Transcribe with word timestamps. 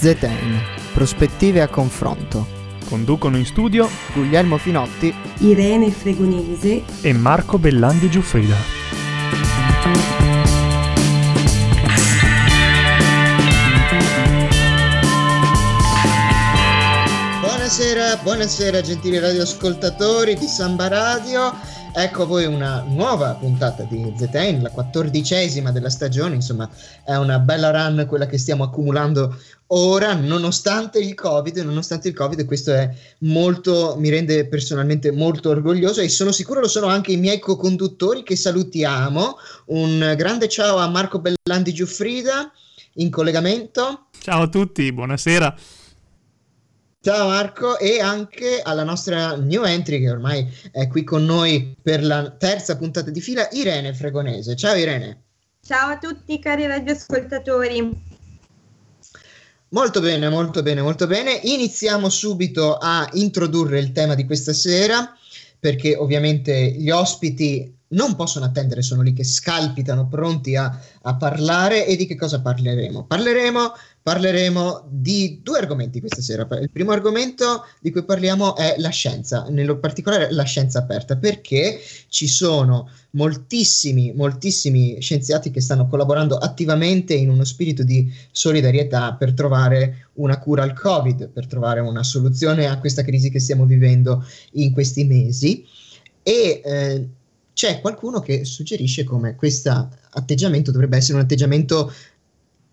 ZN, 0.00 0.58
prospettive 0.94 1.60
a 1.60 1.68
confronto. 1.68 2.46
Conducono 2.88 3.36
in 3.36 3.44
studio 3.44 3.86
Guglielmo 4.14 4.56
Finotti, 4.56 5.14
Irene 5.40 5.90
Fregonese 5.90 6.84
e 7.02 7.12
Marco 7.12 7.58
Bellandi 7.58 8.08
Giuffrida. 8.08 8.56
Buonasera, 17.42 18.16
buonasera 18.22 18.80
gentili 18.80 19.18
radioascoltatori 19.18 20.34
di 20.34 20.46
Samba 20.46 20.88
Radio. 20.88 21.54
Ecco 21.92 22.22
a 22.22 22.26
voi 22.26 22.44
una 22.44 22.84
nuova 22.86 23.34
puntata 23.34 23.82
di 23.82 24.14
ZN, 24.16 24.62
la 24.62 24.70
quattordicesima 24.70 25.72
della 25.72 25.90
stagione, 25.90 26.36
insomma 26.36 26.70
è 27.04 27.16
una 27.16 27.40
bella 27.40 27.70
run 27.70 28.06
quella 28.06 28.26
che 28.26 28.38
stiamo 28.38 28.62
accumulando 28.62 29.36
ora, 29.68 30.14
nonostante 30.14 31.00
il 31.00 31.14
Covid, 31.14 31.58
nonostante 31.58 32.06
il 32.08 32.14
Covid, 32.14 32.44
questo 32.44 32.72
è 32.72 32.88
molto, 33.20 33.96
mi 33.98 34.08
rende 34.08 34.46
personalmente 34.46 35.10
molto 35.10 35.50
orgoglioso 35.50 36.00
e 36.00 36.08
sono 36.08 36.30
sicuro 36.30 36.60
lo 36.60 36.68
sono 36.68 36.86
anche 36.86 37.12
i 37.12 37.16
miei 37.16 37.40
co-conduttori 37.40 38.22
che 38.22 38.36
salutiamo. 38.36 39.36
Un 39.66 40.14
grande 40.16 40.48
ciao 40.48 40.76
a 40.76 40.88
Marco 40.88 41.20
Bellandi 41.20 41.74
Giuffrida 41.74 42.50
in 42.94 43.10
collegamento. 43.10 44.06
Ciao 44.20 44.42
a 44.42 44.48
tutti, 44.48 44.92
buonasera. 44.92 45.54
Ciao 47.02 47.28
Marco 47.28 47.78
e 47.78 47.98
anche 47.98 48.60
alla 48.60 48.84
nostra 48.84 49.34
new 49.34 49.64
entry 49.64 50.00
che 50.00 50.10
ormai 50.10 50.46
è 50.70 50.86
qui 50.86 51.02
con 51.02 51.24
noi 51.24 51.74
per 51.80 52.04
la 52.04 52.30
terza 52.30 52.76
puntata 52.76 53.10
di 53.10 53.22
fila, 53.22 53.48
Irene 53.52 53.94
Fregonese. 53.94 54.54
Ciao 54.54 54.74
Irene. 54.74 55.22
Ciao 55.64 55.92
a 55.92 55.98
tutti 55.98 56.38
cari 56.38 56.66
radioascoltatori. 56.66 58.02
Molto 59.68 60.00
bene, 60.00 60.28
molto 60.28 60.60
bene, 60.60 60.82
molto 60.82 61.06
bene. 61.06 61.40
Iniziamo 61.42 62.10
subito 62.10 62.76
a 62.76 63.08
introdurre 63.14 63.78
il 63.78 63.92
tema 63.92 64.14
di 64.14 64.26
questa 64.26 64.52
sera 64.52 65.16
perché 65.58 65.96
ovviamente 65.96 66.72
gli 66.72 66.90
ospiti 66.90 67.78
non 67.92 68.14
possono 68.16 68.44
attendere, 68.44 68.82
sono 68.82 69.02
lì 69.02 69.12
che 69.12 69.24
scalpitano 69.24 70.08
pronti 70.08 70.56
a, 70.56 70.78
a 71.02 71.16
parlare 71.16 71.86
e 71.86 71.96
di 71.96 72.06
che 72.06 72.16
cosa 72.16 72.40
parleremo? 72.40 73.04
Parleremo 73.04 73.72
parleremo 74.02 74.86
di 74.88 75.40
due 75.42 75.58
argomenti 75.58 76.00
questa 76.00 76.22
sera. 76.22 76.46
Il 76.60 76.70
primo 76.70 76.92
argomento 76.92 77.66
di 77.80 77.90
cui 77.90 78.04
parliamo 78.04 78.56
è 78.56 78.76
la 78.78 78.88
scienza, 78.88 79.46
nello 79.50 79.78
particolare 79.78 80.32
la 80.32 80.44
scienza 80.44 80.78
aperta, 80.78 81.16
perché 81.16 81.80
ci 82.08 82.26
sono 82.26 82.90
moltissimi, 83.10 84.12
moltissimi 84.14 85.00
scienziati 85.00 85.50
che 85.50 85.60
stanno 85.60 85.86
collaborando 85.86 86.38
attivamente 86.38 87.12
in 87.14 87.28
uno 87.28 87.44
spirito 87.44 87.82
di 87.82 88.10
solidarietà 88.30 89.14
per 89.14 89.34
trovare 89.34 90.08
una 90.14 90.38
cura 90.38 90.62
al 90.62 90.72
Covid, 90.72 91.28
per 91.28 91.46
trovare 91.46 91.80
una 91.80 92.02
soluzione 92.02 92.66
a 92.66 92.78
questa 92.78 93.02
crisi 93.02 93.30
che 93.30 93.40
stiamo 93.40 93.66
vivendo 93.66 94.24
in 94.52 94.72
questi 94.72 95.04
mesi. 95.04 95.66
E 96.22 96.60
eh, 96.64 97.08
c'è 97.52 97.80
qualcuno 97.80 98.20
che 98.20 98.44
suggerisce 98.44 99.04
come 99.04 99.34
questo 99.34 99.88
atteggiamento 100.10 100.70
dovrebbe 100.70 100.96
essere 100.96 101.18
un 101.18 101.24
atteggiamento 101.24 101.92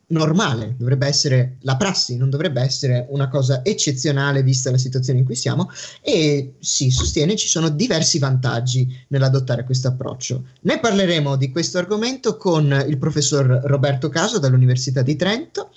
normale, 0.07 0.75
dovrebbe 0.77 1.07
essere 1.07 1.57
la 1.61 1.75
prassi, 1.75 2.15
non 2.15 2.29
dovrebbe 2.29 2.61
essere 2.61 3.07
una 3.09 3.27
cosa 3.27 3.63
eccezionale 3.63 4.43
vista 4.43 4.71
la 4.71 4.77
situazione 4.77 5.19
in 5.19 5.25
cui 5.25 5.35
siamo 5.35 5.69
e 6.01 6.53
si 6.59 6.91
sostiene 6.91 7.35
ci 7.35 7.47
sono 7.47 7.69
diversi 7.69 8.19
vantaggi 8.19 8.87
nell'adottare 9.09 9.63
questo 9.63 9.89
approccio. 9.89 10.45
Ne 10.61 10.79
parleremo 10.79 11.35
di 11.35 11.51
questo 11.51 11.77
argomento 11.77 12.37
con 12.37 12.85
il 12.87 12.97
professor 12.97 13.45
Roberto 13.65 14.07
Caso 14.09 14.39
dall'Università 14.39 15.01
di 15.01 15.15
Trento 15.15 15.71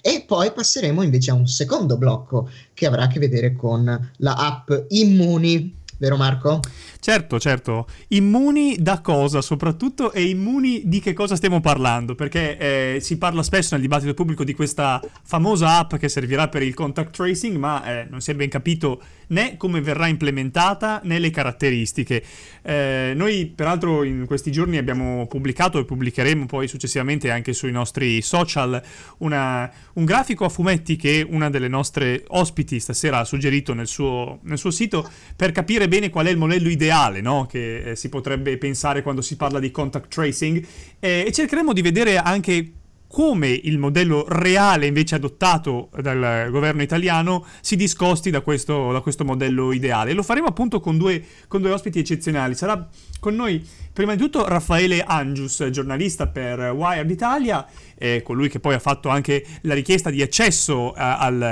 e 0.00 0.24
poi 0.26 0.52
passeremo 0.52 1.02
invece 1.02 1.32
a 1.32 1.34
un 1.34 1.48
secondo 1.48 1.96
blocco 1.96 2.48
che 2.74 2.86
avrà 2.86 3.04
a 3.04 3.08
che 3.08 3.18
vedere 3.18 3.54
con 3.54 4.10
la 4.18 4.34
app 4.34 4.70
Immuni, 4.90 5.76
vero 5.98 6.16
Marco? 6.16 6.60
Certo, 7.04 7.40
certo. 7.40 7.88
Immuni 8.10 8.76
da 8.78 9.00
cosa 9.00 9.40
soprattutto 9.40 10.12
e 10.12 10.22
immuni 10.22 10.82
di 10.84 11.00
che 11.00 11.14
cosa 11.14 11.34
stiamo 11.34 11.60
parlando? 11.60 12.14
Perché 12.14 12.56
eh, 12.56 12.98
si 13.00 13.18
parla 13.18 13.42
spesso 13.42 13.70
nel 13.72 13.82
dibattito 13.82 14.14
pubblico 14.14 14.44
di 14.44 14.54
questa 14.54 15.02
famosa 15.24 15.78
app 15.78 15.96
che 15.96 16.08
servirà 16.08 16.46
per 16.46 16.62
il 16.62 16.74
contact 16.74 17.16
tracing, 17.16 17.56
ma 17.56 17.84
eh, 17.84 18.06
non 18.08 18.20
si 18.20 18.30
è 18.30 18.34
ben 18.36 18.48
capito 18.48 19.02
né 19.28 19.56
come 19.56 19.80
verrà 19.80 20.06
implementata 20.06 21.00
né 21.02 21.18
le 21.18 21.30
caratteristiche. 21.30 22.22
Eh, 22.62 23.14
noi 23.16 23.46
peraltro 23.46 24.04
in 24.04 24.24
questi 24.24 24.52
giorni 24.52 24.76
abbiamo 24.76 25.26
pubblicato 25.26 25.80
e 25.80 25.84
pubblicheremo 25.84 26.46
poi 26.46 26.68
successivamente 26.68 27.32
anche 27.32 27.52
sui 27.52 27.72
nostri 27.72 28.22
social 28.22 28.80
una, 29.18 29.68
un 29.94 30.04
grafico 30.04 30.44
a 30.44 30.48
fumetti 30.48 30.94
che 30.94 31.26
una 31.28 31.50
delle 31.50 31.66
nostre 31.66 32.22
ospiti 32.28 32.78
stasera 32.78 33.18
ha 33.18 33.24
suggerito 33.24 33.74
nel 33.74 33.88
suo, 33.88 34.38
nel 34.42 34.58
suo 34.58 34.70
sito 34.70 35.10
per 35.34 35.50
capire 35.50 35.88
bene 35.88 36.08
qual 36.08 36.26
è 36.26 36.30
il 36.30 36.36
modello 36.36 36.68
ideale 36.68 36.90
ideale 36.92 37.20
no? 37.22 37.46
che 37.46 37.90
eh, 37.90 37.96
si 37.96 38.08
potrebbe 38.08 38.58
pensare 38.58 39.02
quando 39.02 39.22
si 39.22 39.36
parla 39.36 39.58
di 39.58 39.70
contact 39.70 40.12
tracing 40.12 40.64
eh, 41.00 41.24
e 41.26 41.32
cercheremo 41.32 41.72
di 41.72 41.80
vedere 41.80 42.18
anche 42.18 42.72
come 43.12 43.48
il 43.48 43.78
modello 43.78 44.24
reale 44.26 44.86
invece 44.86 45.16
adottato 45.16 45.90
dal 46.00 46.48
governo 46.50 46.80
italiano 46.80 47.44
si 47.60 47.76
discosti 47.76 48.30
da 48.30 48.40
questo, 48.40 48.90
da 48.90 49.00
questo 49.00 49.22
modello 49.22 49.70
ideale. 49.72 50.14
Lo 50.14 50.22
faremo 50.22 50.46
appunto 50.46 50.80
con 50.80 50.96
due, 50.96 51.22
con 51.46 51.60
due 51.60 51.72
ospiti 51.72 51.98
eccezionali. 51.98 52.54
Sarà 52.54 52.88
con 53.20 53.34
noi 53.34 53.62
prima 53.92 54.14
di 54.14 54.18
tutto 54.18 54.48
Raffaele 54.48 55.02
Angius, 55.02 55.68
giornalista 55.68 56.26
per 56.26 56.58
Wired 56.58 57.10
Italia, 57.10 57.66
eh, 57.98 58.22
colui 58.22 58.48
che 58.48 58.60
poi 58.60 58.72
ha 58.72 58.78
fatto 58.78 59.10
anche 59.10 59.44
la 59.60 59.74
richiesta 59.74 60.08
di 60.08 60.22
accesso 60.22 60.92
a, 60.92 61.18
al, 61.18 61.42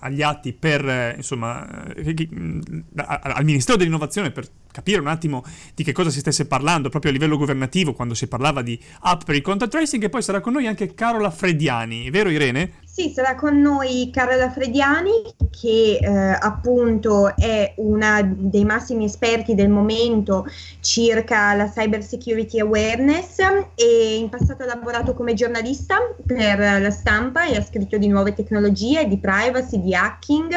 agli 0.00 0.22
atti 0.22 0.52
per, 0.52 1.14
insomma, 1.16 1.92
eh, 1.92 2.28
al 2.94 3.44
Ministero 3.44 3.76
dell'Innovazione 3.76 4.30
per 4.30 4.46
capire 4.70 5.00
un 5.00 5.08
attimo 5.08 5.44
di 5.74 5.84
che 5.84 5.92
cosa 5.92 6.10
si 6.10 6.20
stesse 6.20 6.46
parlando 6.46 6.88
proprio 6.88 7.10
a 7.10 7.14
livello 7.14 7.36
governativo 7.36 7.92
quando 7.92 8.14
si 8.14 8.26
parlava 8.26 8.62
di 8.62 8.78
app 9.00 9.22
per 9.24 9.34
il 9.34 9.42
contact 9.42 9.70
tracing 9.70 10.04
e 10.04 10.08
poi 10.08 10.22
sarà 10.22 10.40
con 10.40 10.52
noi 10.52 10.66
anche 10.66 10.94
Carola 10.94 11.30
Frediani, 11.30 12.10
vero 12.10 12.30
Irene? 12.30 12.78
Sì, 12.84 13.10
sarà 13.14 13.34
con 13.34 13.60
noi 13.60 14.10
Carola 14.12 14.50
Frediani 14.50 15.12
che 15.50 15.98
eh, 16.00 16.08
appunto 16.08 17.36
è 17.36 17.72
una 17.76 18.20
dei 18.22 18.64
massimi 18.64 19.04
esperti 19.04 19.54
del 19.54 19.68
momento 19.68 20.46
circa 20.80 21.54
la 21.54 21.68
cyber 21.68 22.02
security 22.02 22.58
awareness 22.60 23.38
e 23.74 24.16
in 24.16 24.28
passato 24.28 24.64
ha 24.64 24.66
lavorato 24.66 25.14
come 25.14 25.34
giornalista 25.34 25.98
per 26.26 26.58
la 26.58 26.90
stampa 26.90 27.46
e 27.46 27.56
ha 27.56 27.62
scritto 27.62 27.96
di 27.96 28.08
nuove 28.08 28.34
tecnologie, 28.34 29.06
di 29.06 29.18
privacy, 29.18 29.80
di 29.80 29.94
hacking 29.94 30.52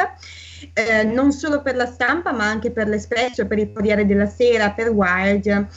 eh, 0.74 1.04
non 1.04 1.32
solo 1.32 1.62
per 1.62 1.76
la 1.76 1.86
stampa 1.86 2.32
ma 2.32 2.46
anche 2.46 2.72
per 2.72 2.88
l'Espresso, 2.88 3.48
per 3.48 3.60
il 3.60 3.72
Corriere 3.74 4.06
della 4.06 4.28
Sera, 4.28 4.72
per 4.72 4.90
Wild. 4.90 5.68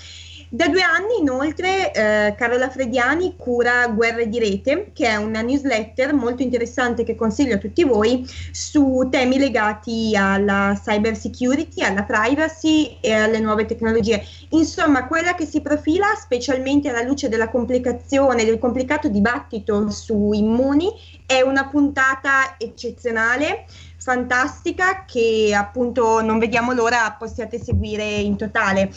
Da 0.49 0.69
due 0.69 0.81
anni 0.81 1.19
inoltre 1.21 1.93
eh, 1.93 2.35
Carola 2.37 2.71
Frediani 2.71 3.35
cura 3.37 3.89
Guerre 3.89 4.29
di 4.29 4.39
Rete, 4.39 4.91
che 4.93 5.09
è 5.09 5.17
una 5.17 5.41
newsletter 5.41 6.15
molto 6.15 6.43
interessante 6.45 7.03
che 7.03 7.17
consiglio 7.17 7.57
a 7.57 7.59
tutti 7.59 7.83
voi 7.83 8.25
su 8.53 9.09
temi 9.11 9.39
legati 9.39 10.17
alla 10.17 10.81
cyber 10.81 11.17
security, 11.17 11.83
alla 11.83 12.05
privacy 12.05 12.99
e 13.01 13.13
alle 13.13 13.41
nuove 13.41 13.67
tecnologie. 13.67 14.23
Insomma, 14.51 15.09
quella 15.09 15.35
che 15.35 15.47
si 15.47 15.61
profila 15.61 16.15
specialmente 16.15 16.91
alla 16.91 17.03
luce 17.03 17.29
della 17.29 17.49
complicazione, 17.49 18.45
del 18.45 18.61
complicato 18.61 19.09
dibattito 19.09 19.91
su 19.91 20.31
immuni, 20.33 20.89
è 21.27 21.41
una 21.41 21.67
puntata 21.67 22.55
eccezionale 22.57 23.65
fantastica 24.07 25.05
che 25.05 25.53
appunto 25.53 26.23
non 26.23 26.39
vediamo 26.39 26.73
l'ora 26.73 27.17
possiate 27.19 27.61
seguire 27.61 28.05
in 28.05 28.37
totale. 28.37 28.89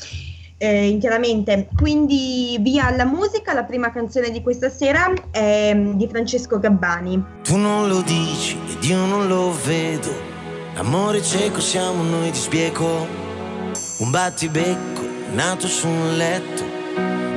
Eh, 0.61 0.89
interamente. 0.89 1.69
Quindi 1.75 2.57
via 2.59 2.87
alla 2.87 3.05
musica, 3.05 3.53
la 3.53 3.63
prima 3.63 3.91
canzone 3.91 4.29
di 4.29 4.41
questa 4.41 4.69
sera 4.69 5.11
è 5.31 5.73
mm, 5.73 5.93
di 5.93 6.05
Francesco 6.09 6.59
Gabbani. 6.59 7.23
Tu 7.43 7.55
non 7.55 7.87
lo 7.87 8.01
dici 8.01 8.57
ed 8.69 8.83
io 8.83 9.05
non 9.05 9.27
lo 9.27 9.55
vedo. 9.65 10.11
Amore 10.75 11.23
cieco 11.23 11.61
siamo 11.61 12.03
noi 12.03 12.29
di 12.29 12.37
sbieco. 12.37 13.07
Un 13.99 14.11
battibecco 14.11 15.01
nato 15.31 15.65
su 15.65 15.87
un 15.87 16.17
letto. 16.17 16.63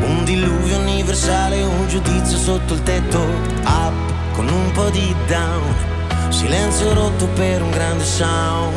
Un 0.04 0.24
diluvio 0.24 0.78
universale, 0.78 1.62
un 1.62 1.86
giudizio 1.86 2.36
sotto 2.36 2.74
il 2.74 2.82
tetto. 2.82 3.20
Up 3.64 4.34
con 4.34 4.48
un 4.48 4.72
po' 4.72 4.90
di 4.90 5.14
down 5.28 5.91
Silenzio 6.32 6.94
rotto 6.94 7.26
per 7.34 7.60
un 7.60 7.70
grande 7.70 8.04
sound. 8.04 8.74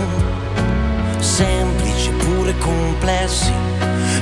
Semplici 1.19 2.12
pure 2.12 2.54
complessi. 2.57 3.54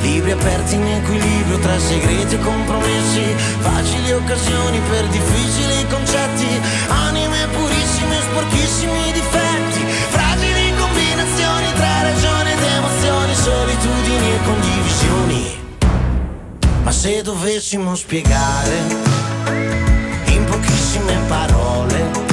Libri 0.02 0.32
aperti 0.32 0.76
in 0.76 0.86
equilibrio 0.86 1.58
tra 1.58 1.78
segreti 1.80 2.36
e 2.36 2.40
compromessi. 2.40 3.24
Facili 3.58 4.12
occasioni 4.12 4.80
per 4.88 5.08
difficili 5.08 5.88
concetti. 5.90 6.48
Anime 6.90 7.48
purissime, 7.48 8.22
sporchissimi 8.22 9.12
difetti. 9.12 9.82
Fragili 10.10 10.74
combinazioni 10.78 11.74
tra 11.74 12.02
ragione 12.04 12.54
ed 12.54 12.62
emozioni, 12.62 13.34
solitudini 13.34 14.30
e 14.32 14.40
condivisioni. 14.46 15.62
Ma 16.84 16.92
se 16.92 17.24
dovessimo 17.24 17.96
spiegare 17.96 18.78
in 20.28 20.44
pochissime 20.46 21.18
parole 21.28 22.33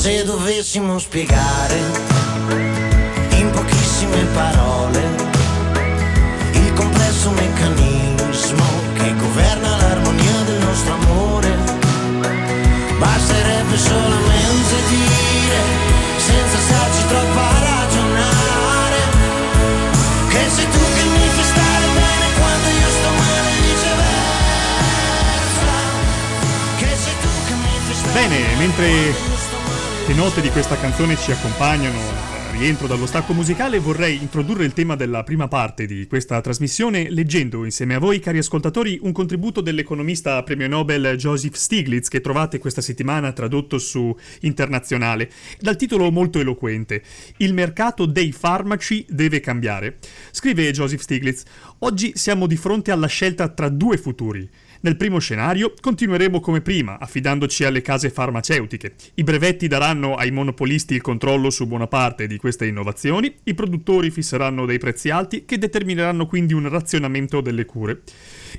se 0.00 0.24
dovessimo 0.24 0.98
spiegare 0.98 1.78
in 3.36 3.50
pochissime 3.50 4.24
parole 4.32 5.00
il 6.52 6.72
complesso 6.72 7.28
meccanismo 7.32 8.64
che 8.94 9.14
governa 9.14 9.76
l'armonia 9.76 10.40
del 10.46 10.58
nostro 10.64 10.94
amore, 10.94 11.54
basterebbe 12.96 13.76
solamente 13.76 14.74
dire, 14.88 15.60
senza 16.16 16.56
starci 16.56 17.06
troppo 17.06 17.38
a 17.38 17.58
ragionare, 17.60 19.00
che 20.30 20.48
sei 20.48 20.64
tu 20.70 20.78
che 20.78 21.04
mi 21.12 21.28
fai 21.28 21.44
stare 21.44 21.86
bene 21.92 22.26
quando 22.38 22.68
io 22.68 22.88
sto 22.88 23.10
male 23.20 23.52
viceversa, 23.68 24.16
che 26.78 26.88
sei 26.96 27.16
tu 27.20 27.28
che 27.44 27.52
mi 27.52 27.68
fai 27.84 27.94
stare 27.94 28.12
Bene, 28.12 28.56
mentre 28.56 29.29
Le 30.10 30.16
note 30.16 30.40
di 30.40 30.50
questa 30.50 30.76
canzone 30.76 31.16
ci 31.16 31.30
accompagnano 31.30 32.00
rientro 32.50 32.88
dallo 32.88 33.06
stacco 33.06 33.32
musicale. 33.32 33.78
Vorrei 33.78 34.20
introdurre 34.20 34.64
il 34.64 34.72
tema 34.72 34.96
della 34.96 35.22
prima 35.22 35.46
parte 35.46 35.86
di 35.86 36.08
questa 36.08 36.40
trasmissione 36.40 37.08
leggendo 37.10 37.64
insieme 37.64 37.94
a 37.94 38.00
voi, 38.00 38.18
cari 38.18 38.38
ascoltatori, 38.38 38.98
un 39.02 39.12
contributo 39.12 39.60
dell'economista 39.60 40.42
premio 40.42 40.66
Nobel 40.66 41.14
Joseph 41.14 41.54
Stiglitz 41.54 42.08
che 42.08 42.20
trovate 42.20 42.58
questa 42.58 42.80
settimana 42.80 43.30
tradotto 43.30 43.78
su 43.78 44.12
Internazionale, 44.40 45.30
dal 45.60 45.76
titolo 45.76 46.10
molto 46.10 46.40
eloquente 46.40 47.04
Il 47.36 47.54
mercato 47.54 48.04
dei 48.04 48.32
farmaci 48.32 49.06
deve 49.08 49.38
cambiare. 49.38 49.98
Scrive 50.32 50.72
Joseph 50.72 51.02
Stiglitz: 51.02 51.44
Oggi 51.78 52.14
siamo 52.16 52.48
di 52.48 52.56
fronte 52.56 52.90
alla 52.90 53.06
scelta 53.06 53.46
tra 53.46 53.68
due 53.68 53.96
futuri. 53.96 54.50
Nel 54.82 54.96
primo 54.96 55.18
scenario 55.18 55.74
continueremo 55.78 56.40
come 56.40 56.62
prima, 56.62 56.98
affidandoci 56.98 57.64
alle 57.64 57.82
case 57.82 58.08
farmaceutiche. 58.08 58.94
I 59.16 59.24
brevetti 59.24 59.68
daranno 59.68 60.14
ai 60.14 60.30
monopolisti 60.30 60.94
il 60.94 61.02
controllo 61.02 61.50
su 61.50 61.66
buona 61.66 61.86
parte 61.86 62.26
di 62.26 62.38
queste 62.38 62.64
innovazioni, 62.64 63.34
i 63.44 63.52
produttori 63.52 64.10
fisseranno 64.10 64.64
dei 64.64 64.78
prezzi 64.78 65.10
alti 65.10 65.44
che 65.44 65.58
determineranno 65.58 66.26
quindi 66.26 66.54
un 66.54 66.66
razionamento 66.66 67.42
delle 67.42 67.66
cure. 67.66 68.00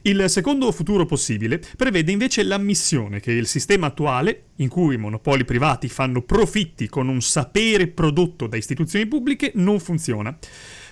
Il 0.04 0.26
secondo 0.28 0.72
futuro 0.72 1.08
possibile 1.08 1.60
prevede 1.76 2.12
invece 2.12 2.44
l'ammissione 2.44 3.20
che 3.20 3.32
il 3.32 3.48
sistema 3.48 3.88
attuale, 3.88 4.44
in 4.58 4.70
cui 4.70 4.94
i 4.94 5.00
monopoli 5.00 5.44
privati 5.44 5.90
fanno 5.90 6.22
profitti 6.22 6.88
con 6.88 7.08
un 7.08 7.22
sapere 7.22 7.88
prodotto 7.88 8.46
da 8.46 8.58
istituzioni 8.58 9.08
pubbliche, 9.08 9.54
non 9.56 9.80
funziona. 9.80 10.38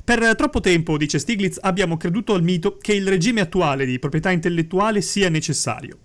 Per 0.09 0.35
troppo 0.35 0.59
tempo, 0.59 0.97
dice 0.97 1.19
Stiglitz, 1.19 1.59
abbiamo 1.61 1.95
creduto 1.95 2.33
al 2.33 2.41
mito 2.41 2.79
che 2.81 2.93
il 2.93 3.07
regime 3.07 3.41
attuale 3.41 3.85
di 3.85 3.99
proprietà 3.99 4.31
intellettuale 4.31 5.01
sia 5.01 5.29
necessario. 5.29 5.99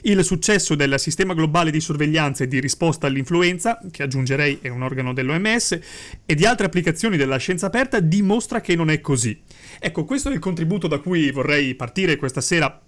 Il 0.00 0.24
successo 0.24 0.74
del 0.74 0.98
sistema 0.98 1.34
globale 1.34 1.70
di 1.70 1.78
sorveglianza 1.78 2.42
e 2.42 2.48
di 2.48 2.58
risposta 2.58 3.06
all'influenza, 3.06 3.78
che 3.90 4.02
aggiungerei 4.02 4.60
è 4.62 4.68
un 4.68 4.80
organo 4.80 5.12
dell'OMS, 5.12 5.78
e 6.24 6.34
di 6.34 6.46
altre 6.46 6.64
applicazioni 6.64 7.18
della 7.18 7.36
scienza 7.36 7.66
aperta 7.66 8.00
dimostra 8.00 8.62
che 8.62 8.74
non 8.74 8.88
è 8.88 9.02
così. 9.02 9.38
Ecco, 9.78 10.06
questo 10.06 10.30
è 10.30 10.32
il 10.32 10.38
contributo 10.38 10.88
da 10.88 10.98
cui 10.98 11.30
vorrei 11.30 11.74
partire 11.74 12.16
questa 12.16 12.40
sera 12.40 12.80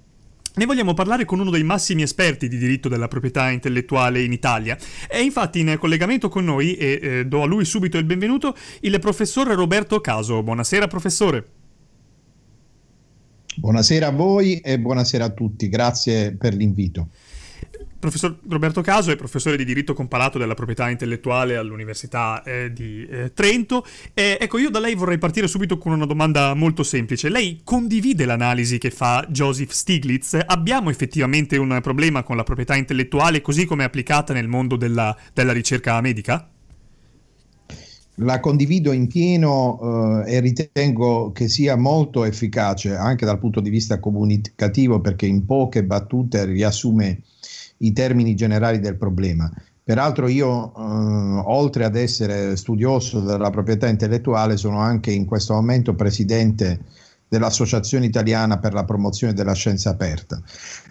ne 0.55 0.67
vogliamo 0.67 0.95
parlare 0.95 1.25
con 1.25 1.41
uno 1.41 1.51
dei 1.51 1.63
massimi 1.63 2.03
esperti 2.03 2.49
di 2.49 2.59
diritto 2.59 2.89
della 2.89 3.09
proprietà 3.09 3.51
intellettuale 3.51 4.23
in 4.23 4.33
Italia. 4.33 4.77
È 5.09 5.17
infatti 5.17 5.61
in 5.61 5.77
collegamento 5.79 6.29
con 6.29 6.45
noi, 6.45 6.75
e 6.75 6.99
eh, 7.01 7.27
do 7.27 7.43
a 7.43 7.47
lui 7.47 7.65
subito 7.65 7.99
il 7.99 8.05
benvenuto, 8.05 8.55
il 8.81 8.99
professor 8.99 9.47
Roberto 9.49 10.01
Caso. 10.01 10.43
Buonasera 10.43 10.87
professore. 10.89 11.47
Buonasera 13.55 14.07
a 14.07 14.13
voi 14.13 14.61
e 14.61 14.79
buonasera 14.79 15.27
a 15.27 15.31
tutti, 15.31 15.69
grazie 15.69 16.33
per 16.33 16.55
l'invito. 16.55 17.09
Professor 18.03 18.37
Roberto 18.49 18.81
Caso 18.81 19.13
è 19.13 19.17
professore 19.17 19.57
di 19.57 19.65
diritto 19.65 19.95
comparato 19.95 20.37
della 20.37 20.55
proprietà 20.55 20.91
intellettuale 20.91 21.55
all'Università 21.57 22.43
eh, 22.43 22.73
di 22.73 23.07
eh, 23.07 23.33
Trento. 23.33 23.87
E, 24.13 24.39
ecco, 24.41 24.59
io 24.59 24.71
da 24.71 24.81
lei 24.81 24.97
vorrei 24.97 25.19
partire 25.19 25.47
subito 25.47 25.79
con 25.79 25.93
una 25.93 26.05
domanda 26.05 26.53
molto 26.55 26.83
semplice. 26.83 27.29
Lei 27.29 27.61
condivide 27.63 28.25
l'analisi 28.25 28.79
che 28.79 28.91
fa 28.91 29.25
Joseph 29.29 29.71
Stiglitz? 29.71 30.37
Abbiamo 30.45 30.91
effettivamente 30.91 31.57
un 31.57 31.79
problema 31.81 32.25
con 32.25 32.35
la 32.35 32.43
proprietà 32.43 32.75
intellettuale 32.75 33.41
così 33.41 33.67
come 33.67 33.85
è 33.85 33.87
applicata 33.87 34.33
nel 34.33 34.49
mondo 34.49 34.75
della, 34.75 35.17
della 35.33 35.53
ricerca 35.53 36.01
medica? 36.01 36.51
La 38.17 38.41
condivido 38.41 38.91
in 38.91 39.07
pieno 39.07 40.25
eh, 40.27 40.35
e 40.35 40.41
ritengo 40.41 41.31
che 41.31 41.47
sia 41.47 41.77
molto 41.77 42.25
efficace 42.25 42.97
anche 42.97 43.25
dal 43.25 43.39
punto 43.39 43.61
di 43.61 43.71
vista 43.71 44.01
comunicativo 44.01 45.01
perché 45.01 45.27
in 45.27 45.47
poche 45.47 45.85
battute 45.85 46.45
riassume 46.47 47.23
i 47.83 47.93
termini 47.93 48.35
generali 48.35 48.81
del 48.81 48.97
problema. 48.97 49.51
Peraltro 49.85 50.29
io, 50.29 50.73
eh, 50.75 51.43
oltre 51.45 51.85
ad 51.85 51.97
essere 51.97 52.57
studioso 52.57 53.21
della 53.21 53.51
proprietà 53.51 53.89
intellettuale, 53.89 54.57
sono 54.57 54.79
anche 54.79 55.11
in 55.11 55.25
questo 55.25 55.55
momento 55.55 55.95
presidente 55.95 56.81
dell'Associazione 57.29 58.07
Italiana 58.07 58.59
per 58.59 58.75
la 58.75 58.85
promozione 58.85 59.33
della 59.33 59.55
scienza 59.55 59.91
aperta. 59.91 60.41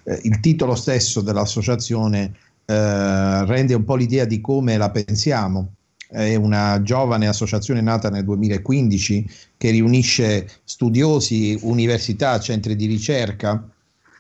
Eh, 0.04 0.20
il 0.24 0.40
titolo 0.40 0.76
stesso 0.76 1.22
dell'associazione 1.22 2.34
eh, 2.66 3.46
rende 3.46 3.74
un 3.76 3.84
po' 3.86 3.96
l'idea 3.96 4.26
di 4.26 4.42
come 4.42 4.76
la 4.76 4.90
pensiamo. 4.92 5.74
È 6.10 6.36
una 6.36 6.82
giovane 6.82 7.28
associazione 7.28 7.80
nata 7.80 8.10
nel 8.10 8.26
2015 8.26 9.30
che 9.56 9.70
riunisce 9.70 10.50
studiosi, 10.66 11.58
università, 11.62 12.38
centri 12.40 12.76
di 12.76 12.86
ricerca, 12.88 13.71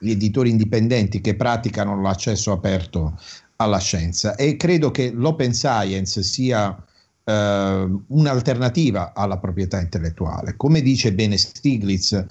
gli 0.02 0.10
editori 0.10 0.50
indipendenti 0.50 1.22
che 1.22 1.36
praticano 1.36 2.02
l'accesso 2.02 2.52
aperto 2.52 3.18
alla 3.58 3.78
scienza 3.78 4.36
e 4.36 4.58
credo 4.58 4.90
che 4.90 5.12
l'open 5.12 5.54
science 5.54 6.24
sia 6.24 6.76
eh, 7.24 7.88
un'alternativa 8.08 9.14
alla 9.14 9.38
proprietà 9.38 9.80
intellettuale. 9.80 10.56
Come 10.58 10.82
dice 10.82 11.14
bene 11.14 11.38
Stiglitz, 11.38 12.14
eh, 12.14 12.26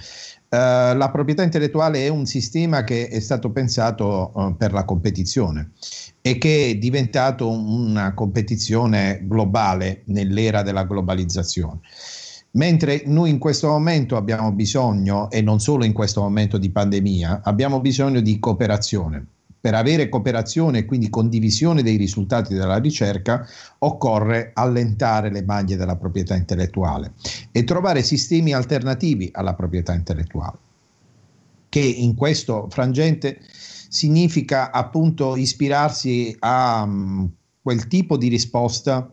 la 0.49 1.11
proprietà 1.13 1.45
intellettuale 1.45 2.05
è 2.05 2.09
un 2.09 2.27
sistema 2.27 2.83
che 2.83 3.07
è 3.07 3.21
stato 3.21 3.51
pensato 3.51 4.33
eh, 4.35 4.55
per 4.59 4.73
la 4.73 4.85
competizione 4.85 5.71
e 6.21 6.39
che 6.39 6.71
è 6.71 6.75
diventato 6.75 7.49
una 7.49 8.13
competizione 8.15 9.21
globale 9.23 10.03
nell'era 10.07 10.63
della 10.63 10.85
globalizzazione. 10.85 11.79
Mentre 12.53 13.03
noi 13.07 13.31
in 13.31 13.39
questo 13.39 13.69
momento 13.69 14.17
abbiamo 14.17 14.51
bisogno, 14.51 15.31
e 15.31 15.41
non 15.41 15.61
solo 15.61 15.85
in 15.85 15.93
questo 15.93 16.21
momento 16.21 16.59
di 16.59 16.71
pandemia, 16.71 17.43
abbiamo 17.45 17.81
bisogno 17.81 18.21
di 18.21 18.39
cooperazione. 18.41 19.25
Per 19.61 19.75
avere 19.75 20.09
cooperazione 20.09 20.79
e 20.79 20.85
quindi 20.87 21.11
condivisione 21.11 21.83
dei 21.83 21.97
risultati 21.97 22.55
della 22.55 22.79
ricerca 22.79 23.47
occorre 23.81 24.53
allentare 24.55 25.31
le 25.31 25.43
maglie 25.43 25.77
della 25.77 25.97
proprietà 25.97 26.35
intellettuale 26.35 27.13
e 27.53 27.63
trovare 27.65 28.03
sistemi 28.03 28.55
alternativi 28.55 29.29
alla 29.33 29.55
proprietà 29.55 29.93
intellettuale, 29.93 30.59
che 31.69 31.81
in 31.81 32.15
questo 32.15 32.69
frangente 32.71 33.39
significa 33.91 34.71
appunto 34.71 35.37
ispirarsi 35.37 36.35
a 36.39 36.83
um, 36.83 37.31
quel 37.61 37.87
tipo 37.87 38.17
di 38.17 38.29
risposta 38.29 39.11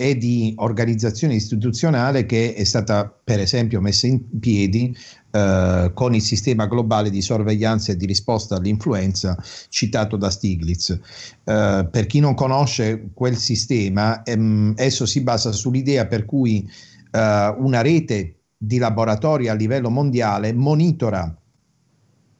e 0.00 0.16
di 0.16 0.54
organizzazione 0.56 1.34
istituzionale 1.34 2.24
che 2.24 2.54
è 2.54 2.64
stata 2.64 3.06
per 3.22 3.38
esempio 3.38 3.82
messa 3.82 4.06
in 4.06 4.40
piedi 4.40 4.96
eh, 5.30 5.90
con 5.92 6.14
il 6.14 6.22
sistema 6.22 6.64
globale 6.64 7.10
di 7.10 7.20
sorveglianza 7.20 7.92
e 7.92 7.98
di 7.98 8.06
risposta 8.06 8.56
all'influenza 8.56 9.36
citato 9.68 10.16
da 10.16 10.30
Stiglitz. 10.30 10.98
Eh, 11.44 11.86
per 11.90 12.06
chi 12.06 12.18
non 12.18 12.32
conosce 12.32 13.10
quel 13.12 13.36
sistema, 13.36 14.22
ehm, 14.22 14.72
esso 14.76 15.04
si 15.04 15.20
basa 15.20 15.52
sull'idea 15.52 16.06
per 16.06 16.24
cui 16.24 16.66
eh, 17.10 17.54
una 17.58 17.82
rete 17.82 18.36
di 18.56 18.78
laboratori 18.78 19.48
a 19.48 19.54
livello 19.54 19.90
mondiale 19.90 20.54
monitora 20.54 21.36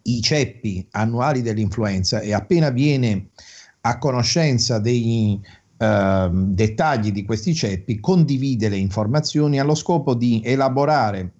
i 0.04 0.22
ceppi 0.22 0.88
annuali 0.92 1.42
dell'influenza 1.42 2.20
e 2.20 2.32
appena 2.32 2.70
viene 2.70 3.28
a 3.82 3.98
conoscenza 3.98 4.78
dei 4.78 5.40
Uh, 5.80 6.28
dettagli 6.30 7.10
di 7.10 7.24
questi 7.24 7.54
ceppi, 7.54 8.00
condivide 8.00 8.68
le 8.68 8.76
informazioni 8.76 9.58
allo 9.58 9.74
scopo 9.74 10.14
di 10.14 10.42
elaborare 10.44 11.32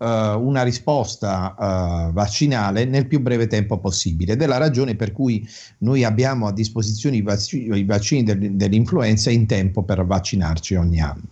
una 0.00 0.62
risposta 0.62 1.56
uh, 1.58 2.12
vaccinale 2.12 2.84
nel 2.84 3.08
più 3.08 3.20
breve 3.20 3.48
tempo 3.48 3.78
possibile. 3.78 4.34
Ed 4.34 4.42
è 4.42 4.46
la 4.46 4.56
ragione 4.56 4.94
per 4.94 5.12
cui 5.12 5.46
noi 5.78 6.04
abbiamo 6.04 6.46
a 6.46 6.52
disposizione 6.52 7.16
i, 7.16 7.22
vac- 7.22 7.52
i 7.52 7.84
vaccini 7.84 8.22
del- 8.22 8.52
dell'influenza 8.52 9.30
in 9.30 9.46
tempo 9.46 9.82
per 9.82 10.06
vaccinarci 10.06 10.76
ogni 10.76 11.00
anno. 11.00 11.24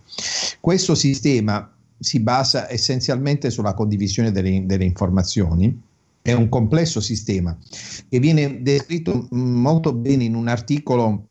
Questo 0.59 0.95
sistema 0.95 1.69
si 1.97 2.19
basa 2.19 2.69
essenzialmente 2.69 3.49
sulla 3.49 3.73
condivisione 3.73 4.31
delle, 4.31 4.65
delle 4.65 4.83
informazioni 4.83 5.81
è 6.21 6.33
un 6.33 6.49
complesso 6.49 6.99
sistema 6.99 7.57
che 8.09 8.19
viene 8.19 8.61
descritto 8.61 9.27
molto 9.31 9.93
bene 9.93 10.25
in 10.25 10.35
un 10.35 10.49
articolo 10.49 11.29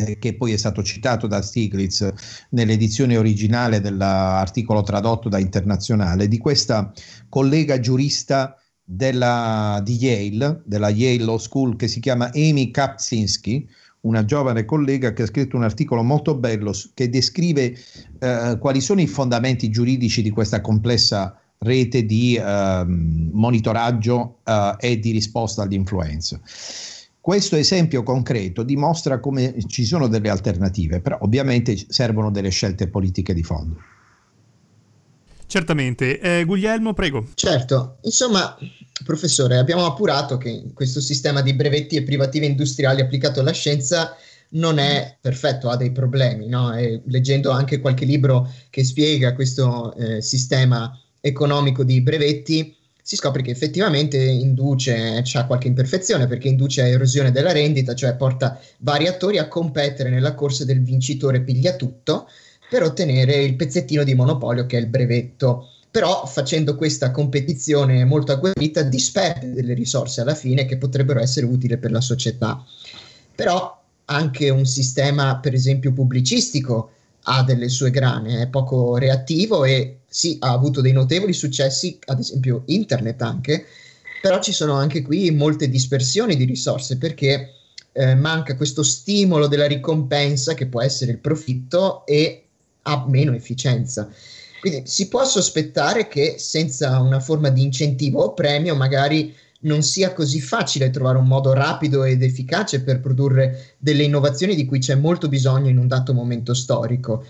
eh, 0.00 0.18
che 0.18 0.34
poi 0.34 0.52
è 0.52 0.56
stato 0.56 0.82
citato 0.82 1.26
da 1.26 1.42
Stiglitz 1.42 2.10
nell'edizione 2.50 3.16
originale 3.16 3.80
dell'articolo 3.80 4.82
tradotto 4.82 5.28
da 5.28 5.38
Internazionale, 5.38 6.28
di 6.28 6.38
questa 6.38 6.92
collega 7.28 7.78
giurista 7.80 8.56
della, 8.82 9.80
di 9.84 9.96
Yale, 9.96 10.62
della 10.64 10.88
Yale 10.88 11.24
Law 11.24 11.38
School, 11.38 11.76
che 11.76 11.88
si 11.88 12.00
chiama 12.00 12.30
Amy 12.34 12.70
Kapczynski, 12.70 13.68
una 14.02 14.24
giovane 14.24 14.64
collega 14.64 15.12
che 15.12 15.22
ha 15.22 15.26
scritto 15.26 15.56
un 15.56 15.64
articolo 15.64 16.02
molto 16.02 16.34
bello 16.34 16.72
che 16.94 17.10
descrive 17.10 17.76
eh, 18.18 18.56
quali 18.58 18.80
sono 18.80 19.00
i 19.02 19.06
fondamenti 19.06 19.68
giuridici 19.68 20.22
di 20.22 20.30
questa 20.30 20.62
complessa 20.62 21.38
rete 21.58 22.06
di 22.06 22.36
eh, 22.36 22.84
monitoraggio 22.86 24.38
eh, 24.44 24.74
e 24.78 24.98
di 24.98 25.10
risposta 25.10 25.62
all'influenza. 25.62 26.40
Questo 27.20 27.56
esempio 27.56 28.02
concreto 28.02 28.62
dimostra 28.62 29.20
come 29.20 29.54
ci 29.66 29.84
sono 29.84 30.08
delle 30.08 30.30
alternative, 30.30 31.00
però 31.00 31.18
ovviamente 31.20 31.76
servono 31.88 32.30
delle 32.30 32.48
scelte 32.48 32.88
politiche 32.88 33.34
di 33.34 33.42
fondo. 33.42 33.76
Certamente. 35.46 36.20
Eh, 36.20 36.44
Guglielmo, 36.44 36.94
prego. 36.94 37.26
Certo, 37.34 37.98
insomma, 38.02 38.56
professore, 39.04 39.58
abbiamo 39.58 39.84
appurato 39.84 40.38
che 40.38 40.70
questo 40.72 41.00
sistema 41.00 41.42
di 41.42 41.54
brevetti 41.54 41.96
e 41.96 42.04
privative 42.04 42.46
industriali 42.46 43.00
applicato 43.00 43.40
alla 43.40 43.52
scienza 43.52 44.16
non 44.50 44.78
è 44.78 45.18
perfetto, 45.20 45.68
ha 45.68 45.76
dei 45.76 45.92
problemi, 45.92 46.48
no? 46.48 46.72
leggendo 47.06 47.50
anche 47.50 47.80
qualche 47.80 48.04
libro 48.04 48.48
che 48.70 48.84
spiega 48.84 49.34
questo 49.34 49.94
eh, 49.94 50.22
sistema 50.22 50.96
economico 51.20 51.84
di 51.84 52.00
brevetti, 52.00 52.76
si 53.10 53.16
scopre 53.16 53.42
che 53.42 53.50
effettivamente 53.50 54.18
induce, 54.18 55.20
c'ha 55.24 55.44
qualche 55.44 55.66
imperfezione 55.66 56.28
perché 56.28 56.46
induce 56.46 56.82
a 56.82 56.86
erosione 56.86 57.32
della 57.32 57.50
rendita, 57.50 57.92
cioè 57.92 58.14
porta 58.14 58.60
vari 58.78 59.08
attori 59.08 59.38
a 59.38 59.48
competere 59.48 60.10
nella 60.10 60.36
corsa 60.36 60.64
del 60.64 60.80
vincitore 60.80 61.40
piglia 61.40 61.74
tutto 61.74 62.28
per 62.70 62.84
ottenere 62.84 63.42
il 63.42 63.56
pezzettino 63.56 64.04
di 64.04 64.14
monopolio 64.14 64.64
che 64.64 64.76
è 64.76 64.80
il 64.80 64.86
brevetto. 64.86 65.70
Però 65.90 66.24
facendo 66.24 66.76
questa 66.76 67.10
competizione 67.10 68.04
molto 68.04 68.30
agguerrita 68.30 68.82
disperde 68.82 69.54
delle 69.54 69.74
risorse 69.74 70.20
alla 70.20 70.36
fine 70.36 70.64
che 70.64 70.78
potrebbero 70.78 71.18
essere 71.18 71.46
utili 71.46 71.78
per 71.78 71.90
la 71.90 72.00
società. 72.00 72.64
Però 73.34 73.76
anche 74.04 74.50
un 74.50 74.66
sistema, 74.66 75.40
per 75.40 75.52
esempio, 75.52 75.92
pubblicistico 75.92 76.92
ha 77.32 77.44
delle 77.44 77.68
sue 77.68 77.90
grane, 77.90 78.42
è 78.42 78.48
poco 78.48 78.96
reattivo 78.96 79.64
e 79.64 80.00
sì, 80.08 80.36
ha 80.40 80.50
avuto 80.50 80.80
dei 80.80 80.92
notevoli 80.92 81.32
successi, 81.32 81.96
ad 82.06 82.18
esempio 82.18 82.64
internet 82.66 83.22
anche, 83.22 83.66
però 84.20 84.40
ci 84.40 84.52
sono 84.52 84.74
anche 84.74 85.02
qui 85.02 85.30
molte 85.30 85.68
dispersioni 85.68 86.34
di 86.34 86.44
risorse 86.44 86.98
perché 86.98 87.52
eh, 87.92 88.16
manca 88.16 88.56
questo 88.56 88.82
stimolo 88.82 89.46
della 89.46 89.66
ricompensa 89.66 90.54
che 90.54 90.66
può 90.66 90.82
essere 90.82 91.12
il 91.12 91.18
profitto 91.18 92.04
e 92.04 92.46
ha 92.82 93.04
meno 93.08 93.32
efficienza. 93.32 94.10
Quindi 94.60 94.82
si 94.86 95.08
può 95.08 95.24
sospettare 95.24 96.08
che 96.08 96.34
senza 96.38 96.98
una 96.98 97.20
forma 97.20 97.48
di 97.48 97.62
incentivo 97.62 98.22
o 98.22 98.34
premio 98.34 98.74
magari 98.74 99.34
non 99.62 99.82
sia 99.82 100.12
così 100.12 100.40
facile 100.40 100.90
trovare 100.90 101.18
un 101.18 101.26
modo 101.26 101.52
rapido 101.52 102.04
ed 102.04 102.22
efficace 102.22 102.82
per 102.82 103.00
produrre 103.00 103.74
delle 103.78 104.04
innovazioni 104.04 104.54
di 104.54 104.64
cui 104.64 104.78
c'è 104.78 104.94
molto 104.94 105.28
bisogno 105.28 105.68
in 105.68 105.78
un 105.78 105.86
dato 105.86 106.14
momento 106.14 106.54
storico. 106.54 107.24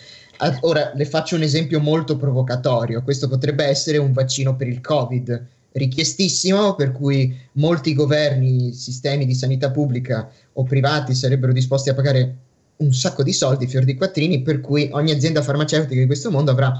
Ora 0.61 0.93
le 0.95 1.05
faccio 1.05 1.37
un 1.37 1.43
esempio 1.43 1.81
molto 1.81 2.17
provocatorio, 2.17 3.03
questo 3.03 3.29
potrebbe 3.29 3.65
essere 3.65 3.99
un 3.99 4.13
vaccino 4.13 4.57
per 4.57 4.69
il 4.69 4.81
Covid, 4.81 5.47
richiestissimo, 5.73 6.75
per 6.75 6.93
cui 6.93 7.37
molti 7.53 7.95
governi, 7.95 8.73
sistemi 8.73 9.27
di 9.27 9.35
sanità 9.35 9.71
pubblica 9.71 10.31
o 10.55 10.63
privati 10.65 11.15
sarebbero 11.15 11.53
disposti 11.53 11.91
a 11.91 11.95
pagare 11.95 12.37
un 12.77 12.93
sacco 12.95 13.23
di 13.23 13.33
soldi, 13.33 13.67
fior 13.67 13.85
di 13.85 13.95
quattrini, 13.97 14.41
per 14.43 14.61
cui 14.61 14.89
ogni 14.93 15.11
azienda 15.11 15.43
farmaceutica 15.43 16.01
di 16.01 16.07
questo 16.07 16.31
mondo 16.31 16.51
avrà 16.51 16.73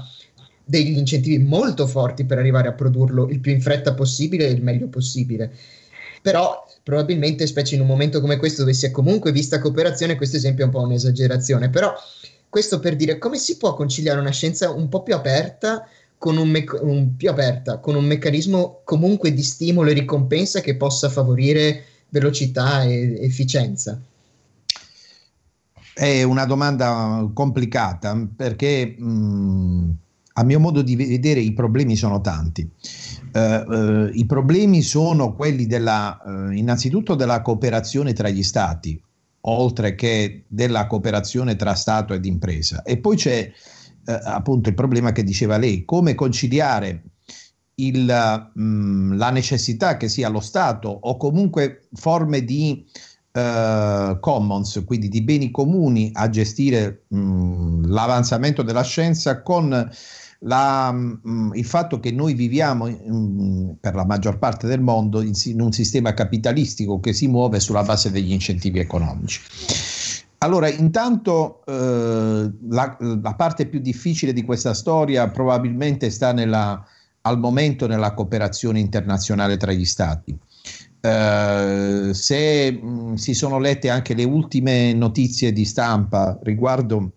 degli 0.63 0.97
incentivi 0.97 1.43
molto 1.43 1.87
forti 1.87 2.25
per 2.25 2.37
arrivare 2.37 2.67
a 2.67 2.73
produrlo 2.73 3.27
il 3.29 3.39
più 3.39 3.51
in 3.51 3.61
fretta 3.61 3.93
possibile 3.93 4.47
e 4.47 4.51
il 4.51 4.63
meglio 4.63 4.87
possibile. 4.87 5.51
Però 6.21 6.65
probabilmente, 6.83 7.47
specie 7.47 7.75
in 7.75 7.81
un 7.81 7.87
momento 7.87 8.21
come 8.21 8.37
questo 8.37 8.61
dove 8.61 8.73
si 8.73 8.85
è 8.85 8.91
comunque 8.91 9.31
vista 9.31 9.59
cooperazione, 9.59 10.15
questo 10.15 10.37
esempio 10.37 10.63
è 10.63 10.67
un 10.67 10.73
po' 10.73 10.81
un'esagerazione, 10.81 11.69
però 11.69 11.93
questo 12.49 12.79
per 12.79 12.95
dire 12.95 13.17
come 13.17 13.37
si 13.37 13.57
può 13.57 13.73
conciliare 13.73 14.19
una 14.19 14.31
scienza 14.31 14.71
un 14.71 14.89
po' 14.89 15.03
più 15.03 15.15
aperta 15.15 15.87
con 16.17 16.37
un, 16.37 16.49
me- 16.49 16.65
un, 16.81 17.15
più 17.15 17.29
aperta, 17.29 17.79
con 17.79 17.95
un 17.95 18.05
meccanismo 18.05 18.81
comunque 18.83 19.33
di 19.33 19.41
stimolo 19.41 19.89
e 19.89 19.93
ricompensa 19.93 20.61
che 20.61 20.75
possa 20.75 21.09
favorire 21.09 21.83
velocità 22.09 22.83
e 22.83 23.23
efficienza? 23.23 23.99
È 25.93 26.23
una 26.23 26.45
domanda 26.45 27.27
complicata 27.33 28.27
perché 28.35 28.95
mh, 28.97 29.89
a 30.33 30.43
mio 30.43 30.59
modo 30.59 30.81
di 30.81 30.95
vedere 30.95 31.39
i 31.39 31.53
problemi 31.53 31.95
sono 31.95 32.21
tanti. 32.21 32.69
Uh, 33.33 33.39
uh, 33.39 34.09
I 34.13 34.25
problemi 34.25 34.81
sono 34.81 35.35
quelli 35.35 35.65
della, 35.65 36.19
uh, 36.23 36.51
innanzitutto 36.51 37.15
della 37.15 37.41
cooperazione 37.41 38.13
tra 38.13 38.29
gli 38.29 38.43
stati, 38.43 39.01
oltre 39.41 39.95
che 39.95 40.43
della 40.47 40.87
cooperazione 40.87 41.55
tra 41.55 41.73
Stato 41.73 42.13
ed 42.13 42.25
impresa. 42.25 42.83
E 42.83 42.97
poi 42.97 43.15
c'è 43.15 43.51
appunto 44.03 44.67
il 44.67 44.75
problema 44.75 45.11
che 45.11 45.23
diceva 45.23 45.57
lei, 45.57 45.85
come 45.85 46.15
conciliare 46.15 47.03
il, 47.75 48.51
mh, 48.53 49.15
la 49.15 49.29
necessità 49.29 49.95
che 49.95 50.09
sia 50.09 50.27
lo 50.27 50.39
Stato 50.39 50.89
o 50.89 51.17
comunque 51.17 51.87
forme 51.93 52.43
di 52.43 52.85
commons, 53.31 54.83
quindi 54.85 55.07
di 55.07 55.21
beni 55.21 55.51
comuni 55.51 56.09
a 56.13 56.27
gestire 56.29 57.03
mh, 57.07 57.87
l'avanzamento 57.87 58.61
della 58.61 58.83
scienza 58.83 59.41
con 59.41 59.89
la, 60.43 60.91
mm, 60.91 61.53
il 61.53 61.65
fatto 61.65 61.99
che 61.99 62.11
noi 62.11 62.33
viviamo 62.33 62.87
mm, 62.87 63.71
per 63.79 63.95
la 63.95 64.05
maggior 64.05 64.37
parte 64.39 64.67
del 64.67 64.81
mondo 64.81 65.21
in, 65.21 65.33
un 65.59 65.71
sistema 65.71 66.13
capitalistico 66.13 66.99
che 66.99 67.13
si 67.13 67.27
muove 67.27 67.59
sulla 67.59 67.83
base 67.83 68.11
degli 68.11 68.31
incentivi 68.31 68.79
economici. 68.79 69.41
Allora, 70.39 70.67
intanto 70.69 71.63
eh, 71.65 72.51
la, 72.69 72.97
la, 72.99 73.33
parte 73.35 73.67
più 73.67 73.79
difficile 73.79 74.33
di 74.33 74.43
questa 74.43 74.73
storia 74.73 75.29
probabilmente 75.29 76.09
sta 76.09 76.33
nella, 76.33 76.83
al 77.21 77.37
momento 77.37 77.85
nella 77.85 78.13
cooperazione 78.15 78.79
internazionale 78.79 79.57
tra 79.57 79.71
gli 79.71 79.85
stati. 79.85 80.35
Uh, 81.03 82.11
se 82.13 82.71
mh, 82.71 82.87
mm, 82.87 83.13
si 83.15 83.33
sono 83.33 83.57
lette 83.57 83.89
anche 83.89 84.13
le 84.13 84.23
ultime 84.23 84.93
notizie 84.93 85.51
di 85.51 85.65
stampa 85.65 86.37
riguardo 86.43 87.13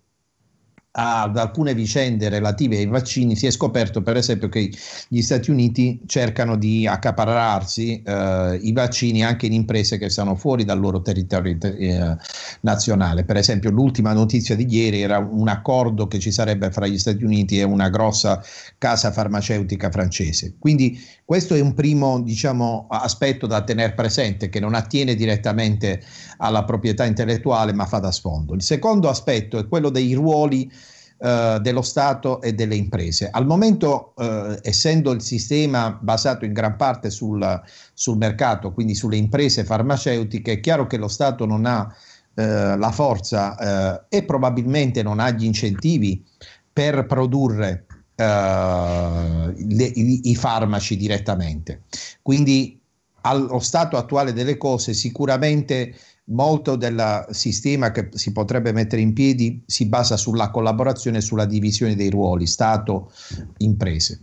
ad 0.97 1.37
alcune 1.37 1.73
vicende 1.73 2.29
relative 2.29 2.77
ai 2.77 2.85
vaccini 2.85 3.35
si 3.35 3.47
è 3.47 3.51
scoperto 3.51 4.01
per 4.01 4.15
esempio 4.15 4.47
che 4.47 4.71
gli 5.09 5.21
Stati 5.21 5.51
Uniti 5.51 5.99
cercano 6.05 6.55
di 6.55 6.87
accaparrarsi 6.87 8.01
eh, 8.01 8.59
i 8.61 8.71
vaccini 8.71 9.21
anche 9.21 9.45
in 9.45 9.51
imprese 9.51 9.97
che 9.97 10.09
stanno 10.09 10.35
fuori 10.35 10.63
dal 10.63 10.79
loro 10.79 11.01
territorio 11.01 11.57
eh, 11.59 12.15
nazionale. 12.61 13.25
Per 13.25 13.35
esempio 13.35 13.71
l'ultima 13.71 14.13
notizia 14.13 14.55
di 14.55 14.65
ieri 14.69 15.01
era 15.01 15.17
un 15.17 15.49
accordo 15.49 16.07
che 16.07 16.19
ci 16.19 16.31
sarebbe 16.31 16.71
fra 16.71 16.87
gli 16.87 16.97
Stati 16.97 17.25
Uniti 17.25 17.59
e 17.59 17.63
una 17.63 17.89
grossa 17.89 18.41
casa 18.77 19.11
farmaceutica 19.11 19.91
francese. 19.91 20.55
Quindi 20.57 20.97
questo 21.25 21.55
è 21.55 21.59
un 21.59 21.73
primo 21.73 22.21
diciamo, 22.21 22.87
aspetto 22.89 23.47
da 23.47 23.63
tenere 23.63 23.93
presente 23.93 24.47
che 24.47 24.61
non 24.61 24.75
attiene 24.75 25.15
direttamente 25.15 26.01
alla 26.37 26.63
proprietà 26.63 27.03
intellettuale 27.03 27.73
ma 27.73 27.85
fa 27.85 27.99
da 27.99 28.11
sfondo. 28.11 28.53
Il 28.53 28.61
secondo 28.61 29.09
aspetto 29.09 29.57
è 29.57 29.67
quello 29.67 29.89
dei 29.89 30.13
ruoli 30.13 30.71
eh, 31.17 31.59
dello 31.61 31.81
Stato 31.81 32.41
e 32.41 32.53
delle 32.53 32.75
imprese. 32.75 33.29
Al 33.31 33.45
momento, 33.45 34.13
eh, 34.17 34.59
essendo 34.63 35.11
il 35.11 35.21
sistema 35.21 35.97
basato 35.99 36.43
in 36.43 36.51
gran 36.51 36.75
parte 36.75 37.09
sul, 37.09 37.61
sul, 37.93 38.17
mercato, 38.17 38.73
quindi 38.73 38.95
sulle 38.95 39.15
imprese 39.15 39.63
farmaceutiche, 39.63 40.53
è 40.53 40.59
chiaro 40.59 40.87
che 40.87 40.97
lo 40.97 41.07
Stato 41.07 41.45
non 41.45 41.65
ha 41.65 41.93
eh, 42.33 42.77
la 42.77 42.91
forza 42.91 44.03
eh, 44.09 44.17
e 44.17 44.23
probabilmente 44.23 45.03
non 45.03 45.19
ha 45.21 45.29
gli 45.31 45.45
incentivi 45.45 46.23
per 46.71 47.05
produrre 47.05 47.85
Uh, 48.17 49.51
le, 49.57 49.83
i, 49.83 50.29
i, 50.29 50.35
farmaci 50.35 50.95
direttamente. 50.95 51.81
Quindi 52.21 52.79
allo 53.23 53.59
stato 53.59 53.97
attuale 53.97 54.31
delle 54.31 54.55
cose 54.55 54.93
sicuramente 54.93 55.93
molto 56.25 56.75
del 56.75 57.27
sistema 57.29 57.91
che 57.91 58.09
si 58.13 58.31
potrebbe 58.31 58.71
mettere 58.71 59.01
in 59.01 59.13
piedi 59.13 59.61
si 59.65 59.87
basa 59.87 60.17
sulla 60.17 60.49
collaborazione 60.49 61.17
e 61.17 61.21
sulla 61.21 61.45
divisione 61.45 61.95
dei 61.95 62.09
ruoli 62.09 62.47
Stato-imprese. 62.47 64.21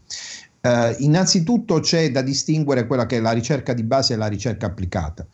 Uh, 0.63 0.95
innanzitutto 0.99 1.81
c'è 1.81 2.11
da 2.13 2.23
distinguere 2.23 2.87
quella 2.87 3.07
che 3.07 3.17
è 3.17 3.21
la 3.21 3.33
ricerca 3.33 3.73
di 3.73 3.83
base 3.83 4.15
e 4.15 4.17
la 4.17 4.29
ricerca 4.29 4.67
applicata. 4.67 5.27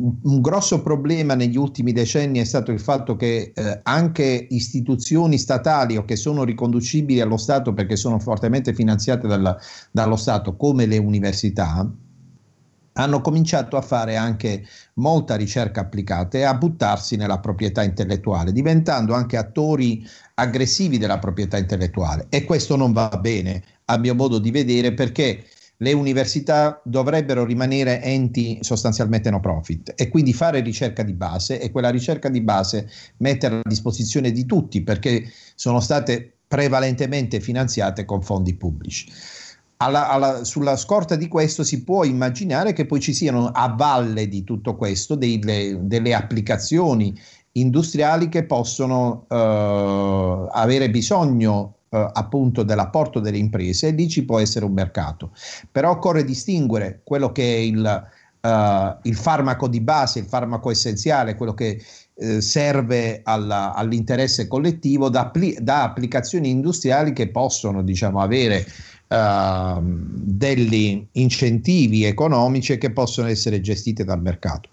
Un 0.00 0.40
grosso 0.40 0.80
problema 0.80 1.34
negli 1.34 1.56
ultimi 1.56 1.92
decenni 1.92 2.38
è 2.38 2.44
stato 2.44 2.70
il 2.70 2.78
fatto 2.78 3.16
che 3.16 3.50
eh, 3.52 3.80
anche 3.82 4.46
istituzioni 4.50 5.38
statali 5.38 5.96
o 5.96 6.04
che 6.04 6.14
sono 6.14 6.44
riconducibili 6.44 7.20
allo 7.20 7.36
Stato 7.36 7.72
perché 7.74 7.96
sono 7.96 8.20
fortemente 8.20 8.72
finanziate 8.74 9.26
dal, 9.26 9.56
dallo 9.90 10.14
Stato, 10.14 10.54
come 10.54 10.86
le 10.86 10.98
università, 10.98 11.90
hanno 12.98 13.20
cominciato 13.20 13.76
a 13.76 13.82
fare 13.82 14.16
anche 14.16 14.64
molta 14.94 15.36
ricerca 15.36 15.80
applicata 15.80 16.38
e 16.38 16.42
a 16.42 16.54
buttarsi 16.54 17.16
nella 17.16 17.38
proprietà 17.38 17.82
intellettuale, 17.82 18.52
diventando 18.52 19.14
anche 19.14 19.36
attori 19.36 20.06
aggressivi 20.34 20.98
della 20.98 21.18
proprietà 21.18 21.58
intellettuale. 21.58 22.26
E 22.28 22.44
questo 22.44 22.76
non 22.76 22.92
va 22.92 23.08
bene, 23.20 23.62
a 23.86 23.98
mio 23.98 24.14
modo 24.14 24.38
di 24.38 24.50
vedere, 24.50 24.94
perché 24.94 25.44
le 25.80 25.92
università 25.92 26.80
dovrebbero 26.84 27.44
rimanere 27.44 28.02
enti 28.02 28.58
sostanzialmente 28.62 29.30
no 29.30 29.38
profit 29.38 29.92
e 29.94 30.08
quindi 30.08 30.32
fare 30.32 30.60
ricerca 30.60 31.04
di 31.04 31.12
base 31.12 31.60
e 31.60 31.70
quella 31.70 31.90
ricerca 31.90 32.28
di 32.28 32.40
base 32.40 32.90
metterla 33.18 33.58
a 33.58 33.68
disposizione 33.68 34.32
di 34.32 34.44
tutti 34.44 34.82
perché 34.82 35.30
sono 35.54 35.78
state 35.78 36.32
prevalentemente 36.48 37.38
finanziate 37.38 38.04
con 38.04 38.22
fondi 38.22 38.54
pubblici. 38.56 39.06
Alla, 39.80 40.08
alla, 40.08 40.44
sulla 40.44 40.76
scorta 40.76 41.14
di 41.14 41.28
questo 41.28 41.62
si 41.62 41.84
può 41.84 42.02
immaginare 42.02 42.72
che 42.72 42.84
poi 42.84 42.98
ci 42.98 43.14
siano 43.14 43.46
a 43.46 43.68
valle 43.68 44.26
di 44.26 44.42
tutto 44.42 44.74
questo 44.74 45.14
delle, 45.14 45.78
delle 45.82 46.14
applicazioni 46.14 47.16
industriali 47.52 48.28
che 48.28 48.44
possono 48.44 49.26
eh, 49.28 50.48
avere 50.50 50.90
bisogno 50.90 51.76
eh, 51.90 52.10
appunto 52.12 52.64
dell'apporto 52.64 53.20
delle 53.20 53.38
imprese 53.38 53.88
e 53.88 53.90
lì 53.92 54.08
ci 54.08 54.24
può 54.24 54.40
essere 54.40 54.64
un 54.64 54.72
mercato. 54.72 55.30
Però 55.70 55.90
occorre 55.92 56.24
distinguere 56.24 57.00
quello 57.04 57.32
che 57.32 57.42
è 57.44 57.58
il, 57.58 58.08
uh, 58.40 58.98
il 59.02 59.16
farmaco 59.16 59.68
di 59.68 59.80
base, 59.80 60.18
il 60.18 60.26
farmaco 60.26 60.70
essenziale, 60.70 61.34
quello 61.34 61.54
che 61.54 61.80
eh, 62.14 62.40
serve 62.40 63.20
alla, 63.22 63.72
all'interesse 63.74 64.48
collettivo 64.48 65.08
da, 65.08 65.30
da, 65.60 65.82
applicazioni 65.84 66.50
industriali 66.50 67.12
che 67.12 67.28
possono 67.28 67.82
diciamo 67.82 68.20
avere 68.20 68.66
Uh, 69.08 69.80
degli 69.80 71.06
incentivi 71.12 72.04
economici 72.04 72.76
che 72.76 72.92
possono 72.92 73.28
essere 73.28 73.62
gestiti 73.62 74.04
dal 74.04 74.20
mercato. 74.20 74.68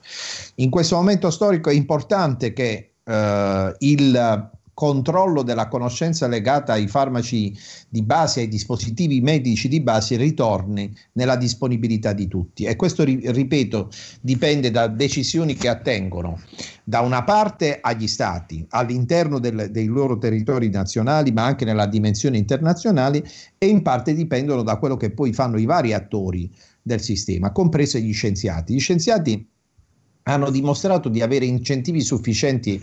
In 0.56 0.70
questo 0.70 0.98
momento 0.98 1.32
storico 1.32 1.70
è 1.70 1.74
importante 1.74 2.52
che 2.52 2.96
uh, 3.02 3.74
il 3.80 4.50
controllo 4.76 5.42
della 5.42 5.70
conoscenza 5.70 6.28
legata 6.28 6.74
ai 6.74 6.88
farmaci 6.88 7.58
di 7.88 8.04
base, 8.04 8.42
ai 8.42 8.50
dispositivi 8.50 9.22
medici 9.22 9.70
di 9.70 9.80
base, 9.80 10.18
ritorni 10.18 10.94
nella 11.14 11.38
disponibilità 11.38 12.12
di 12.12 12.28
tutti. 12.28 12.66
E 12.66 12.76
questo, 12.76 13.04
ripeto, 13.06 13.90
dipende 14.20 14.70
da 14.70 14.88
decisioni 14.88 15.56
che 15.56 15.70
attengono 15.70 16.42
da 16.84 17.00
una 17.00 17.24
parte 17.24 17.80
agli 17.82 18.08
stati, 18.08 18.66
all'interno 18.70 19.40
del, 19.40 19.70
dei 19.72 19.86
loro 19.86 20.18
territori 20.18 20.70
nazionali, 20.70 21.32
ma 21.32 21.46
anche 21.46 21.64
nella 21.64 21.88
dimensione 21.88 22.38
internazionale, 22.38 23.24
e 23.58 23.68
in 23.68 23.82
parte 23.82 24.14
dipendono 24.14 24.62
da 24.62 24.76
quello 24.76 24.98
che 24.98 25.10
poi 25.10 25.32
fanno 25.32 25.58
i 25.58 25.66
vari 25.66 25.94
attori 25.94 26.52
del 26.82 27.00
sistema, 27.00 27.52
compresi 27.52 28.04
gli 28.04 28.14
scienziati. 28.14 28.74
Gli 28.74 28.80
scienziati 28.80 29.48
hanno 30.28 30.50
dimostrato 30.50 31.10
di 31.10 31.22
avere 31.22 31.46
incentivi 31.46 32.02
sufficienti 32.02 32.82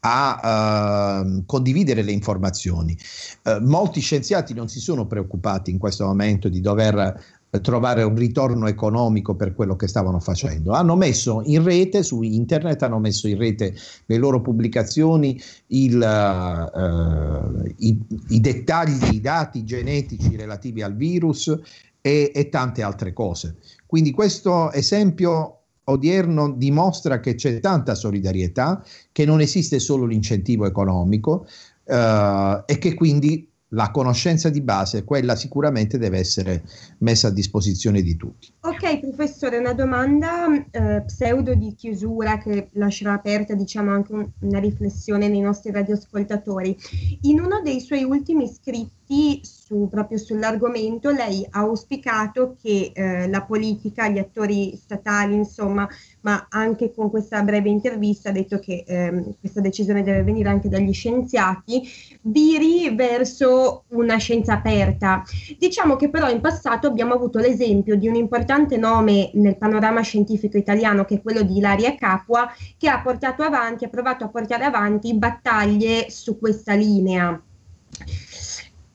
a 0.00 1.22
uh, 1.24 1.44
condividere 1.44 2.02
le 2.02 2.12
informazioni. 2.12 2.96
Uh, 3.42 3.64
molti 3.64 4.00
scienziati 4.00 4.54
non 4.54 4.68
si 4.68 4.78
sono 4.78 5.06
preoccupati 5.06 5.70
in 5.70 5.78
questo 5.78 6.04
momento 6.04 6.48
di 6.48 6.60
dover 6.60 7.42
trovare 7.60 8.02
un 8.02 8.16
ritorno 8.16 8.66
economico 8.66 9.34
per 9.34 9.54
quello 9.54 9.76
che 9.76 9.86
stavano 9.86 10.18
facendo. 10.18 10.72
Hanno 10.72 10.96
messo 10.96 11.42
in 11.44 11.62
rete 11.62 12.02
su 12.02 12.22
internet, 12.22 12.82
hanno 12.82 12.98
messo 12.98 13.28
in 13.28 13.38
rete 13.38 13.74
le 14.06 14.16
loro 14.16 14.40
pubblicazioni, 14.40 15.40
il, 15.68 15.96
uh, 15.96 17.72
i, 17.78 17.98
i, 18.28 18.40
dettagli, 18.40 19.14
i 19.14 19.20
dati 19.20 19.64
genetici 19.64 20.36
relativi 20.36 20.82
al 20.82 20.96
virus 20.96 21.56
e, 22.00 22.30
e 22.34 22.48
tante 22.48 22.82
altre 22.82 23.12
cose. 23.12 23.56
Quindi 23.86 24.10
questo 24.10 24.70
esempio 24.72 25.63
odierno 25.84 26.52
dimostra 26.52 27.20
che 27.20 27.34
c'è 27.34 27.60
tanta 27.60 27.94
solidarietà, 27.94 28.82
che 29.12 29.24
non 29.24 29.40
esiste 29.40 29.78
solo 29.78 30.06
l'incentivo 30.06 30.66
economico 30.66 31.46
eh, 31.84 32.62
e 32.66 32.78
che 32.78 32.94
quindi 32.94 33.48
la 33.74 33.90
conoscenza 33.90 34.48
di 34.48 34.60
base, 34.60 35.04
quella 35.04 35.34
sicuramente 35.36 35.98
deve 35.98 36.18
essere 36.18 36.62
messa 36.98 37.28
a 37.28 37.30
disposizione 37.30 38.02
di 38.02 38.16
tutti. 38.16 38.52
Ok, 38.60 39.00
professore, 39.00 39.58
una 39.58 39.74
domanda 39.74 40.46
eh, 40.70 41.02
pseudo 41.04 41.54
di 41.54 41.74
chiusura 41.74 42.38
che 42.38 42.68
lascerà 42.72 43.12
aperta 43.12 43.54
diciamo 43.54 43.90
anche 43.90 44.12
un, 44.12 44.28
una 44.40 44.60
riflessione 44.60 45.28
nei 45.28 45.40
nostri 45.40 45.72
radioascoltatori. 45.72 46.76
In 47.22 47.40
uno 47.40 47.60
dei 47.62 47.80
suoi 47.80 48.04
ultimi 48.04 48.48
scritti 48.48 49.03
su, 49.42 49.88
proprio 49.90 50.18
sull'argomento, 50.18 51.10
lei 51.10 51.46
ha 51.50 51.60
auspicato 51.60 52.56
che 52.60 52.92
eh, 52.94 53.28
la 53.28 53.42
politica, 53.42 54.08
gli 54.08 54.18
attori 54.18 54.76
statali, 54.76 55.34
insomma, 55.34 55.88
ma 56.22 56.46
anche 56.48 56.92
con 56.94 57.10
questa 57.10 57.42
breve 57.42 57.68
intervista 57.68 58.30
ha 58.30 58.32
detto 58.32 58.58
che 58.58 58.84
ehm, 58.86 59.34
questa 59.40 59.60
decisione 59.60 60.02
deve 60.02 60.22
venire 60.22 60.48
anche 60.48 60.68
dagli 60.68 60.92
scienziati, 60.92 61.82
viri 62.22 62.94
verso 62.94 63.84
una 63.88 64.16
scienza 64.16 64.54
aperta. 64.54 65.22
Diciamo 65.58 65.96
che 65.96 66.08
però 66.08 66.30
in 66.30 66.40
passato 66.40 66.86
abbiamo 66.86 67.14
avuto 67.14 67.38
l'esempio 67.38 67.96
di 67.96 68.08
un 68.08 68.14
importante 68.14 68.76
nome 68.76 69.30
nel 69.34 69.56
panorama 69.56 70.00
scientifico 70.00 70.56
italiano, 70.56 71.04
che 71.04 71.16
è 71.16 71.22
quello 71.22 71.42
di 71.42 71.58
Ilaria 71.58 71.94
Capua, 71.94 72.50
che 72.78 72.88
ha 72.88 73.00
portato 73.02 73.42
avanti, 73.42 73.84
ha 73.84 73.88
provato 73.88 74.24
a 74.24 74.28
portare 74.28 74.64
avanti 74.64 75.14
battaglie 75.14 76.10
su 76.10 76.38
questa 76.38 76.74
linea. 76.74 77.40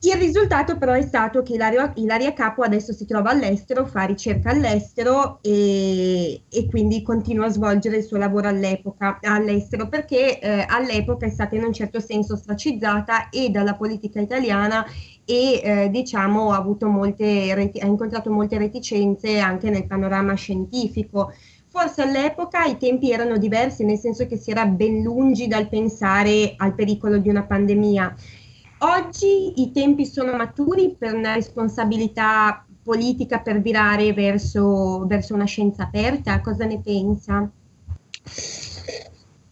Il 0.02 0.14
risultato 0.14 0.78
però 0.78 0.94
è 0.94 1.02
stato 1.02 1.42
che 1.42 1.52
Ilaria, 1.52 1.92
Ilaria 1.96 2.32
Capo 2.32 2.62
adesso 2.62 2.90
si 2.94 3.04
trova 3.04 3.30
all'estero, 3.30 3.84
fa 3.84 4.04
ricerca 4.04 4.48
all'estero 4.48 5.40
e, 5.42 6.42
e 6.48 6.66
quindi 6.70 7.02
continua 7.02 7.44
a 7.44 7.50
svolgere 7.50 7.98
il 7.98 8.04
suo 8.04 8.16
lavoro 8.16 8.48
all'estero 8.48 9.88
perché 9.90 10.40
eh, 10.40 10.64
all'epoca 10.66 11.26
è 11.26 11.28
stata 11.28 11.54
in 11.54 11.64
un 11.64 11.74
certo 11.74 12.00
senso 12.00 12.32
ostracizzata 12.32 13.28
e 13.28 13.50
dalla 13.50 13.74
politica 13.74 14.20
italiana 14.20 14.86
e 15.26 15.60
eh, 15.62 15.90
diciamo 15.90 16.52
ha, 16.52 16.64
molte, 16.88 17.70
ha 17.78 17.86
incontrato 17.86 18.30
molte 18.30 18.56
reticenze 18.56 19.38
anche 19.38 19.68
nel 19.68 19.86
panorama 19.86 20.32
scientifico. 20.32 21.30
Forse 21.68 22.02
all'epoca 22.02 22.64
i 22.64 22.78
tempi 22.78 23.12
erano 23.12 23.36
diversi, 23.36 23.84
nel 23.84 23.98
senso 23.98 24.26
che 24.26 24.36
si 24.36 24.50
era 24.50 24.66
ben 24.66 25.02
lungi 25.02 25.46
dal 25.46 25.68
pensare 25.68 26.54
al 26.56 26.74
pericolo 26.74 27.18
di 27.18 27.28
una 27.28 27.44
pandemia. 27.44 28.16
Oggi 28.82 29.60
i 29.60 29.72
tempi 29.72 30.06
sono 30.06 30.34
maturi 30.36 30.96
per 30.98 31.14
una 31.14 31.34
responsabilità 31.34 32.64
politica 32.82 33.40
per 33.40 33.60
virare 33.60 34.14
verso, 34.14 35.04
verso 35.06 35.34
una 35.34 35.44
scienza 35.44 35.82
aperta? 35.82 36.40
Cosa 36.40 36.64
ne 36.64 36.80
pensa? 36.80 37.50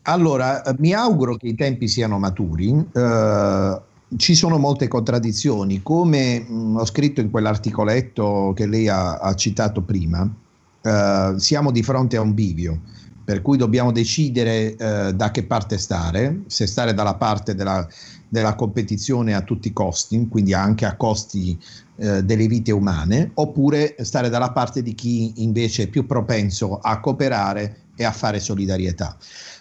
Allora, 0.03 0.63
mi 0.79 0.95
auguro 0.95 1.37
che 1.37 1.49
i 1.49 1.55
tempi 1.55 1.89
siano 1.89 2.19
maturi. 2.19 2.71
Uh, 2.71 3.81
ci 4.17 4.35
sono 4.35 4.57
molte 4.57 4.89
contraddizioni, 4.89 5.83
come 5.83 6.41
mh, 6.41 6.55
mm, 6.55 6.77
ho 6.77 6.87
scritto 6.87 7.21
in 7.21 7.31
quell'articoletto 7.31 8.55
che 8.57 8.67
lei 8.67 8.89
ha, 8.89 9.19
ha 9.19 9.35
citato 9.35 9.83
prima, 9.83 10.23
uh, 10.23 11.37
siamo 11.37 11.71
di 11.71 11.83
fronte 11.83 12.17
a 12.17 12.23
un 12.23 12.33
bivio, 12.33 12.81
per 13.23 13.43
cui 13.43 13.59
dobbiamo 13.59 13.93
decidere 13.93 14.75
uh, 14.79 15.13
da 15.13 15.31
che 15.31 15.43
parte 15.43 15.77
stare, 15.77 16.45
se 16.47 16.67
stare 16.67 16.95
dalla 16.95 17.17
parte 17.17 17.55
della 17.55 17.87
della 18.29 18.55
competizione 18.55 19.35
a 19.35 19.43
tutti 19.43 19.69
i 19.69 19.73
costi, 19.73 20.29
quindi 20.29 20.55
anche 20.55 20.85
a 20.85 20.97
costi 20.97 21.59
eh, 21.97 22.23
delle 22.23 22.47
vite 22.47 22.73
umane, 22.73 23.31
oppure 23.35 23.97
stare 24.01 24.29
dalla 24.29 24.53
parte 24.53 24.83
di 24.83 24.95
chi 24.95 25.43
invece 25.43 25.85
è 25.85 25.89
più 25.89 26.07
propenso 26.07 26.79
a 26.79 27.01
cooperare 27.01 27.87
e 27.97 28.05
a 28.05 28.13
fare 28.13 28.39
solidarietà. 28.39 29.17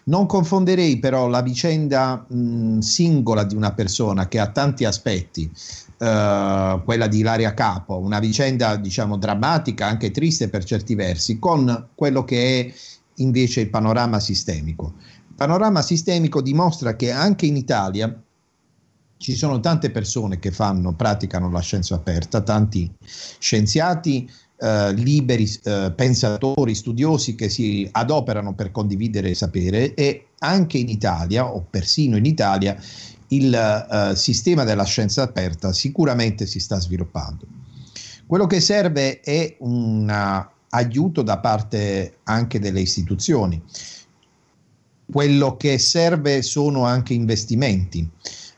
Non 0.05 0.25
confonderei 0.25 0.99
però 0.99 1.27
la 1.27 1.41
vicenda 1.41 2.25
mh, 2.27 2.79
singola 2.79 3.43
di 3.43 3.55
una 3.55 3.73
persona 3.73 4.27
che 4.27 4.39
ha 4.39 4.49
tanti 4.49 4.85
aspetti, 4.85 5.51
Uh, 5.97 6.83
quella 6.83 7.07
di 7.07 7.17
Ilaria 7.17 7.55
Capo, 7.55 7.97
una 7.97 8.19
vicenda 8.19 8.75
diciamo 8.75 9.17
drammatica, 9.17 9.87
anche 9.87 10.11
triste 10.11 10.47
per 10.47 10.63
certi 10.63 10.93
versi, 10.93 11.39
con 11.39 11.87
quello 11.95 12.23
che 12.23 12.59
è 12.59 12.73
invece 13.15 13.61
il 13.61 13.71
panorama 13.71 14.19
sistemico. 14.19 14.93
Il 15.27 15.33
panorama 15.35 15.81
sistemico 15.81 16.43
dimostra 16.43 16.95
che 16.95 17.09
anche 17.09 17.47
in 17.47 17.55
Italia 17.55 18.15
ci 19.17 19.35
sono 19.35 19.59
tante 19.59 19.89
persone 19.89 20.39
che 20.39 20.51
fanno, 20.51 20.93
praticano 20.93 21.49
la 21.49 21.61
scienza 21.61 21.95
aperta, 21.95 22.41
tanti 22.41 22.89
scienziati 23.39 24.29
eh, 24.59 24.93
liberi, 24.93 25.49
eh, 25.63 25.93
pensatori, 25.95 26.75
studiosi 26.75 27.35
che 27.35 27.49
si 27.49 27.87
adoperano 27.91 28.53
per 28.53 28.71
condividere 28.71 29.33
sapere 29.33 29.93
e 29.93 30.27
anche 30.39 30.77
in 30.77 30.89
Italia 30.89 31.45
o 31.45 31.65
persino 31.69 32.17
in 32.17 32.25
Italia 32.25 32.79
il 33.29 33.53
eh, 33.53 34.15
sistema 34.15 34.63
della 34.63 34.85
scienza 34.85 35.23
aperta 35.23 35.73
sicuramente 35.73 36.45
si 36.45 36.59
sta 36.59 36.79
sviluppando. 36.79 37.45
Quello 38.25 38.45
che 38.45 38.59
serve 38.59 39.19
è 39.21 39.55
un 39.59 40.09
aiuto 40.69 41.21
da 41.21 41.37
parte 41.39 42.17
anche 42.23 42.59
delle 42.59 42.81
istituzioni. 42.81 43.61
Quello 45.09 45.55
che 45.55 45.77
serve 45.77 46.41
sono 46.41 46.83
anche 46.83 47.13
investimenti. 47.13 48.09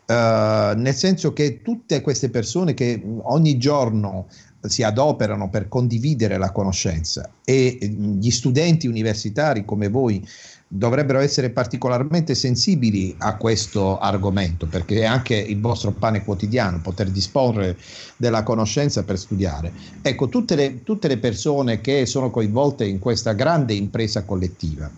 Uh, 0.10 0.74
nel 0.76 0.95
senso 0.95 1.34
che 1.34 1.62
tutte 1.62 2.02
queste 2.02 2.32
persone 2.32 2.74
che 2.74 3.00
ogni 3.26 3.60
giorno 3.60 4.26
si 4.62 4.82
adoperano 4.82 5.52
per 5.52 5.67
condividere 5.67 6.39
la 6.39 6.52
conoscenza 6.52 7.30
e 7.45 7.78
gli 7.80 8.32
studenti 8.32 8.88
universitari 8.88 9.63
come 9.65 9.88
voi 9.88 10.28
dovrebbero 10.67 11.19
essere 11.19 11.52
particolarmente 11.52 12.34
sensibili 12.34 13.15
a 13.19 13.38
questo 13.38 14.00
argomento 14.00 14.65
perché 14.65 15.02
è 15.02 15.06
anche 15.06 15.36
il 15.36 15.60
vostro 15.60 15.91
pane 15.91 16.24
quotidiano 16.24 16.80
poter 16.82 17.12
disporre 17.12 17.78
della 18.17 18.41
conoscenza 18.41 19.04
per 19.04 19.19
studiare. 19.19 19.72
Ecco, 20.02 20.28
tutte 20.28 20.56
le, 20.56 20.82
tutte 20.82 21.08
le 21.08 21.19
persone 21.19 21.82
che 21.82 22.08
sono 22.08 22.32
coinvolte 22.32 22.84
in 22.84 22.98
questa 22.98 23.34
grande 23.34 23.74
impresa 23.74 24.24
collettiva 24.24 24.89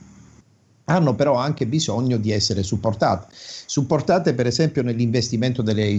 hanno 0.86 1.16
però 1.16 1.36
anche 1.36 1.66
bisogno 1.68 2.18
di 2.18 2.32
essere 2.32 2.64
supportate. 2.64 3.28
Supportate 3.34 4.34
per 4.34 4.48
esempio 4.48 4.82
nell'investimento 4.82 5.62
delle 5.62 5.98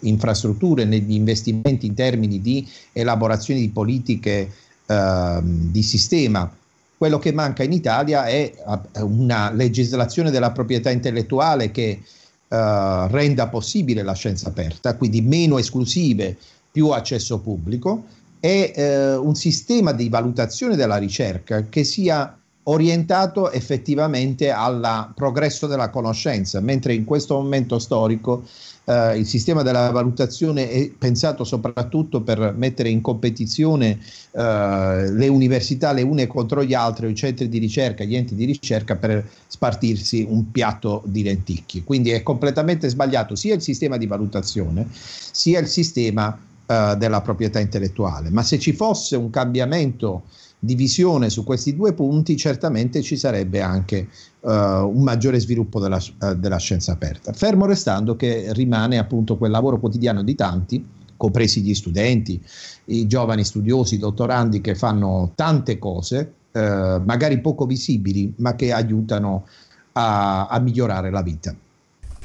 infrastrutture, 0.00 0.84
negli 0.84 1.14
investimenti 1.14 1.86
in 1.86 1.94
termini 1.94 2.40
di 2.40 2.68
elaborazione 2.92 3.60
di 3.60 3.70
politiche 3.70 4.52
eh, 4.86 5.40
di 5.42 5.82
sistema. 5.82 6.50
Quello 6.98 7.18
che 7.18 7.32
manca 7.32 7.62
in 7.62 7.72
Italia 7.72 8.24
è 8.24 8.52
una 9.00 9.50
legislazione 9.50 10.30
della 10.30 10.52
proprietà 10.52 10.90
intellettuale 10.90 11.70
che 11.70 12.00
eh, 12.48 13.08
renda 13.08 13.48
possibile 13.48 14.02
la 14.02 14.14
scienza 14.14 14.48
aperta, 14.48 14.96
quindi 14.96 15.20
meno 15.20 15.58
esclusive, 15.58 16.36
più 16.70 16.88
accesso 16.90 17.38
pubblico 17.38 18.04
e 18.40 18.72
eh, 18.74 19.16
un 19.16 19.34
sistema 19.34 19.92
di 19.92 20.08
valutazione 20.08 20.76
della 20.76 20.96
ricerca 20.96 21.64
che 21.68 21.84
sia 21.84 22.38
orientato 22.68 23.50
effettivamente 23.50 24.50
al 24.50 25.12
progresso 25.14 25.66
della 25.66 25.90
conoscenza, 25.90 26.60
mentre 26.60 26.94
in 26.94 27.04
questo 27.04 27.34
momento 27.34 27.78
storico 27.78 28.44
eh, 28.86 29.18
il 29.18 29.26
sistema 29.26 29.62
della 29.62 29.90
valutazione 29.90 30.70
è 30.70 30.90
pensato 30.90 31.44
soprattutto 31.44 32.22
per 32.22 32.54
mettere 32.56 32.88
in 32.88 33.00
competizione 33.00 33.98
eh, 34.32 35.10
le 35.10 35.28
università 35.28 35.92
le 35.92 36.02
une 36.02 36.26
contro 36.26 36.64
gli 36.64 36.74
altri, 36.74 37.10
i 37.10 37.14
centri 37.14 37.48
di 37.48 37.58
ricerca, 37.58 38.04
gli 38.04 38.16
enti 38.16 38.34
di 38.34 38.44
ricerca 38.44 38.96
per 38.96 39.28
spartirsi 39.46 40.26
un 40.28 40.50
piatto 40.50 41.02
di 41.04 41.22
lenticchie. 41.22 41.84
Quindi 41.84 42.10
è 42.10 42.22
completamente 42.22 42.88
sbagliato 42.88 43.36
sia 43.36 43.54
il 43.54 43.62
sistema 43.62 43.96
di 43.96 44.06
valutazione 44.06 44.88
sia 44.90 45.60
il 45.60 45.68
sistema 45.68 46.36
eh, 46.66 46.94
della 46.98 47.20
proprietà 47.20 47.60
intellettuale. 47.60 48.30
Ma 48.30 48.42
se 48.42 48.58
ci 48.58 48.72
fosse 48.72 49.14
un 49.14 49.30
cambiamento 49.30 50.22
divisione 50.58 51.30
su 51.30 51.44
questi 51.44 51.74
due 51.74 51.92
punti, 51.92 52.36
certamente 52.36 53.02
ci 53.02 53.16
sarebbe 53.16 53.60
anche 53.60 54.08
uh, 54.40 54.50
un 54.50 55.02
maggiore 55.02 55.38
sviluppo 55.38 55.80
della, 55.80 56.00
uh, 56.20 56.34
della, 56.34 56.58
scienza 56.58 56.92
aperta. 56.92 57.32
Fermo 57.32 57.66
restando 57.66 58.16
che 58.16 58.52
rimane 58.52 58.98
appunto 58.98 59.36
quel 59.36 59.50
lavoro 59.50 59.78
quotidiano 59.78 60.22
di 60.22 60.34
tanti, 60.34 60.84
compresi 61.16 61.62
gli 61.62 61.74
studenti, 61.74 62.42
i 62.86 63.06
giovani 63.06 63.44
studiosi, 63.44 63.94
i 63.94 63.98
dottorandi 63.98 64.60
che 64.60 64.74
fanno 64.74 65.32
tante 65.34 65.78
cose, 65.78 66.32
uh, 66.52 66.58
magari 67.04 67.40
poco 67.40 67.66
visibili, 67.66 68.32
ma 68.38 68.54
che 68.54 68.72
aiutano 68.72 69.46
a, 69.92 70.46
a 70.46 70.58
migliorare 70.58 71.10
la 71.10 71.22
vita. 71.22 71.54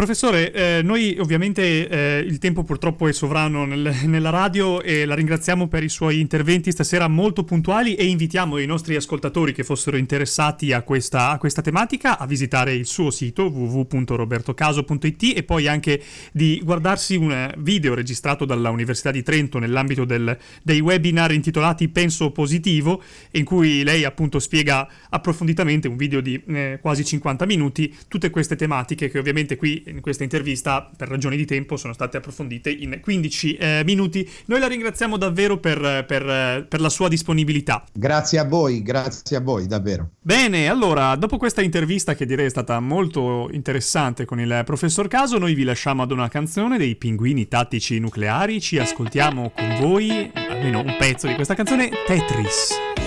Professore, 0.02 0.52
eh, 0.52 0.82
noi 0.82 1.16
ovviamente 1.20 1.88
eh, 1.88 2.26
il 2.26 2.40
tempo 2.40 2.64
purtroppo 2.64 3.08
è 3.08 3.14
sovrano 3.14 3.66
nel, 3.66 3.96
nella 4.06 4.32
radio 4.32 4.82
e 4.82 5.06
la 5.06 5.14
ringraziamo 5.14 5.68
per 5.68 5.84
i 5.84 5.90
suoi 5.90 6.20
interventi 6.20 6.72
stasera 6.72 7.08
molto 7.08 7.44
puntuali 7.44 7.94
e 7.94 8.06
invitiamo 8.06 8.58
i 8.58 8.66
nostri 8.66 8.96
ascoltatori 8.96 9.54
che 9.54 9.64
fossero 9.64 9.98
interessati 9.98 10.74
a 10.74 10.82
questa, 10.82 11.30
a 11.30 11.38
questa 11.38 11.62
tematica 11.62 12.18
a 12.18 12.26
visitare 12.26 12.74
il 12.74 12.88
suo 12.88 13.12
sito 13.12 13.44
www.robertocaso.it 13.44 15.38
e 15.38 15.44
poi 15.44 15.68
anche 15.68 16.02
di 16.32 16.60
guardarsi 16.64 17.16
un 17.16 17.54
video 17.60 17.94
registrato 17.94 18.44
dalla 18.44 18.72
Università 18.72 19.12
di 19.12 19.22
Trento 19.22 19.60
nell'ambito 19.60 20.04
del, 20.04 20.36
dei 20.64 20.80
webinar 20.80 21.32
intitolati 21.32 21.90
Penso 21.90 22.32
Positivo 22.32 23.04
in 23.34 23.46
cui 23.46 23.84
lei 23.84 24.04
appunto 24.04 24.40
spiega 24.40 24.90
approfonditamente 25.12 25.88
un 25.88 25.96
video 25.96 26.22
di 26.22 26.42
eh, 26.48 26.80
quasi 26.82 27.06
50 27.06 27.46
minuti 27.46 27.96
tutte 28.08 28.32
queste 28.32 28.56
tematiche 28.56 29.08
che 29.08 29.20
ovviamente 29.20 29.58
qui 29.58 29.90
in 29.92 30.02
questa 30.02 30.24
intervista, 30.24 30.90
per 30.96 31.08
ragioni 31.08 31.38
di 31.38 31.46
tempo, 31.46 31.78
sono 31.78 31.94
state 31.94 32.18
approfondite 32.18 32.70
in 32.70 33.00
15 33.02 33.56
eh, 33.56 33.82
minuti. 33.86 34.28
Noi 34.46 34.60
la 34.60 34.68
ringraziamo 34.68 35.18
davvero 35.18 35.58
per, 35.58 36.06
per, 36.08 36.66
per, 36.68 36.82
la 36.82 36.90
sua 36.90 37.08
disponibilità. 37.08 37.84
Grazie 37.94 38.40
a 38.40 38.46
voi, 38.46 38.82
grazie 38.82 39.38
a 39.38 39.42
voi, 39.42 39.68
davvero. 39.68 40.10
Bene, 40.22 40.70
allora, 40.70 41.16
dopo 41.16 41.38
questa 41.38 41.62
intervista 41.62 42.16
che 42.16 42.26
direi 42.26 42.46
è 42.46 42.50
stata 42.50 42.80
molto 42.80 43.50
interessante 43.52 44.26
con 44.26 44.40
il 44.40 44.62
professor 44.66 45.08
Caso, 45.08 45.38
noi 45.38 45.54
vi 45.54 45.64
lasciamo 45.64 46.02
ad 46.02 46.12
una 46.12 46.30
canzone 46.30 46.78
dei 46.78 46.96
Pinguini 46.96 47.48
Tattici 47.48 48.00
Nucleari, 48.00 48.62
ci 48.62 48.78
ascoltiamo 48.78 49.52
con 49.56 49.78
voi, 49.80 50.32
almeno 50.34 50.80
un 50.80 50.96
pezzo 50.98 51.28
di 51.28 51.36
questa 51.36 51.54
canzone, 51.54 51.90
Tetris. 52.06 53.01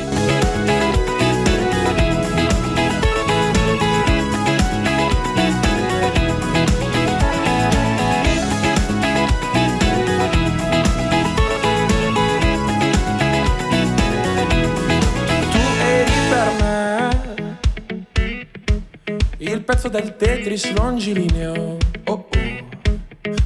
Pezzo 19.65 19.89
del 19.89 20.17
Tetris 20.17 20.71
longilineo. 20.73 21.79
Oh 22.05 22.13
oh. 22.13 22.27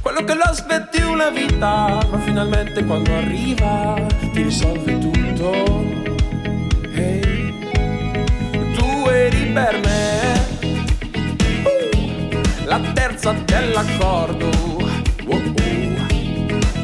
Quello 0.01 0.23
che 0.25 0.33
lo 0.33 0.43
aspetti 0.43 1.01
una 1.01 1.29
vita, 1.29 1.99
ma 2.09 2.19
finalmente 2.19 2.83
quando 2.83 3.15
arriva 3.15 3.95
ti 4.33 4.41
risolve 4.41 4.97
tutto. 4.97 5.85
Hey. 6.93 7.53
Tu 8.75 9.07
eri 9.07 9.45
per 9.53 9.79
me 9.83 10.47
la 12.65 12.79
terza 12.93 13.33
dell'accordo. 13.45 14.47
Oh 15.27 15.35
oh. 15.35 15.43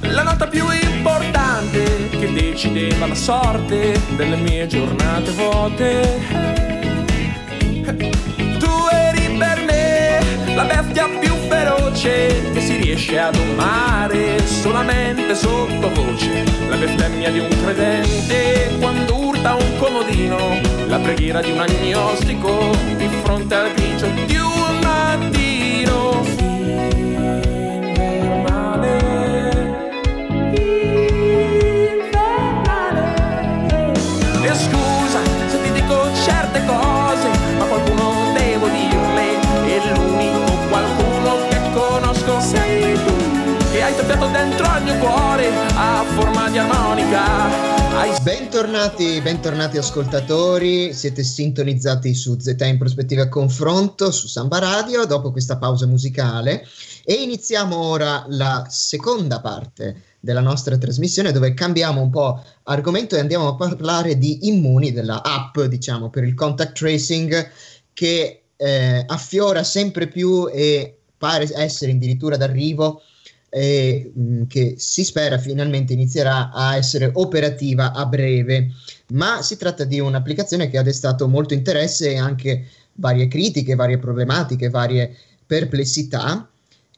La 0.02 0.24
nota 0.24 0.48
più 0.48 0.66
importante 0.72 2.10
che 2.10 2.32
decideva 2.32 3.08
la 3.08 3.16
sorte 3.16 4.00
delle 4.16 4.38
mie 4.38 4.66
giornate 4.68 5.32
vuote. 5.32 6.54
Hey 7.88 8.35
la 10.56 10.64
bestia 10.64 11.08
più 11.20 11.36
feroce 11.50 12.52
che 12.54 12.62
si 12.62 12.78
riesce 12.78 13.20
a 13.20 13.30
domare 13.30 14.40
solamente 14.48 15.36
sottovoce, 15.36 16.44
la 16.70 16.78
bestemmia 16.78 17.30
di 17.30 17.40
un 17.40 17.50
credente 17.50 18.76
quando 18.80 19.18
urta 19.18 19.56
un 19.56 19.78
comodino, 19.78 20.38
la 20.88 20.98
preghiera 21.00 21.42
di 21.42 21.52
un 21.52 21.60
agnostico 21.60 22.72
di 22.96 23.08
fronte 23.24 23.54
al 23.54 23.74
grigio 23.74 24.08
di 24.26 24.38
un 24.38 24.55
forma 46.56 46.56
di 46.56 46.58
armonica. 46.58 47.98
Hai... 47.98 48.22
Bentornati, 48.22 49.20
bentornati 49.22 49.78
ascoltatori, 49.78 50.94
siete 50.94 51.24
sintonizzati 51.24 52.14
su 52.14 52.40
Z 52.40 52.56
in 52.62 52.78
prospettiva 52.78 53.28
confronto 53.28 54.12
su 54.12 54.28
Samba 54.28 54.60
Radio 54.60 55.06
dopo 55.06 55.32
questa 55.32 55.58
pausa 55.58 55.86
musicale 55.86 56.66
e 57.04 57.14
iniziamo 57.14 57.76
ora 57.76 58.26
la 58.30 58.66
seconda 58.70 59.42
parte 59.42 60.02
della 60.20 60.40
nostra 60.40 60.78
trasmissione 60.78 61.32
dove 61.32 61.54
cambiamo 61.54 62.02
un 62.02 62.10
po' 62.10 62.44
argomento 62.64 63.16
e 63.16 63.20
andiamo 63.20 63.50
a 63.50 63.56
parlare 63.56 64.18
di 64.18 64.48
Immuni, 64.48 64.92
della 64.92 65.22
app 65.24 65.60
diciamo 65.60 66.10
per 66.10 66.24
il 66.24 66.34
contact 66.34 66.78
tracing 66.78 67.52
che 67.94 68.44
eh, 68.56 69.04
affiora 69.06 69.64
sempre 69.64 70.08
più 70.08 70.50
e 70.52 71.00
pare 71.18 71.50
essere 71.54 71.92
addirittura 71.92 72.38
d'arrivo 72.38 73.02
e 73.56 74.12
mm, 74.20 74.44
che 74.48 74.76
si 74.78 75.06
spera 75.06 75.38
finalmente 75.38 75.94
inizierà 75.94 76.52
a 76.52 76.76
essere 76.76 77.10
operativa 77.14 77.94
a 77.94 78.06
breve. 78.06 78.72
Ma 79.14 79.42
si 79.42 79.56
tratta 79.56 79.86
di 79.86 79.98
un'applicazione 79.98 80.70
che 80.70 80.78
ha 80.78 80.82
destato 80.82 81.30
molto 81.30 81.54
interesse 81.54 82.12
e 82.12 82.18
anche 82.18 82.68
varie 82.96 83.30
critiche, 83.30 83.76
varie 83.76 83.98
problematiche, 83.98 84.70
varie 84.70 85.16
perplessità. 85.46 86.46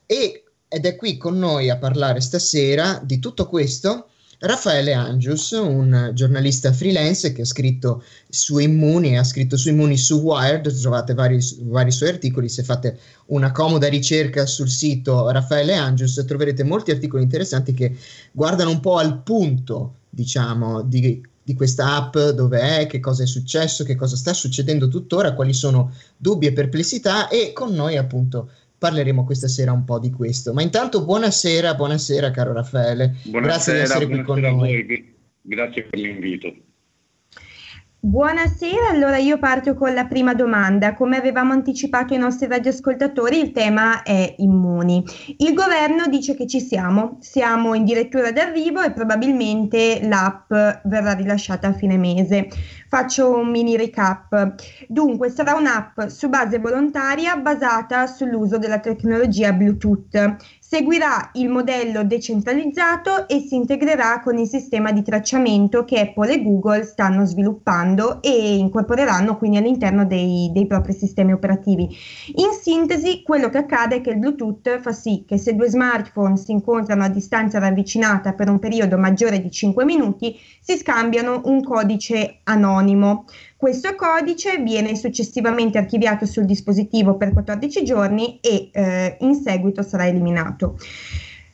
E, 0.07 0.45
ed 0.67 0.85
è 0.87 0.95
qui 0.95 1.17
con 1.17 1.37
noi 1.37 1.69
a 1.69 1.77
parlare 1.77 2.21
stasera 2.21 2.99
di 3.03 3.19
tutto 3.19 3.47
questo 3.47 4.07
Raffaele 4.39 4.93
Angius, 4.93 5.49
un 5.51 6.11
giornalista 6.13 6.71
freelance 6.71 7.33
che 7.33 7.41
ha 7.41 7.45
scritto 7.45 8.03
su 8.29 8.59
Immuni, 8.59 9.17
ha 9.17 9.23
scritto 9.23 9.57
su 9.57 9.69
Immuni 9.69 9.97
su 9.97 10.19
Wired, 10.19 10.79
trovate 10.79 11.15
vari, 11.15 11.39
vari 11.63 11.91
suoi 11.91 12.09
articoli, 12.09 12.47
se 12.47 12.61
fate 12.61 12.99
una 13.27 13.51
comoda 13.51 13.87
ricerca 13.87 14.45
sul 14.45 14.69
sito 14.69 15.27
Raffaele 15.31 15.73
Angius 15.73 16.23
troverete 16.27 16.63
molti 16.63 16.91
articoli 16.91 17.23
interessanti 17.23 17.73
che 17.73 17.97
guardano 18.31 18.69
un 18.69 18.79
po' 18.79 18.97
al 18.97 19.23
punto, 19.23 19.95
diciamo, 20.07 20.83
di, 20.83 21.19
di 21.41 21.53
questa 21.55 21.95
app, 21.95 22.15
dove 22.15 22.59
è, 22.59 22.85
che 22.85 22.99
cosa 22.99 23.23
è 23.23 23.25
successo, 23.27 23.83
che 23.83 23.95
cosa 23.95 24.15
sta 24.15 24.33
succedendo 24.33 24.87
tuttora, 24.87 25.33
quali 25.33 25.53
sono 25.53 25.93
dubbi 26.15 26.45
e 26.45 26.53
perplessità 26.53 27.27
e 27.27 27.53
con 27.53 27.73
noi 27.73 27.97
appunto 27.97 28.51
parleremo 28.77 29.23
questa 29.23 29.47
sera 29.47 29.71
un 29.71 29.83
po' 29.83 29.99
di 29.99 30.11
questo. 30.11 30.53
Ma 30.53 30.61
intanto 30.61 31.03
buonasera, 31.03 31.75
buonasera 31.75 32.31
caro 32.31 32.53
Raffaele. 32.53 33.15
Buonasera, 33.25 33.41
Grazie 33.41 33.73
di 33.73 33.79
essere 33.79 34.07
qui 34.07 34.21
con 34.23 34.39
noi. 34.39 35.15
Grazie 35.41 35.83
per 35.83 35.99
l'invito. 35.99 36.53
Buonasera, 37.99 38.89
allora 38.91 39.17
io 39.17 39.39
parto 39.39 39.73
con 39.73 39.93
la 39.93 40.05
prima 40.05 40.35
domanda. 40.35 40.93
Come 40.93 41.17
avevamo 41.17 41.51
anticipato 41.51 42.13
ai 42.13 42.19
nostri 42.19 42.47
radioascoltatori, 42.47 43.39
il 43.39 43.51
tema 43.51 44.03
è 44.03 44.35
immuni. 44.37 45.03
Il 45.37 45.53
governo 45.53 46.07
dice 46.07 46.35
che 46.35 46.45
ci 46.45 46.61
siamo, 46.61 47.17
siamo 47.21 47.73
in 47.73 47.83
direttura 47.83 48.31
d'arrivo 48.31 48.81
e 48.83 48.91
probabilmente 48.91 49.99
l'app 50.03 50.47
verrà 50.83 51.13
rilasciata 51.13 51.69
a 51.69 51.73
fine 51.73 51.97
mese. 51.97 52.47
Faccio 52.89 53.29
un 53.35 53.49
mini 53.49 53.75
recap. 53.75 54.55
Dunque, 54.87 55.29
sarà 55.29 55.55
un'app 55.55 56.07
su 56.07 56.29
base 56.29 56.59
volontaria 56.59 57.35
basata 57.35 58.07
sull'uso 58.07 58.57
della 58.57 58.79
tecnologia 58.79 59.51
Bluetooth. 59.51 60.35
Seguirà 60.59 61.31
il 61.33 61.49
modello 61.49 62.03
decentralizzato 62.03 63.27
e 63.27 63.39
si 63.39 63.55
integrerà 63.55 64.21
con 64.21 64.37
il 64.37 64.47
sistema 64.47 64.91
di 64.91 65.01
tracciamento 65.01 65.85
che 65.85 65.99
Apple 65.99 66.33
e 66.33 66.43
Google 66.43 66.83
stanno 66.83 67.25
sviluppando 67.25 68.21
e 68.21 68.55
incorporeranno 68.57 69.37
quindi 69.37 69.57
all'interno 69.57 70.05
dei, 70.05 70.49
dei 70.53 70.67
propri 70.67 70.93
sistemi 70.93 71.31
operativi. 71.31 71.87
In 72.35 72.51
sintesi, 72.51 73.21
quello 73.21 73.49
che 73.49 73.59
accade 73.59 73.97
è 73.97 74.01
che 74.01 74.09
il 74.11 74.17
Bluetooth 74.17 74.79
fa 74.79 74.91
sì 74.91 75.23
che 75.25 75.37
se 75.37 75.55
due 75.55 75.69
smartphone 75.69 76.35
si 76.35 76.51
incontrano 76.51 77.03
a 77.03 77.09
distanza 77.09 77.59
ravvicinata 77.59 78.33
per 78.33 78.49
un 78.49 78.59
periodo 78.59 78.97
maggiore 78.97 79.41
di 79.41 79.49
5 79.49 79.85
minuti, 79.85 80.35
si 80.61 80.77
scambiano 80.77 81.41
un 81.45 81.63
codice 81.63 82.39
anonimo. 82.43 82.76
Questo 83.55 83.95
codice 83.95 84.57
viene 84.57 84.95
successivamente 84.95 85.77
archiviato 85.77 86.25
sul 86.25 86.45
dispositivo 86.45 87.15
per 87.17 87.33
14 87.33 87.83
giorni 87.83 88.39
e 88.41 88.69
eh, 88.71 89.17
in 89.21 89.35
seguito 89.35 89.81
sarà 89.81 90.07
eliminato. 90.07 90.77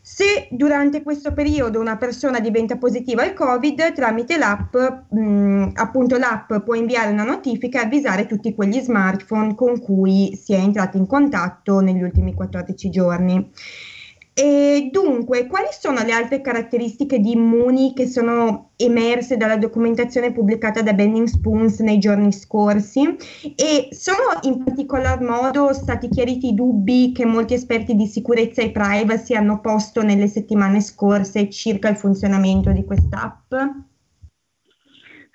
Se 0.05 0.47
durante 0.51 1.01
questo 1.01 1.33
periodo 1.33 1.79
una 1.79 1.97
persona 1.97 2.39
diventa 2.39 2.77
positiva 2.77 3.23
al 3.23 3.33
Covid, 3.33 3.93
tramite 3.93 4.37
l'app, 4.37 4.75
mh, 5.09 5.71
appunto 5.73 6.17
l'app 6.17 6.53
può 6.57 6.75
inviare 6.75 7.11
una 7.11 7.23
notifica 7.23 7.81
e 7.81 7.85
avvisare 7.85 8.27
tutti 8.27 8.53
quegli 8.53 8.79
smartphone 8.79 9.55
con 9.55 9.79
cui 9.79 10.35
si 10.35 10.53
è 10.53 10.57
entrato 10.57 10.97
in 10.97 11.07
contatto 11.07 11.79
negli 11.79 12.03
ultimi 12.03 12.33
14 12.33 12.89
giorni. 12.89 13.49
E 14.35 14.89
dunque, 14.91 15.45
quali 15.45 15.67
sono 15.71 16.01
le 16.03 16.11
altre 16.11 16.41
caratteristiche 16.41 17.19
di 17.19 17.33
Immuni 17.33 17.93
che 17.93 18.07
sono 18.07 18.71
emerse 18.77 19.37
dalla 19.37 19.57
documentazione 19.57 20.31
pubblicata 20.31 20.81
da 20.81 20.93
Benning 20.93 21.27
Spoons 21.27 21.79
nei 21.81 21.99
giorni 21.99 22.31
scorsi? 22.31 23.15
E 23.55 23.89
sono 23.91 24.39
in 24.41 24.63
particolar 24.63 25.21
modo 25.21 25.71
stati 25.73 26.09
chiariti 26.09 26.47
i 26.47 26.55
dubbi 26.55 27.11
che 27.13 27.25
molti 27.25 27.53
esperti 27.53 27.93
di 27.93 28.07
sicurezza 28.07 28.63
e 28.63 28.71
privacy 28.71 29.35
hanno 29.35 29.61
posto 29.61 30.01
nelle 30.01 30.27
settimane 30.27 30.81
scorse 30.81 31.49
circa 31.51 31.89
il 31.89 31.97
funzionamento 31.97 32.71
di 32.71 32.83
quest'app? 32.83 33.53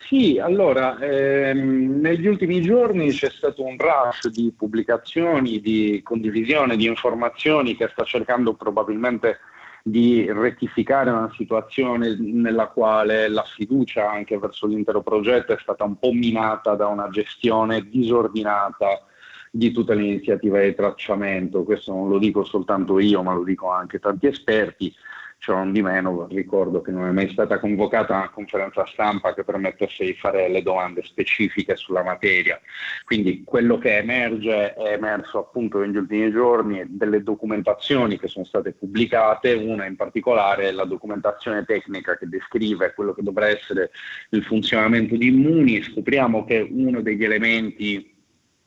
Sì, 0.08 0.38
allora, 0.38 0.98
ehm, 0.98 2.00
negli 2.00 2.26
ultimi 2.26 2.62
giorni 2.62 3.10
c'è 3.10 3.28
stato 3.28 3.62
un 3.62 3.76
rush 3.76 4.28
di 4.28 4.50
pubblicazioni, 4.56 5.60
di 5.60 6.00
condivisione 6.02 6.78
di 6.78 6.86
informazioni 6.86 7.76
che 7.76 7.88
sta 7.92 8.04
cercando 8.04 8.54
probabilmente 8.54 9.38
di 9.82 10.24
rettificare 10.32 11.10
una 11.10 11.30
situazione 11.36 12.16
nella 12.18 12.68
quale 12.68 13.28
la 13.28 13.42
fiducia 13.42 14.10
anche 14.10 14.38
verso 14.38 14.66
l'intero 14.66 15.02
progetto 15.02 15.52
è 15.52 15.58
stata 15.60 15.84
un 15.84 15.98
po' 15.98 16.12
minata 16.12 16.74
da 16.74 16.86
una 16.86 17.10
gestione 17.10 17.86
disordinata 17.86 19.02
di 19.50 19.72
tutte 19.72 19.94
le 19.94 20.04
iniziative 20.04 20.64
di 20.64 20.74
tracciamento. 20.74 21.64
Questo 21.64 21.92
non 21.92 22.08
lo 22.08 22.18
dico 22.18 22.44
soltanto 22.44 22.98
io, 22.98 23.22
ma 23.22 23.34
lo 23.34 23.44
dico 23.44 23.70
anche 23.70 23.98
tanti 23.98 24.26
esperti 24.26 24.90
ciò 25.38 25.54
non 25.54 25.72
di 25.72 25.82
meno 25.82 26.26
ricordo 26.28 26.82
che 26.82 26.90
non 26.90 27.06
è 27.06 27.12
mai 27.12 27.30
stata 27.30 27.58
convocata 27.58 28.14
una 28.14 28.28
conferenza 28.30 28.84
stampa 28.86 29.34
che 29.34 29.44
permettesse 29.44 30.04
di 30.04 30.14
fare 30.14 30.48
le 30.48 30.62
domande 30.62 31.02
specifiche 31.04 31.76
sulla 31.76 32.02
materia. 32.02 32.60
Quindi 33.04 33.44
quello 33.44 33.78
che 33.78 33.98
emerge 33.98 34.74
è 34.74 34.92
emerso 34.92 35.38
appunto 35.38 35.78
negli 35.78 35.96
ultimi 35.96 36.30
giorni 36.30 36.84
delle 36.88 37.22
documentazioni 37.22 38.18
che 38.18 38.28
sono 38.28 38.44
state 38.44 38.72
pubblicate, 38.72 39.54
una 39.54 39.86
in 39.86 39.96
particolare 39.96 40.68
è 40.68 40.72
la 40.72 40.84
documentazione 40.84 41.64
tecnica 41.64 42.16
che 42.16 42.28
descrive 42.28 42.92
quello 42.94 43.14
che 43.14 43.22
dovrà 43.22 43.48
essere 43.48 43.90
il 44.30 44.42
funzionamento 44.42 45.16
di 45.16 45.28
Immuni. 45.28 45.82
Scopriamo 45.82 46.44
che 46.44 46.66
uno 46.68 47.00
degli 47.00 47.24
elementi 47.24 48.16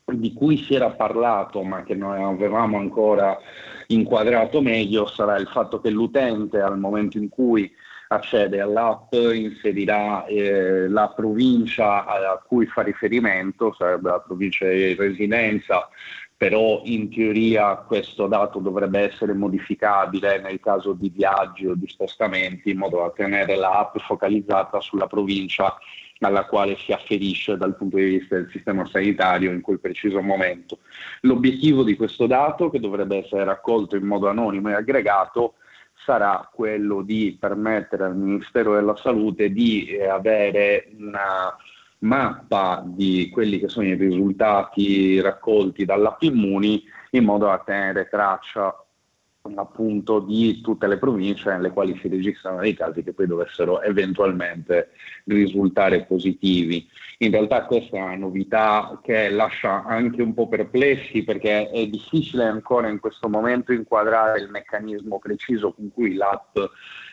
di 0.05 0.33
cui 0.33 0.57
si 0.57 0.73
era 0.73 0.89
parlato 0.89 1.63
ma 1.63 1.83
che 1.83 1.95
non 1.95 2.13
avevamo 2.13 2.77
ancora 2.77 3.37
inquadrato 3.93 4.61
meglio 4.61 5.07
sarà 5.07 5.37
il 5.37 5.47
fatto 5.47 5.79
che 5.79 5.89
l'utente 5.89 6.59
al 6.59 6.79
momento 6.79 7.17
in 7.17 7.29
cui 7.29 7.71
accede 8.07 8.59
all'app 8.59 9.13
inserirà 9.13 10.25
eh, 10.25 10.87
la 10.89 11.09
provincia 11.09 12.05
a 12.05 12.41
cui 12.45 12.65
fa 12.65 12.81
riferimento, 12.81 13.73
sarebbe 13.73 14.09
la 14.09 14.19
provincia 14.19 14.67
di 14.67 14.93
residenza, 14.95 15.87
però 16.35 16.81
in 16.85 17.09
teoria 17.09 17.75
questo 17.75 18.27
dato 18.27 18.59
dovrebbe 18.59 18.99
essere 18.99 19.33
modificabile 19.33 20.41
nel 20.41 20.59
caso 20.59 20.93
di 20.93 21.09
viaggi 21.09 21.67
o 21.67 21.75
di 21.75 21.87
spostamenti 21.87 22.71
in 22.71 22.79
modo 22.79 22.97
da 22.97 23.11
tenere 23.11 23.55
l'app 23.55 23.97
focalizzata 23.99 24.81
sulla 24.81 25.07
provincia 25.07 25.77
alla 26.21 26.45
quale 26.45 26.77
si 26.77 26.91
afferisce 26.91 27.57
dal 27.57 27.75
punto 27.75 27.97
di 27.97 28.03
vista 28.03 28.35
del 28.35 28.49
sistema 28.51 28.85
sanitario 28.85 29.51
in 29.51 29.61
quel 29.61 29.79
preciso 29.79 30.21
momento. 30.21 30.79
L'obiettivo 31.21 31.83
di 31.83 31.95
questo 31.95 32.27
dato, 32.27 32.69
che 32.69 32.79
dovrebbe 32.79 33.17
essere 33.17 33.43
raccolto 33.43 33.95
in 33.95 34.05
modo 34.05 34.27
anonimo 34.27 34.69
e 34.69 34.73
aggregato, 34.73 35.55
sarà 36.05 36.49
quello 36.51 37.01
di 37.01 37.37
permettere 37.39 38.05
al 38.05 38.15
Ministero 38.15 38.73
della 38.73 38.95
Salute 38.95 39.51
di 39.51 39.85
eh, 39.87 40.07
avere 40.07 40.89
una 40.97 41.55
mappa 41.99 42.83
di 42.85 43.29
quelli 43.31 43.59
che 43.59 43.69
sono 43.69 43.87
i 43.87 43.93
risultati 43.93 45.19
raccolti 45.21 45.85
dall'app 45.85 46.21
Immuni 46.23 46.83
in 47.11 47.23
modo 47.23 47.45
da 47.45 47.61
tenere 47.63 48.07
traccia 48.09 48.73
appunto 49.55 50.19
di 50.19 50.61
tutte 50.61 50.87
le 50.87 50.97
province 50.97 51.49
nelle 51.49 51.71
quali 51.71 51.97
si 51.99 52.07
registrano 52.07 52.59
dei 52.59 52.75
casi 52.75 53.03
che 53.03 53.13
poi 53.13 53.25
dovessero 53.25 53.81
eventualmente 53.81 54.89
risultare 55.25 56.05
positivi. 56.05 56.87
In 57.19 57.31
realtà 57.31 57.65
questa 57.65 57.97
è 57.97 58.01
una 58.01 58.15
novità 58.15 58.99
che 59.01 59.29
lascia 59.29 59.83
anche 59.83 60.21
un 60.21 60.33
po' 60.33 60.47
perplessi 60.47 61.23
perché 61.23 61.69
è 61.69 61.87
difficile 61.87 62.43
ancora 62.43 62.87
in 62.87 62.99
questo 62.99 63.29
momento 63.29 63.73
inquadrare 63.73 64.41
il 64.41 64.49
meccanismo 64.49 65.19
preciso 65.19 65.73
con 65.73 65.91
cui 65.91 66.13
l'app 66.13 66.57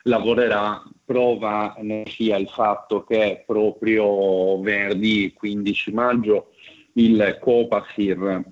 lavorerà. 0.03 0.83
Prova 1.05 1.77
ne 1.81 2.05
sia 2.07 2.37
il 2.37 2.49
fatto 2.49 3.05
che 3.05 3.43
proprio 3.47 4.61
venerdì 4.61 5.33
15 5.35 5.93
maggio 5.93 6.53
il 6.95 7.39
Copasir 7.41 8.45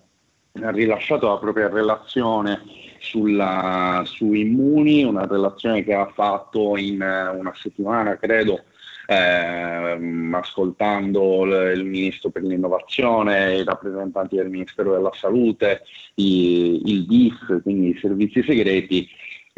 ha 0.62 0.70
rilasciato 0.70 1.28
la 1.28 1.38
propria 1.38 1.68
relazione 1.68 2.60
sulla, 3.06 4.02
su 4.04 4.32
Immuni, 4.32 5.04
una 5.04 5.26
relazione 5.26 5.84
che 5.84 5.94
ha 5.94 6.06
fatto 6.06 6.76
in 6.76 7.00
eh, 7.00 7.28
una 7.28 7.52
settimana, 7.54 8.16
credo, 8.16 8.64
eh, 9.06 10.28
ascoltando 10.32 11.44
il, 11.44 11.78
il, 11.78 11.84
Ministro 11.84 12.30
per 12.30 12.42
l'innovazione, 12.42 13.58
i 13.58 13.64
rappresentanti 13.64 14.36
del 14.36 14.50
Ministero 14.50 14.92
della 14.92 15.12
Salute, 15.14 15.82
i, 16.14 16.82
il 16.84 17.06
DIF, 17.06 17.62
quindi 17.62 17.90
i 17.90 17.98
servizi 17.98 18.42
segreti, 18.42 19.08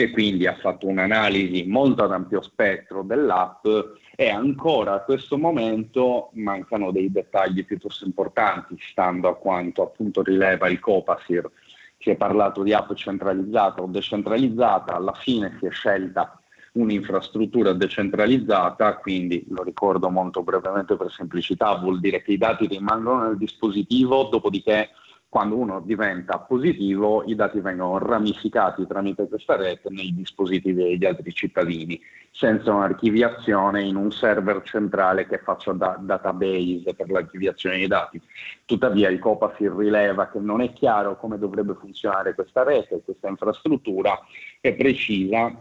e 0.01 0.11
quindi 0.11 0.47
ha 0.47 0.55
fatto 0.55 0.87
un'analisi 0.87 1.65
molto 1.67 2.05
ad 2.05 2.13
ampio 2.13 2.41
spettro 2.41 3.03
dell'app 3.03 3.67
e 4.15 4.29
ancora 4.29 4.95
a 4.95 5.01
questo 5.01 5.37
momento 5.37 6.31
mancano 6.35 6.93
dei 6.93 7.11
dettagli 7.11 7.65
piuttosto 7.65 8.05
importanti, 8.05 8.77
stando 8.79 9.27
a 9.27 9.37
quanto 9.37 9.83
appunto 9.83 10.23
rileva 10.23 10.69
il 10.69 10.79
Copasir 10.79 11.51
si 11.99 12.11
è 12.11 12.17
parlato 12.17 12.63
di 12.63 12.73
app 12.73 12.93
centralizzata 12.95 13.83
o 13.83 13.87
decentralizzata, 13.87 14.95
alla 14.95 15.13
fine 15.15 15.57
si 15.59 15.67
è 15.67 15.71
scelta 15.71 16.41
un'infrastruttura 16.73 17.73
decentralizzata, 17.73 18.99
quindi 18.99 19.45
lo 19.49 19.63
ricordo 19.63 20.09
molto 20.11 20.43
brevemente 20.43 20.97
per 20.97 21.11
semplicità, 21.11 21.77
vuol 21.77 21.99
dire 21.99 22.23
che 22.23 22.33
i 22.33 22.39
dati 22.39 22.67
rimangono 22.67 23.25
nel 23.25 23.37
dispositivo, 23.37 24.25
dopodiché 24.25 24.91
quando 25.29 25.57
uno 25.57 25.81
diventa 25.81 26.39
positivo 26.39 27.23
i 27.25 27.35
dati 27.35 27.61
vengono 27.61 27.99
ramificati 27.99 28.87
tramite 28.87 29.29
questa 29.29 29.57
rete 29.57 29.91
nei 29.91 30.15
dispositivi 30.15 30.83
degli 30.83 31.05
altri 31.05 31.33
cittadini, 31.35 32.01
senza 32.31 32.73
un'archiviazione 32.73 33.83
in 33.83 33.97
un 33.97 34.11
server 34.11 34.63
centrale 34.63 35.27
che 35.27 35.39
faccia 35.39 35.73
da- 35.73 35.99
database 36.01 36.95
per 36.95 37.11
l'archiviazione 37.11 37.77
dei 37.77 37.87
dati. 37.87 38.21
Tuttavia 38.65 39.11
il 39.11 39.19
COPASIR 39.19 39.75
rileva 39.77 40.31
che 40.31 40.39
non 40.39 40.63
è 40.63 40.73
chiaro 40.73 41.19
come 41.19 41.39
dovrebbe 41.39 41.75
funzionare 41.75 42.35
questa 42.35 42.63
rete, 42.63 43.03
questa 43.05 43.29
infrastruttura 43.29 44.19
e 44.63 44.73
precisa, 44.73 45.55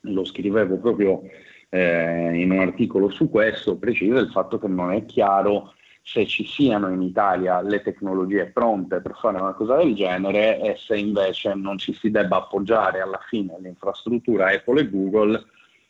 lo 0.00 0.24
scrivevo 0.24 0.78
proprio 0.78 1.22
eh, 1.68 2.32
in 2.34 2.50
un 2.50 2.58
articolo 2.58 3.10
su 3.10 3.30
questo, 3.30 3.76
precisa 3.76 4.18
il 4.18 4.30
fatto 4.30 4.58
che 4.58 4.66
non 4.66 4.90
è 4.90 5.04
chiaro 5.04 5.72
se 6.06 6.26
ci 6.26 6.46
siano 6.46 6.90
in 6.90 7.00
Italia 7.00 7.62
le 7.62 7.80
tecnologie 7.80 8.50
pronte 8.50 9.00
per 9.00 9.16
fare 9.18 9.40
una 9.40 9.54
cosa 9.54 9.76
del 9.76 9.94
genere 9.94 10.60
e 10.60 10.76
se 10.76 10.98
invece 10.98 11.54
non 11.54 11.78
ci 11.78 11.94
si 11.94 12.10
debba 12.10 12.36
appoggiare 12.36 13.00
alla 13.00 13.20
fine 13.26 13.54
all'infrastruttura 13.54 14.50
Apple 14.50 14.82
e 14.82 14.90
Google 14.90 15.42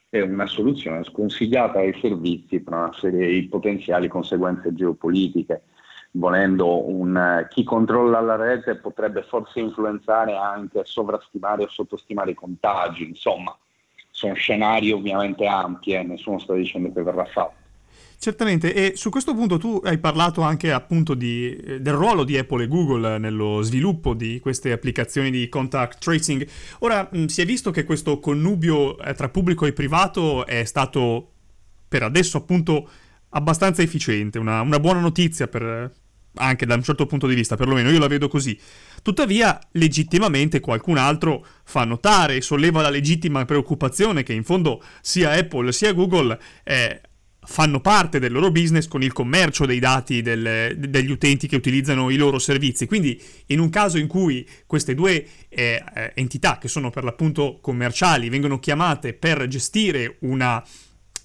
è 0.08 0.20
una 0.20 0.46
soluzione 0.46 1.02
sconsigliata 1.02 1.80
ai 1.80 1.98
servizi 2.00 2.60
per 2.60 2.74
una 2.74 2.92
serie 2.92 3.26
di 3.26 3.48
potenziali 3.48 4.06
conseguenze 4.06 4.72
geopolitiche. 4.72 5.62
Volendo 6.12 6.88
un, 6.88 7.44
chi 7.50 7.64
controlla 7.64 8.20
la 8.20 8.36
rete 8.36 8.76
potrebbe 8.76 9.24
forse 9.24 9.58
influenzare 9.58 10.36
anche 10.36 10.82
sovrastimare 10.84 11.64
o 11.64 11.68
sottostimare 11.68 12.30
i 12.30 12.34
contagi, 12.34 13.08
insomma, 13.08 13.52
sono 14.10 14.34
scenari 14.34 14.92
ovviamente 14.92 15.44
ampi 15.44 15.90
e 15.94 16.04
nessuno 16.04 16.38
sta 16.38 16.54
dicendo 16.54 16.92
che 16.92 17.02
verrà 17.02 17.24
fatto. 17.24 17.63
Certamente, 18.24 18.72
e 18.72 18.92
su 18.96 19.10
questo 19.10 19.34
punto 19.34 19.58
tu 19.58 19.82
hai 19.84 19.98
parlato 19.98 20.40
anche 20.40 20.72
appunto 20.72 21.12
di, 21.12 21.54
eh, 21.54 21.82
del 21.82 21.92
ruolo 21.92 22.24
di 22.24 22.38
Apple 22.38 22.64
e 22.64 22.68
Google 22.68 23.18
nello 23.18 23.60
sviluppo 23.60 24.14
di 24.14 24.40
queste 24.40 24.72
applicazioni 24.72 25.30
di 25.30 25.46
contact 25.50 25.98
tracing. 25.98 26.48
Ora 26.78 27.06
mh, 27.12 27.26
si 27.26 27.42
è 27.42 27.44
visto 27.44 27.70
che 27.70 27.84
questo 27.84 28.20
connubio 28.20 28.96
eh, 28.98 29.12
tra 29.12 29.28
pubblico 29.28 29.66
e 29.66 29.74
privato 29.74 30.46
è 30.46 30.64
stato 30.64 31.32
per 31.86 32.02
adesso 32.02 32.38
appunto 32.38 32.88
abbastanza 33.28 33.82
efficiente, 33.82 34.38
una, 34.38 34.62
una 34.62 34.80
buona 34.80 35.00
notizia 35.00 35.46
per, 35.46 35.92
anche 36.36 36.64
da 36.64 36.76
un 36.76 36.82
certo 36.82 37.04
punto 37.04 37.26
di 37.26 37.34
vista, 37.34 37.56
perlomeno 37.56 37.90
io 37.90 37.98
la 37.98 38.06
vedo 38.06 38.28
così. 38.28 38.58
Tuttavia, 39.02 39.60
legittimamente 39.72 40.60
qualcun 40.60 40.96
altro 40.96 41.44
fa 41.62 41.84
notare 41.84 42.36
e 42.36 42.40
solleva 42.40 42.80
la 42.80 42.88
legittima 42.88 43.44
preoccupazione 43.44 44.22
che 44.22 44.32
in 44.32 44.44
fondo 44.44 44.82
sia 45.02 45.32
Apple 45.32 45.72
sia 45.72 45.92
Google 45.92 46.40
eh, 46.64 47.02
fanno 47.46 47.80
parte 47.80 48.18
del 48.18 48.32
loro 48.32 48.50
business 48.50 48.88
con 48.88 49.02
il 49.02 49.12
commercio 49.12 49.66
dei 49.66 49.78
dati 49.78 50.22
del, 50.22 50.76
degli 50.76 51.10
utenti 51.10 51.46
che 51.46 51.56
utilizzano 51.56 52.10
i 52.10 52.16
loro 52.16 52.38
servizi. 52.38 52.86
Quindi 52.86 53.20
in 53.46 53.60
un 53.60 53.70
caso 53.70 53.98
in 53.98 54.06
cui 54.06 54.46
queste 54.66 54.94
due 54.94 55.26
eh, 55.48 55.82
entità, 56.14 56.58
che 56.58 56.68
sono 56.68 56.90
per 56.90 57.04
l'appunto 57.04 57.58
commerciali, 57.60 58.28
vengono 58.28 58.58
chiamate 58.58 59.12
per 59.12 59.46
gestire 59.46 60.16
una 60.20 60.64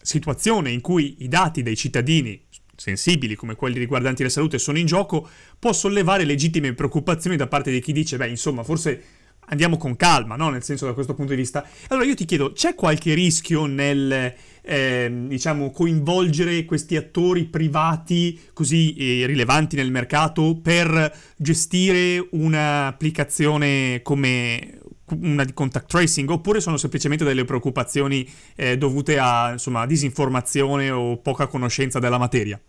situazione 0.01 0.71
in 0.71 0.81
cui 0.81 1.17
i 1.19 1.27
dati 1.27 1.61
dei 1.61 1.75
cittadini 1.75 2.47
sensibili 2.75 3.35
come 3.35 3.55
quelli 3.55 3.77
riguardanti 3.77 4.23
la 4.23 4.29
salute 4.29 4.57
sono 4.57 4.77
in 4.77 4.85
gioco, 4.85 5.27
può 5.59 5.73
sollevare 5.73 6.23
legittime 6.23 6.73
preoccupazioni 6.73 7.35
da 7.35 7.47
parte 7.47 7.71
di 7.71 7.81
chi 7.81 7.91
dice, 7.91 8.17
beh, 8.17 8.29
insomma, 8.29 8.63
forse 8.63 9.03
andiamo 9.49 9.77
con 9.77 9.95
calma, 9.95 10.35
no? 10.35 10.49
Nel 10.49 10.63
senso 10.63 10.85
da 10.85 10.93
questo 10.93 11.13
punto 11.13 11.33
di 11.33 11.39
vista. 11.39 11.65
Allora 11.89 12.05
io 12.05 12.15
ti 12.15 12.25
chiedo, 12.25 12.51
c'è 12.53 12.75
qualche 12.75 13.13
rischio 13.13 13.65
nel 13.65 14.33
eh, 14.61 15.11
diciamo 15.27 15.71
coinvolgere 15.71 16.65
questi 16.65 16.95
attori 16.95 17.45
privati 17.45 18.39
così 18.53 18.93
eh, 18.93 19.25
rilevanti 19.25 19.75
nel 19.75 19.89
mercato 19.91 20.59
per 20.61 21.11
gestire 21.37 22.27
un'applicazione 22.31 24.01
come 24.03 24.79
una 25.11 25.43
di 25.43 25.53
contact 25.53 25.87
tracing 25.87 26.29
oppure 26.29 26.61
sono 26.61 26.77
semplicemente 26.77 27.23
delle 27.23 27.45
preoccupazioni 27.45 28.29
eh, 28.55 28.77
dovute 28.77 29.17
a 29.17 29.51
insomma, 29.53 29.87
disinformazione 29.87 30.91
o 30.91 31.17
poca 31.17 31.47
conoscenza 31.47 31.97
della 31.97 32.19
materia? 32.19 32.59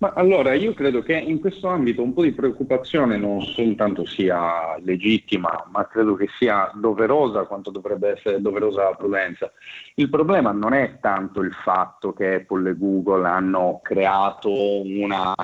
Ma 0.00 0.12
allora 0.14 0.54
io 0.54 0.74
credo 0.74 1.02
che 1.02 1.14
in 1.14 1.40
questo 1.40 1.66
ambito 1.66 2.04
un 2.04 2.12
po' 2.12 2.22
di 2.22 2.30
preoccupazione 2.30 3.16
non 3.16 3.42
soltanto 3.42 4.04
sia 4.04 4.78
legittima, 4.78 5.66
ma 5.72 5.88
credo 5.88 6.14
che 6.14 6.28
sia 6.38 6.70
doverosa 6.72 7.46
quanto 7.46 7.72
dovrebbe 7.72 8.10
essere 8.10 8.40
doverosa 8.40 8.84
la 8.84 8.94
prudenza. 8.94 9.52
Il 9.96 10.08
problema 10.08 10.52
non 10.52 10.72
è 10.72 10.98
tanto 11.00 11.40
il 11.40 11.52
fatto 11.52 12.12
che 12.12 12.34
Apple 12.36 12.70
e 12.70 12.76
Google 12.76 13.26
hanno 13.26 13.80
creato 13.82 14.52
una, 14.52 15.34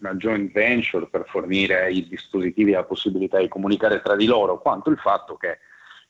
una 0.00 0.14
joint 0.16 0.50
venture 0.50 1.06
per 1.06 1.24
fornire 1.28 1.84
ai 1.84 2.08
dispositivi 2.08 2.72
la 2.72 2.82
possibilità 2.82 3.38
di 3.38 3.46
comunicare 3.46 4.02
tra 4.02 4.16
di 4.16 4.26
loro, 4.26 4.60
quanto 4.60 4.90
il 4.90 4.98
fatto 4.98 5.36
che 5.36 5.58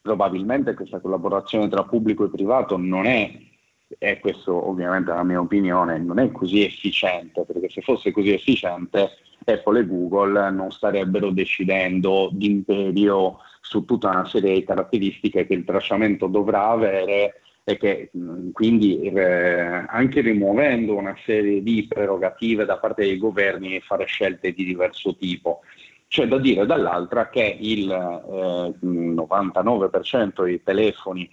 probabilmente 0.01 0.73
questa 0.73 1.01
collaborazione 1.01 1.69
tra 1.69 1.85
pubblico 1.85 2.25
e 2.25 2.31
privato 2.31 2.79
non 2.79 3.05
è 3.05 3.53
e 3.99 4.19
questo 4.21 4.69
ovviamente 4.69 5.11
è 5.11 5.15
la 5.15 5.25
mia 5.25 5.41
opinione, 5.41 5.99
non 5.99 6.19
è 6.19 6.31
così 6.31 6.65
efficiente, 6.65 7.45
perché 7.45 7.69
se 7.69 7.81
fosse 7.81 8.11
così 8.11 8.33
efficiente 8.33 9.11
Apple 9.45 9.81
e 9.81 9.87
Google 9.87 10.51
non 10.51 10.71
starebbero 10.71 11.31
decidendo 11.31 12.31
d'imperio 12.33 13.39
su 13.61 13.85
tutta 13.85 14.11
una 14.11 14.27
serie 14.27 14.55
di 14.55 14.65
caratteristiche 14.65 15.47
che 15.47 15.55
il 15.55 15.65
tracciamento 15.65 16.27
dovrà 16.27 16.69
avere 16.69 17.41
e 17.65 17.79
che 17.79 18.11
quindi 18.53 19.01
eh, 19.01 19.61
anche 19.89 20.21
rimuovendo 20.21 20.95
una 20.95 21.17
serie 21.25 21.63
di 21.63 21.87
prerogative 21.89 22.67
da 22.67 22.79
parte 22.79 23.05
dei 23.05 23.17
governi 23.17 23.81
fare 23.81 24.05
scelte 24.05 24.53
di 24.53 24.65
diverso 24.65 25.17
tipo. 25.17 25.61
C'è 26.07 26.29
da 26.29 26.39
dire 26.39 26.67
dall'altra 26.67 27.31
che 27.31 27.57
il 27.59 27.91
eh, 27.91 28.87
99% 28.87 30.45
dei 30.45 30.63
telefoni 30.63 31.29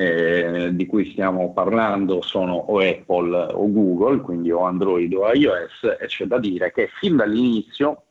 eh, 0.00 0.70
di 0.72 0.86
cui 0.86 1.10
stiamo 1.10 1.52
parlando 1.52 2.22
sono 2.22 2.54
o 2.54 2.78
Apple 2.80 3.36
o 3.52 3.70
Google, 3.70 4.22
quindi 4.22 4.50
o 4.50 4.64
Android 4.64 5.12
o 5.12 5.30
iOS, 5.30 5.96
e 6.00 6.06
c'è 6.06 6.24
da 6.24 6.38
dire 6.38 6.72
che 6.72 6.88
fin 6.98 7.16
dall'inizio 7.16 8.04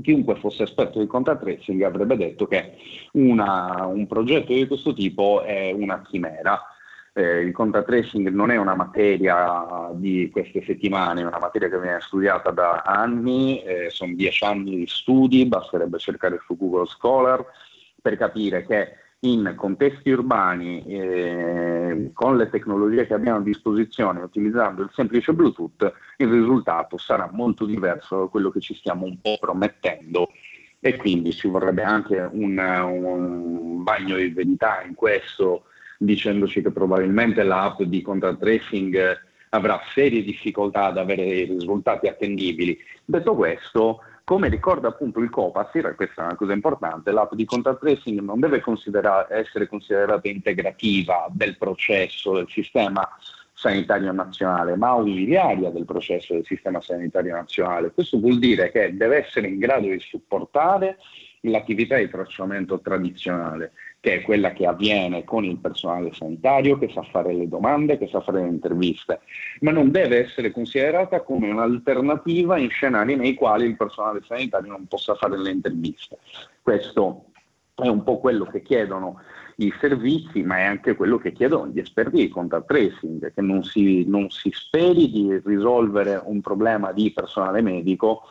chiunque 0.00 0.36
fosse 0.36 0.62
esperto 0.62 1.00
di 1.00 1.06
contact 1.06 1.42
tracing 1.42 1.82
avrebbe 1.82 2.16
detto 2.16 2.46
che 2.46 2.76
una, 3.12 3.84
un 3.86 4.06
progetto 4.06 4.52
di 4.52 4.66
questo 4.68 4.94
tipo 4.94 5.42
è 5.42 5.72
una 5.72 6.02
chimera. 6.02 6.60
Eh, 7.12 7.40
il 7.40 7.52
contact 7.52 7.86
tracing 7.86 8.28
non 8.28 8.50
è 8.52 8.56
una 8.56 8.76
materia 8.76 9.90
di 9.92 10.30
queste 10.32 10.62
settimane, 10.64 11.22
è 11.22 11.26
una 11.26 11.38
materia 11.40 11.68
che 11.68 11.80
viene 11.80 12.00
studiata 12.00 12.50
da 12.50 12.82
anni, 12.82 13.60
eh, 13.62 13.90
sono 13.90 14.14
dieci 14.14 14.44
anni 14.44 14.76
di 14.76 14.86
studi, 14.86 15.46
basterebbe 15.46 15.98
cercare 15.98 16.40
su 16.46 16.56
Google 16.56 16.86
Scholar 16.86 17.44
per 18.00 18.16
capire 18.16 18.66
che 18.66 19.03
in 19.24 19.54
contesti 19.56 20.10
urbani 20.10 20.84
eh, 20.84 22.10
con 22.12 22.36
le 22.36 22.50
tecnologie 22.50 23.06
che 23.06 23.14
abbiamo 23.14 23.38
a 23.38 23.42
disposizione 23.42 24.20
utilizzando 24.20 24.82
il 24.82 24.90
semplice 24.92 25.32
Bluetooth, 25.32 25.92
il 26.18 26.28
risultato 26.28 26.98
sarà 26.98 27.30
molto 27.32 27.64
diverso 27.64 28.18
da 28.18 28.26
quello 28.26 28.50
che 28.50 28.60
ci 28.60 28.74
stiamo 28.74 29.06
un 29.06 29.18
po' 29.20 29.36
promettendo 29.40 30.28
e 30.78 30.96
quindi 30.96 31.32
ci 31.32 31.48
vorrebbe 31.48 31.82
anche 31.82 32.28
un, 32.32 32.58
un 32.58 33.82
bagno 33.82 34.16
di 34.16 34.28
verità 34.28 34.82
in 34.86 34.94
questo 34.94 35.64
dicendoci 35.98 36.60
che 36.60 36.70
probabilmente 36.70 37.42
l'app 37.42 37.80
di 37.82 38.02
contact 38.02 38.38
tracing 38.38 39.22
avrà 39.50 39.80
serie 39.94 40.22
difficoltà 40.22 40.86
ad 40.86 40.98
avere 40.98 41.44
risultati 41.44 42.08
attendibili. 42.08 42.76
Detto 43.04 43.34
questo, 43.34 44.00
come 44.24 44.48
ricorda 44.48 44.88
appunto 44.88 45.20
il 45.20 45.28
COPASIR, 45.28 45.94
questa 45.94 46.22
è 46.22 46.24
una 46.24 46.36
cosa 46.36 46.54
importante, 46.54 47.12
l'app 47.12 47.34
di 47.34 47.44
contact 47.44 47.80
tracing 47.80 48.20
non 48.20 48.40
deve 48.40 48.60
considera- 48.60 49.26
essere 49.30 49.68
considerata 49.68 50.26
integrativa 50.28 51.26
del 51.30 51.58
processo 51.58 52.32
del 52.32 52.48
sistema 52.48 53.06
sanitario 53.52 54.12
nazionale, 54.12 54.76
ma 54.76 54.88
ausiliaria 54.88 55.70
del 55.70 55.84
processo 55.84 56.32
del 56.32 56.44
sistema 56.44 56.80
sanitario 56.80 57.34
nazionale. 57.34 57.92
Questo 57.92 58.18
vuol 58.18 58.38
dire 58.38 58.70
che 58.70 58.96
deve 58.96 59.24
essere 59.24 59.46
in 59.46 59.58
grado 59.58 59.88
di 59.88 60.00
supportare 60.00 60.96
l'attività 61.42 61.96
di 61.98 62.08
tracciamento 62.08 62.80
tradizionale, 62.80 63.72
che 64.04 64.16
è 64.16 64.20
quella 64.20 64.52
che 64.52 64.66
avviene 64.66 65.24
con 65.24 65.46
il 65.46 65.56
personale 65.56 66.12
sanitario, 66.12 66.76
che 66.76 66.90
sa 66.92 67.00
fare 67.04 67.32
le 67.32 67.48
domande, 67.48 67.96
che 67.96 68.06
sa 68.06 68.20
fare 68.20 68.42
le 68.42 68.48
interviste, 68.48 69.20
ma 69.60 69.70
non 69.70 69.90
deve 69.90 70.26
essere 70.26 70.50
considerata 70.50 71.22
come 71.22 71.48
un'alternativa 71.48 72.58
in 72.58 72.68
scenari 72.68 73.16
nei 73.16 73.32
quali 73.32 73.64
il 73.64 73.78
personale 73.78 74.20
sanitario 74.22 74.72
non 74.72 74.84
possa 74.88 75.14
fare 75.14 75.38
le 75.38 75.50
interviste. 75.50 76.18
Questo 76.60 77.28
è 77.74 77.88
un 77.88 78.04
po' 78.04 78.18
quello 78.18 78.44
che 78.44 78.60
chiedono 78.60 79.22
i 79.56 79.72
servizi, 79.80 80.42
ma 80.42 80.58
è 80.58 80.62
anche 80.64 80.96
quello 80.96 81.16
che 81.16 81.32
chiedono 81.32 81.68
gli 81.68 81.78
esperti 81.78 82.16
di 82.16 82.28
contact 82.28 82.66
tracing, 82.66 83.32
che 83.32 83.40
non 83.40 83.64
si, 83.64 84.04
non 84.06 84.28
si 84.28 84.50
speri 84.52 85.10
di 85.10 85.40
risolvere 85.42 86.20
un 86.22 86.42
problema 86.42 86.92
di 86.92 87.10
personale 87.10 87.62
medico 87.62 88.24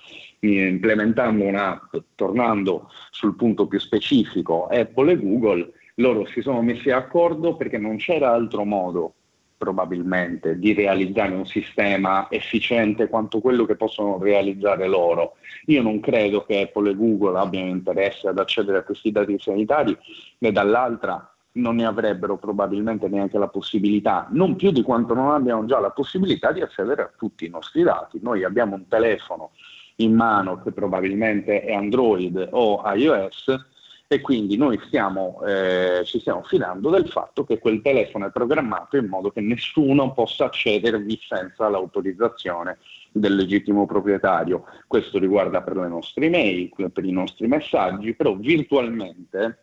implementando 0.48 1.44
un'app, 1.46 1.96
tornando 2.16 2.89
sul 3.12 3.36
punto 3.36 3.68
più 3.68 3.80
specifico, 3.80 4.68
Apple 4.68 5.14
e 5.14 5.18
Google, 5.18 5.72
loro 5.96 6.26
si 6.26 6.41
sono 6.41 6.62
messi 6.62 6.89
d'accordo 6.89 7.56
perché 7.56 7.78
non 7.78 7.98
c'era 7.98 8.32
altro 8.34 8.66
modo 8.66 9.14
probabilmente 9.58 10.60
di 10.60 10.74
realizzare 10.74 11.34
un 11.34 11.46
sistema 11.46 12.28
efficiente 12.30 13.08
quanto 13.08 13.39
quello 13.39 13.66
che 13.66 13.78
possono 13.78 14.18
realizzare 14.18 14.88
loro. 14.88 15.36
Io 15.68 15.82
non 15.82 16.02
credo 16.02 16.44
che 16.44 16.62
Apple 16.62 16.89
e 16.89 16.96
Google 16.96 17.39
abbiano 17.39 17.70
interesse 17.70 18.28
ad 18.28 18.39
accedere 18.39 18.80
a 18.80 18.84
questi 18.84 19.12
dati 19.12 19.39
sanitari 19.39 19.98
e 20.39 20.52
dall'altra 20.52 21.34
non 21.54 21.76
ne 21.76 21.86
avrebbero 21.86 22.38
probabilmente 22.38 23.08
neanche 23.08 23.38
la 23.38 23.48
possibilità, 23.48 24.28
non 24.32 24.56
più 24.56 24.72
di 24.72 24.82
quanto 24.82 25.14
non 25.14 25.32
abbiamo 25.32 25.66
già 25.66 25.80
la 25.80 25.91
possibilità 25.91 26.52
di 26.52 26.62
accedere 26.62 27.04
a 27.04 27.12
tutti 27.16 27.46
i 27.46 27.50
nostri 27.50 27.84
dati. 27.84 28.20
Noi 28.22 28.44
abbiamo 28.44 28.76
un 28.76 28.88
telefono 28.88 29.52
in 29.98 30.14
mano 30.14 30.62
che 30.62 30.72
probabilmente 30.72 31.62
è 31.62 31.74
Android 31.74 32.50
o 32.52 32.82
iOS 32.94 33.72
e 34.08 34.22
quindi 34.22 34.58
noi 34.58 34.80
stiamo, 34.86 35.41
eh, 35.46 36.04
ci 36.06 36.20
stiamo 36.20 36.44
fidando 36.44 36.89
del 36.89 37.08
fatto 37.08 37.44
che 37.44 37.58
quel 37.58 37.82
telefono 37.82 38.28
è 38.28 38.32
programmato 38.32 38.98
in 38.98 39.08
modo 39.08 39.32
che 39.32 39.41
nessuno 39.41 40.14
possa 40.14 40.46
accedervi 40.46 41.20
senza 41.28 41.68
l'autorizzazione 41.68 42.78
del 43.12 43.36
legittimo 43.36 43.86
proprietario. 43.86 44.66
Questo 44.88 45.18
riguarda 45.18 45.62
per 45.62 45.78
le 45.78 45.88
nostre 45.88 46.28
email, 46.28 46.72
per 46.91 47.06
i 47.06 47.12
nostri 47.12 47.48
messaggi, 47.48 48.14
però 48.14 48.36
virtualmente 48.36 49.60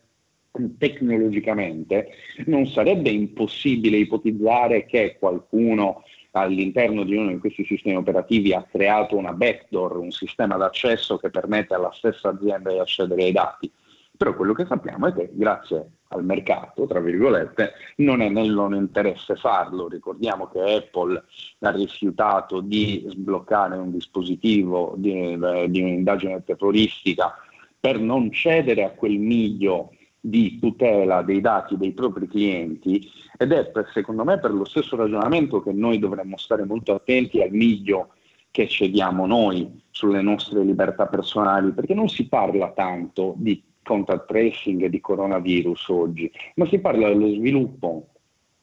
tecnologicamente 0.77 2.09
non 2.47 2.67
sarebbe 2.67 3.09
impossibile 3.09 3.97
ipotizzare 3.97 4.85
che 4.85 5.15
qualcuno 5.17 6.03
all'interno 6.31 7.03
di 7.03 7.15
uno 7.15 7.29
di 7.29 7.39
questi 7.39 7.65
sistemi 7.65 7.95
operativi 7.95 8.53
ha 8.53 8.65
creato 8.69 9.17
una 9.17 9.33
backdoor, 9.33 9.97
un 9.97 10.11
sistema 10.11 10.55
d'accesso 10.55 11.17
che 11.17 11.29
permette 11.29 11.73
alla 11.73 11.91
stessa 11.93 12.29
azienda 12.29 12.71
di 12.71 12.79
accedere 12.79 13.23
ai 13.23 13.31
dati. 13.31 13.71
Però 14.15 14.35
quello 14.35 14.53
che 14.53 14.65
sappiamo 14.65 15.07
è 15.07 15.13
che 15.13 15.29
grazie 15.33 15.93
al 16.09 16.23
mercato, 16.23 16.85
tra 16.85 16.99
virgolette, 16.99 17.73
non 17.97 18.21
è 18.21 18.29
nel 18.29 18.53
loro 18.53 18.75
interesse 18.75 19.35
farlo. 19.35 19.87
Ricordiamo 19.87 20.47
che 20.47 20.59
Apple 20.59 21.23
ha 21.59 21.71
rifiutato 21.71 22.61
di 22.61 23.03
sbloccare 23.07 23.77
un 23.77 23.91
dispositivo 23.91 24.93
di, 24.95 25.37
di 25.69 25.81
un'indagine 25.81 26.43
terroristica 26.43 27.33
per 27.79 27.99
non 27.99 28.31
cedere 28.31 28.83
a 28.83 28.91
quel 28.91 29.17
miglio 29.17 29.93
di 30.23 30.59
tutela 30.59 31.23
dei 31.23 31.41
dati 31.41 31.75
dei 31.77 31.93
propri 31.93 32.27
clienti 32.27 33.09
ed 33.35 33.51
è 33.51 33.65
per, 33.65 33.89
secondo 33.91 34.23
me 34.23 34.39
per 34.39 34.51
lo 34.53 34.65
stesso 34.65 34.95
ragionamento 34.95 35.63
che 35.63 35.73
noi 35.73 35.97
dovremmo 35.97 36.37
stare 36.37 36.63
molto 36.63 36.93
attenti 36.93 37.41
al 37.41 37.51
miglio 37.51 38.09
che 38.51 38.67
cediamo 38.67 39.25
noi 39.25 39.81
sulle 39.89 40.21
nostre 40.21 40.63
libertà 40.63 41.07
personali, 41.07 41.71
perché 41.71 41.93
non 41.93 42.09
si 42.09 42.27
parla 42.27 42.71
tanto 42.71 43.33
di 43.37 43.63
contact 43.81 44.27
tracing 44.27 44.83
e 44.83 44.89
di 44.89 44.99
coronavirus 44.99 45.87
oggi, 45.89 46.31
ma 46.55 46.67
si 46.67 46.79
parla 46.79 47.07
dello 47.07 47.29
sviluppo 47.29 48.10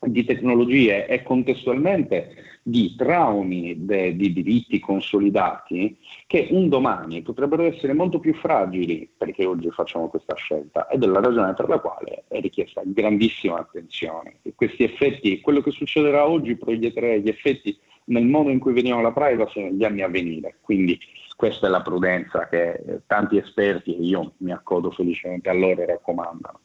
di 0.01 0.25
tecnologie 0.25 1.07
e 1.07 1.23
contestualmente 1.23 2.61
di 2.63 2.95
traumi 2.97 3.85
de, 3.85 4.15
di 4.15 4.33
diritti 4.33 4.79
consolidati 4.79 5.97
che 6.27 6.49
un 6.51 6.69
domani 6.69 7.23
potrebbero 7.23 7.63
essere 7.65 7.95
molto 7.95 8.19
più 8.19 8.35
fragili 8.35 9.11
perché 9.17 9.47
oggi 9.47 9.71
facciamo 9.71 10.09
questa 10.09 10.35
scelta 10.35 10.87
ed 10.89 11.03
è 11.03 11.07
la 11.07 11.21
ragione 11.21 11.55
per 11.55 11.69
la 11.69 11.79
quale 11.79 12.25
è 12.29 12.41
richiesta 12.41 12.83
grandissima 12.85 13.59
attenzione. 13.59 14.37
E 14.43 14.53
questi 14.55 14.85
effetti, 14.85 15.41
quello 15.41 15.63
che 15.63 15.71
succederà 15.71 16.29
oggi 16.29 16.57
proietterà 16.57 17.17
gli 17.17 17.29
effetti 17.29 17.77
nel 18.05 18.27
modo 18.27 18.51
in 18.51 18.59
cui 18.59 18.73
veniamo 18.73 19.01
alla 19.01 19.13
privacy 19.13 19.63
negli 19.63 19.85
anni 19.85 20.03
a 20.03 20.09
venire. 20.09 20.57
Quindi 20.61 20.99
questa 21.37 21.67
è 21.67 21.71
la 21.71 21.83
prudenza 21.83 22.49
che 22.49 23.03
tanti 23.07 23.37
esperti, 23.37 23.97
e 23.97 24.01
io 24.01 24.33
mi 24.39 24.53
accodo 24.53 24.91
felicemente 24.91 25.49
a 25.49 25.55
loro, 25.55 25.87
raccomandano. 25.87 26.61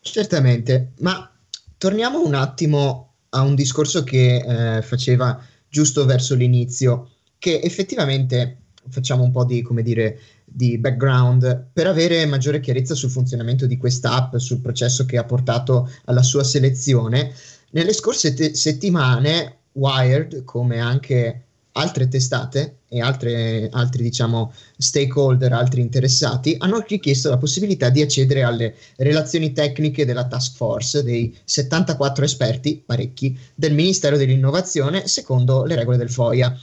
Certamente, 0.00 0.92
ma 1.00 1.30
torniamo 1.78 2.22
un 2.22 2.34
attimo 2.34 3.14
a 3.30 3.42
un 3.42 3.54
discorso 3.54 4.04
che 4.04 4.76
eh, 4.76 4.82
faceva 4.82 5.40
giusto 5.68 6.04
verso 6.04 6.34
l'inizio, 6.34 7.10
che 7.38 7.60
effettivamente 7.60 8.62
facciamo 8.88 9.22
un 9.22 9.30
po' 9.30 9.44
di, 9.44 9.62
come 9.62 9.82
dire, 9.82 10.18
di 10.44 10.78
background 10.78 11.68
per 11.72 11.86
avere 11.86 12.24
maggiore 12.26 12.60
chiarezza 12.60 12.94
sul 12.94 13.10
funzionamento 13.10 13.66
di 13.66 13.76
questa 13.76 14.12
app, 14.12 14.36
sul 14.36 14.60
processo 14.60 15.04
che 15.04 15.18
ha 15.18 15.24
portato 15.24 15.90
alla 16.06 16.22
sua 16.22 16.42
selezione. 16.42 17.32
Nelle 17.70 17.92
scorse 17.92 18.34
te- 18.34 18.54
settimane 18.54 19.56
Wired, 19.72 20.44
come 20.44 20.80
anche 20.80 21.47
altre 21.78 22.08
testate 22.08 22.80
e 22.88 23.00
altre, 23.00 23.68
altri 23.72 24.02
diciamo, 24.02 24.52
stakeholder, 24.76 25.52
altri 25.52 25.80
interessati, 25.80 26.56
hanno 26.58 26.84
richiesto 26.86 27.30
la 27.30 27.38
possibilità 27.38 27.88
di 27.88 28.02
accedere 28.02 28.42
alle 28.42 28.74
relazioni 28.96 29.52
tecniche 29.52 30.04
della 30.04 30.26
task 30.26 30.56
force 30.56 31.02
dei 31.02 31.36
74 31.44 32.24
esperti, 32.24 32.82
parecchi, 32.84 33.38
del 33.54 33.74
Ministero 33.74 34.16
dell'Innovazione 34.16 35.06
secondo 35.06 35.64
le 35.64 35.76
regole 35.76 35.96
del 35.96 36.10
FOIA. 36.10 36.56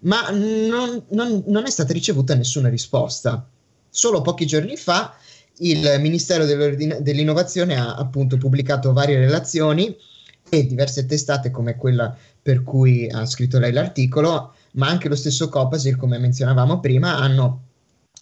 Ma 0.00 0.28
non, 0.30 1.02
non, 1.08 1.42
non 1.46 1.66
è 1.66 1.70
stata 1.70 1.92
ricevuta 1.92 2.34
nessuna 2.34 2.68
risposta. 2.68 3.48
Solo 3.88 4.20
pochi 4.20 4.46
giorni 4.46 4.76
fa 4.76 5.14
il 5.60 5.96
Ministero 5.98 6.44
dell'Innovazione 6.44 7.76
ha 7.76 7.94
appunto 7.94 8.36
pubblicato 8.36 8.92
varie 8.92 9.18
relazioni 9.18 9.96
e 10.50 10.66
diverse 10.66 11.04
testate 11.06 11.50
come 11.50 11.76
quella 11.76 12.16
per 12.40 12.62
cui 12.62 13.08
ha 13.10 13.26
scritto 13.26 13.58
lei 13.58 13.72
l'articolo 13.72 14.54
ma 14.78 14.88
anche 14.88 15.08
lo 15.08 15.16
stesso 15.16 15.48
Copasir, 15.48 15.96
come 15.96 16.18
menzionavamo 16.18 16.80
prima, 16.80 17.18
hanno 17.18 17.64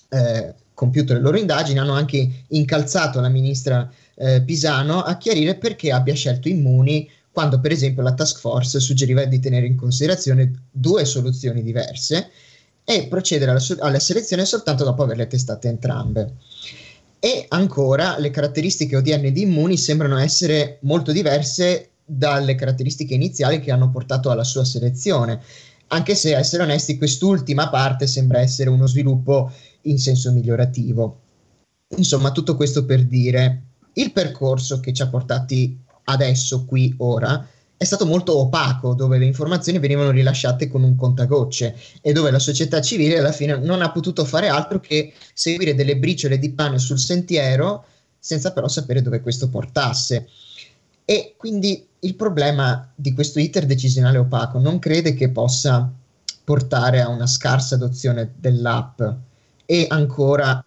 eh, 0.09 0.55
compiuto 0.75 1.13
le 1.13 1.21
loro 1.21 1.39
indagini, 1.39 1.79
hanno 1.79 1.93
anche 1.93 2.45
incalzato 2.49 3.21
la 3.21 3.29
ministra 3.29 3.91
eh, 4.15 4.43
Pisano 4.43 5.03
a 5.03 5.17
chiarire 5.17 5.57
perché 5.57 5.93
abbia 5.93 6.15
scelto 6.15 6.49
Immuni 6.49 7.09
quando 7.31 7.61
per 7.61 7.71
esempio 7.71 8.03
la 8.03 8.15
task 8.15 8.41
force 8.41 8.81
suggeriva 8.81 9.25
di 9.25 9.39
tenere 9.39 9.67
in 9.67 9.77
considerazione 9.77 10.69
due 10.71 11.05
soluzioni 11.05 11.63
diverse 11.63 12.31
e 12.83 13.07
procedere 13.09 13.51
alla, 13.51 13.63
alla 13.81 13.99
selezione 13.99 14.47
soltanto 14.47 14.85
dopo 14.85 15.03
averle 15.03 15.27
testate 15.27 15.69
entrambe. 15.69 16.37
E 17.19 17.45
ancora 17.49 18.19
le 18.19 18.31
caratteristiche 18.31 18.97
odierne 18.97 19.33
di 19.33 19.43
Immuni 19.43 19.77
sembrano 19.77 20.17
essere 20.17 20.79
molto 20.83 21.13
diverse 21.13 21.91
dalle 22.03 22.55
caratteristiche 22.55 23.15
iniziali 23.15 23.61
che 23.61 23.73
hanno 23.73 23.91
portato 23.91 24.31
alla 24.31 24.45
sua 24.45 24.65
selezione 24.65 25.43
anche 25.89 26.15
se 26.15 26.35
a 26.35 26.39
essere 26.39 26.63
onesti 26.63 26.99
quest'ultima 26.99 27.69
parte 27.69 28.07
sembra 28.07 28.41
essere 28.41 28.71
uno 28.71 28.87
sviluppo 28.87 29.51
in 29.83 29.99
senso 29.99 30.33
migliorativo. 30.33 31.21
Insomma, 31.97 32.33
tutto 32.33 32.57
questo 32.57 32.85
per 32.85 33.05
dire, 33.05 33.63
il 33.95 34.13
percorso 34.13 34.81
che 34.81 34.93
ci 34.93 35.03
ha 35.03 35.09
portati 35.09 35.79
adesso, 36.05 36.65
qui, 36.65 36.95
ora, 36.99 37.47
è 37.77 37.85
stato 37.85 38.07
molto 38.07 38.39
opaco, 38.39 38.95
dove 38.95 39.19
le 39.19 39.27
informazioni 39.27 39.79
venivano 39.79 40.11
rilasciate 40.11 40.69
con 40.69 40.83
un 40.83 40.97
contagocce 40.97 41.77
e 42.01 42.13
dove 42.13 42.31
la 42.31 42.39
società 42.39 42.81
civile 42.81 43.19
alla 43.19 43.33
fine 43.33 43.57
non 43.59 43.83
ha 43.83 43.93
potuto 43.93 44.25
fare 44.25 44.49
altro 44.49 44.81
che 44.81 45.13
seguire 45.35 45.75
delle 45.75 45.99
briciole 45.99 46.39
di 46.39 46.53
pane 46.53 46.79
sul 46.79 46.99
sentiero 46.99 47.85
senza 48.19 48.53
però 48.53 48.67
sapere 48.67 49.03
dove 49.03 49.21
questo 49.21 49.49
portasse. 49.49 50.29
E 51.09 51.37
quindi 51.37 51.87
il 52.01 52.17
problema 52.17 52.93
di 52.93 53.13
questo 53.13 53.39
iter 53.39 53.65
decisionale 53.65 54.19
opaco 54.19 54.59
non 54.59 54.81
crede 54.81 55.15
che 55.15 55.31
possa 55.31 55.89
portare 56.43 57.01
a 57.01 57.09
una 57.09 57.29
scarsa 57.29 57.77
adozione 57.77 58.35
dell'app 58.37 59.01
e 59.65 59.87
ancora 59.89 60.66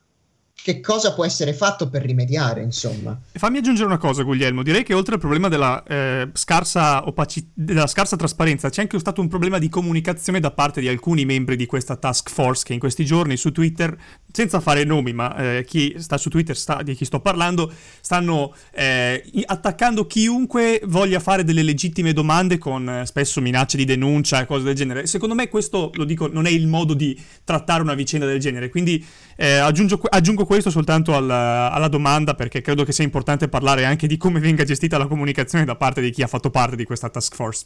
che 0.70 0.82
cosa 0.82 1.14
può 1.16 1.26
essere 1.26 1.54
fatto 1.54 1.90
per 1.90 2.04
rimediare, 2.04 2.62
insomma. 2.62 3.20
Fammi 3.32 3.58
aggiungere 3.58 3.88
una 3.88 3.98
cosa, 3.98 4.22
Guglielmo. 4.22 4.62
Direi 4.62 4.84
che 4.84 4.94
oltre 4.94 5.16
al 5.16 5.20
problema 5.20 5.48
della, 5.48 5.84
eh, 5.84 6.30
scarsa, 6.34 7.08
opaci- 7.08 7.50
della 7.56 7.88
scarsa 7.88 8.16
trasparenza, 8.16 8.70
c'è 8.70 8.82
anche 8.82 9.00
stato 9.00 9.20
un 9.20 9.28
problema 9.28 9.58
di 9.58 9.68
comunicazione 9.68 10.40
da 10.40 10.52
parte 10.52 10.80
di 10.80 10.88
alcuni 10.88 11.26
membri 11.26 11.56
di 11.56 11.66
questa 11.66 11.96
task 11.96 12.30
force 12.30 12.64
che 12.66 12.74
in 12.74 12.80
questi 12.80 13.04
giorni 13.04 13.36
su 13.36 13.52
Twitter, 13.52 13.98
senza 14.32 14.60
fare 14.60 14.84
nomi, 14.84 15.12
ma 15.12 15.36
eh, 15.36 15.66
chi 15.66 15.96
sta 15.98 16.18
su 16.18 16.30
Twitter 16.30 16.56
sa 16.56 16.82
di 16.84 16.94
chi 16.94 17.06
sto 17.06 17.20
parlando, 17.20 17.72
stanno 18.02 18.54
eh, 18.72 19.24
attaccando 19.46 20.06
chiunque 20.06 20.82
voglia 20.86 21.20
fare 21.20 21.44
delle 21.44 21.64
legittime 21.64 22.14
domande 22.14 22.60
con 22.60 22.88
eh, 22.88 23.06
spesso 23.08 23.42
minacce 23.42 23.78
di 23.78 23.86
denuncia 23.86 24.42
e 24.42 24.46
cose 24.46 24.66
del 24.66 24.76
genere. 24.76 25.08
Secondo 25.08 25.34
me 25.34 25.50
questo, 25.50 25.90
lo 25.96 26.04
dico, 26.04 26.28
non 26.28 26.46
è 26.46 26.52
il 26.52 26.68
modo 26.68 26.94
di 26.94 27.20
trattare 27.44 27.82
una 27.82 27.96
vicenda 27.96 28.28
del 28.28 28.40
genere. 28.40 28.70
Quindi 28.70 29.04
eh, 29.36 29.54
aggiungo, 29.54 30.02
aggiungo 30.10 30.46
questo 30.46 30.58
soltanto 30.62 31.16
alla, 31.16 31.72
alla, 31.72 31.88
domanda 31.88 32.34
perché 32.36 32.60
credo 32.60 32.84
che 32.84 32.92
sia 32.92 33.06
importante 33.06 33.48
parlare 33.48 33.86
anche 33.86 34.06
di 34.06 34.18
come 34.18 34.42
venga 34.42 34.66
gestita 34.66 34.98
la 34.98 35.08
comunicazione 35.08 35.64
da 35.64 35.78
parte 35.78 36.02
di 36.02 36.12
chi 36.12 36.24
ha 36.24 36.28
fatto 36.28 36.50
parte 36.50 36.76
di 36.76 36.84
questa 36.84 37.10
task 37.10 37.36
force. 37.36 37.66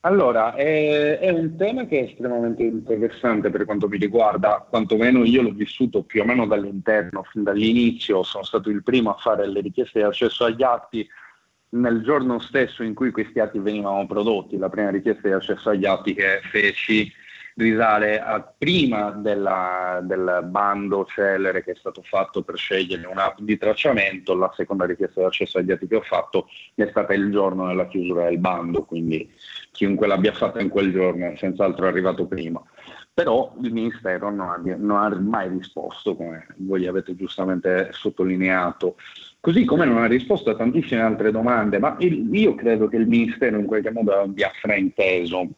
Allora, 0.00 0.54
è, 0.54 1.18
è, 1.18 1.30
un 1.30 1.56
tema 1.56 1.86
che 1.86 1.98
è 1.98 2.02
estremamente 2.04 2.62
interessante 2.62 3.50
per 3.50 3.64
quanto 3.64 3.88
mi 3.88 3.98
riguarda, 3.98 4.64
quantomeno 4.68 5.24
io 5.24 5.42
l'ho 5.42 5.52
vissuto 5.52 6.02
più 6.02 6.22
o 6.22 6.24
meno 6.24 6.46
dall'interno, 6.46 7.24
fin 7.24 7.42
dall'inizio, 7.42 8.22
sono 8.22 8.44
stato 8.44 8.70
il 8.70 8.82
primo 8.82 9.10
a 9.10 9.18
fare 9.18 9.48
le 9.48 9.60
richieste 9.60 9.98
di 9.98 10.04
accesso 10.04 10.44
agli 10.44 10.62
atti 10.62 11.08
nel 11.70 12.02
giorno 12.02 12.38
stesso 12.38 12.84
in 12.84 12.94
cui 12.94 13.10
questi 13.10 13.40
atti 13.40 13.58
venivano 13.58 14.06
prodotti, 14.06 14.56
la 14.56 14.68
prima 14.68 14.90
richiesta 14.90 15.26
di 15.26 15.34
accesso 15.34 15.70
agli 15.70 15.86
atti 15.86 16.14
che 16.14 16.40
feci 16.50 17.12
risale 17.56 18.20
a 18.20 18.40
prima 18.40 19.10
della, 19.10 20.00
del 20.02 20.46
bando 20.48 21.06
celere 21.06 21.62
che 21.64 21.72
è 21.72 21.74
stato 21.74 22.02
fatto 22.02 22.42
per 22.42 22.56
scegliere 22.56 23.06
un'app 23.06 23.38
di 23.40 23.56
tracciamento, 23.56 24.34
la 24.34 24.52
seconda 24.54 24.84
richiesta 24.84 25.20
di 25.20 25.26
accesso 25.26 25.58
ai 25.58 25.64
dati 25.64 25.86
che 25.86 25.96
ho 25.96 26.02
fatto 26.02 26.48
è 26.74 26.86
stata 26.90 27.14
il 27.14 27.30
giorno 27.30 27.66
della 27.66 27.86
chiusura 27.86 28.24
del 28.24 28.38
bando, 28.38 28.84
quindi 28.84 29.30
chiunque 29.72 30.06
l'abbia 30.06 30.32
fatta 30.32 30.60
in 30.60 30.68
quel 30.68 30.92
giorno 30.92 31.30
è 31.30 31.36
senz'altro 31.36 31.86
arrivato 31.86 32.26
prima. 32.26 32.62
Però 33.14 33.54
il 33.62 33.72
Ministero 33.72 34.30
non 34.30 34.48
ha, 34.50 34.60
non 34.76 34.98
ha 34.98 35.08
mai 35.18 35.48
risposto, 35.48 36.14
come 36.14 36.48
voi 36.56 36.86
avete 36.86 37.16
giustamente 37.16 37.88
sottolineato, 37.92 38.96
così 39.40 39.64
come 39.64 39.86
non 39.86 40.02
ha 40.02 40.06
risposto 40.06 40.50
a 40.50 40.56
tantissime 40.56 41.00
altre 41.00 41.30
domande, 41.30 41.78
ma 41.78 41.96
il, 42.00 42.28
io 42.34 42.54
credo 42.54 42.88
che 42.88 42.96
il 42.96 43.06
Ministero 43.06 43.58
in 43.58 43.64
qualche 43.64 43.90
modo 43.90 44.12
abbia 44.12 44.50
frainteso 44.60 45.48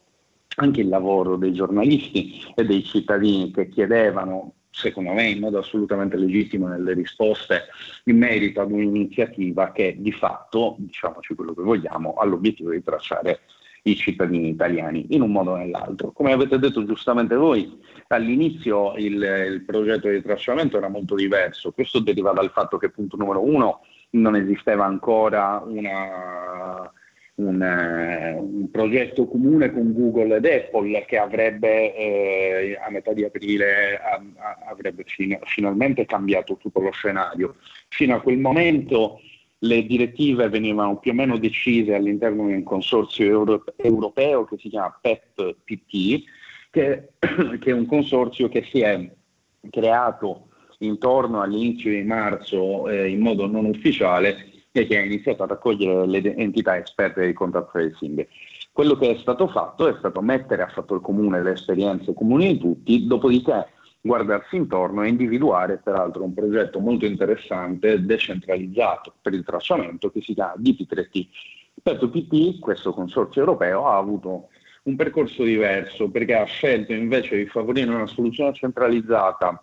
anche 0.59 0.81
il 0.81 0.89
lavoro 0.89 1.35
dei 1.37 1.53
giornalisti 1.53 2.43
e 2.53 2.65
dei 2.65 2.83
cittadini 2.83 3.51
che 3.51 3.69
chiedevano, 3.69 4.53
secondo 4.69 5.13
me 5.13 5.29
in 5.29 5.39
modo 5.39 5.57
assolutamente 5.57 6.17
legittimo 6.17 6.67
nelle 6.67 6.93
risposte, 6.93 7.63
in 8.05 8.17
merito 8.17 8.61
ad 8.61 8.71
un'iniziativa 8.71 9.71
che 9.71 9.95
di 9.97 10.11
fatto, 10.11 10.75
diciamoci 10.79 11.33
quello 11.33 11.53
che 11.53 11.61
vogliamo, 11.61 12.13
ha 12.13 12.25
l'obiettivo 12.25 12.71
di 12.71 12.83
tracciare 12.83 13.39
i 13.83 13.95
cittadini 13.95 14.49
italiani 14.49 15.07
in 15.11 15.21
un 15.21 15.31
modo 15.31 15.51
o 15.51 15.55
nell'altro. 15.55 16.11
Come 16.11 16.33
avete 16.33 16.59
detto 16.59 16.85
giustamente 16.85 17.35
voi, 17.35 17.79
all'inizio 18.07 18.95
il, 18.97 19.13
il 19.13 19.63
progetto 19.65 20.09
di 20.09 20.21
tracciamento 20.21 20.77
era 20.77 20.89
molto 20.89 21.15
diverso, 21.15 21.71
questo 21.71 21.99
deriva 21.99 22.33
dal 22.33 22.51
fatto 22.51 22.77
che 22.77 22.89
punto 22.89 23.15
numero 23.15 23.41
uno 23.41 23.81
non 24.11 24.35
esisteva 24.35 24.83
ancora 24.85 25.63
una 25.65 26.91
un, 27.39 27.61
eh, 27.61 28.33
un, 28.33 28.69
progetto 28.69 29.27
comune 29.27 29.71
con 29.71 29.93
Google 29.93 30.37
ed 30.37 30.45
Apple 30.45 31.05
che 31.05 31.17
avrebbe 31.17 31.95
eh, 31.95 32.79
a 32.81 32.89
metà 32.89 33.13
di 33.13 33.23
aprile 33.23 33.97
a, 33.97 34.21
a, 34.37 34.57
avrebbe 34.69 35.03
fin- 35.05 35.39
finalmente 35.43 36.05
cambiato 36.05 36.57
tutto 36.57 36.81
lo 36.81 36.91
scenario. 36.91 37.55
Fino 37.87 38.15
a 38.15 38.21
quel 38.21 38.37
momento 38.37 39.19
le 39.59 39.85
direttive 39.85 40.49
venivano 40.49 40.97
più 40.99 41.11
o 41.11 41.13
meno 41.13 41.37
decise 41.37 41.95
all'interno 41.95 42.47
di 42.47 42.53
un 42.53 42.63
consorzio 42.63 43.25
euro- 43.25 43.63
europeo 43.77 44.45
che 44.45 44.57
si 44.57 44.69
chiama 44.69 44.97
PEP-PT, 45.01 46.23
che, 46.69 47.09
che 47.59 47.69
è 47.69 47.73
un 47.73 47.85
consorzio 47.85 48.49
che 48.49 48.63
si 48.69 48.81
è 48.81 49.09
creato 49.69 50.47
intorno 50.79 51.41
all'inizio 51.41 51.91
di 51.91 52.03
marzo 52.03 52.87
eh, 52.87 53.09
in 53.09 53.19
modo 53.19 53.47
non 53.47 53.65
ufficiale 53.65 54.48
e 54.71 54.85
che 54.85 54.97
ha 54.97 55.03
iniziato 55.03 55.43
a 55.43 55.47
raccogliere 55.47 56.05
le 56.05 56.35
entità 56.35 56.77
esperte 56.77 57.25
di 57.25 57.33
contact 57.33 57.71
tracing. 57.71 58.27
Quello 58.71 58.95
che 58.95 59.11
è 59.11 59.17
stato 59.17 59.47
fatto 59.47 59.87
è 59.87 59.95
stato 59.97 60.21
mettere 60.21 60.61
a 60.61 60.67
fattor 60.67 61.01
comune 61.01 61.41
le 61.41 61.51
esperienze 61.51 62.13
comuni 62.13 62.53
di 62.53 62.57
tutti, 62.59 63.07
dopodiché 63.07 63.67
guardarsi 64.01 64.55
intorno 64.55 65.03
e 65.03 65.09
individuare 65.09 65.81
peraltro 65.83 66.23
un 66.23 66.33
progetto 66.33 66.79
molto 66.79 67.05
interessante 67.05 68.03
decentralizzato 68.05 69.13
per 69.21 69.33
il 69.33 69.43
tracciamento 69.43 70.09
che 70.09 70.21
si 70.21 70.33
chiama 70.33 70.53
DP3T. 70.57 71.27
P2PT, 71.83 72.59
questo 72.59 72.93
consorzio 72.93 73.41
europeo, 73.41 73.87
ha 73.87 73.97
avuto 73.97 74.49
un 74.83 74.95
percorso 74.95 75.43
diverso 75.43 76.09
perché 76.09 76.35
ha 76.35 76.45
scelto 76.45 76.93
invece 76.93 77.37
di 77.37 77.45
favorire 77.45 77.89
una 77.89 78.07
soluzione 78.07 78.53
centralizzata, 78.53 79.61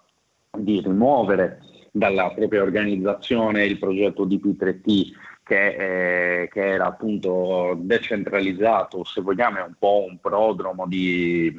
di 0.57 0.81
rimuovere 0.81 1.61
dalla 1.99 2.31
propria 2.31 2.63
organizzazione 2.63 3.65
il 3.65 3.79
progetto 3.79 4.27
DP3T 4.27 5.13
che, 5.43 6.43
eh, 6.43 6.49
che, 6.49 6.67
era 6.67 6.87
appunto 6.87 7.77
decentralizzato, 7.81 9.05
se 9.05 9.21
vogliamo 9.21 9.59
è 9.59 9.63
un 9.63 9.75
po' 9.79 10.05
un 10.09 10.19
prodromo 10.19 10.87
di, 10.87 11.55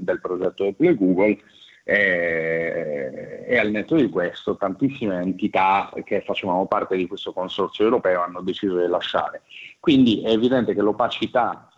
del 0.00 0.20
progetto 0.20 0.66
Apple 0.66 0.90
e 0.90 0.94
Google 0.96 1.38
e, 1.84 3.44
e, 3.46 3.58
al 3.58 3.70
netto 3.70 3.94
di 3.96 4.08
questo 4.10 4.56
tantissime 4.56 5.20
entità 5.20 5.90
che 6.04 6.22
facevano 6.22 6.66
parte 6.66 6.96
di 6.96 7.06
questo 7.06 7.32
consorzio 7.32 7.84
europeo 7.84 8.22
hanno 8.22 8.42
deciso 8.42 8.78
di 8.78 8.86
lasciare. 8.88 9.42
Quindi 9.78 10.22
è 10.22 10.30
evidente 10.30 10.74
che 10.74 10.82
l'opacità 10.82 11.70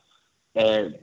è 0.50 1.00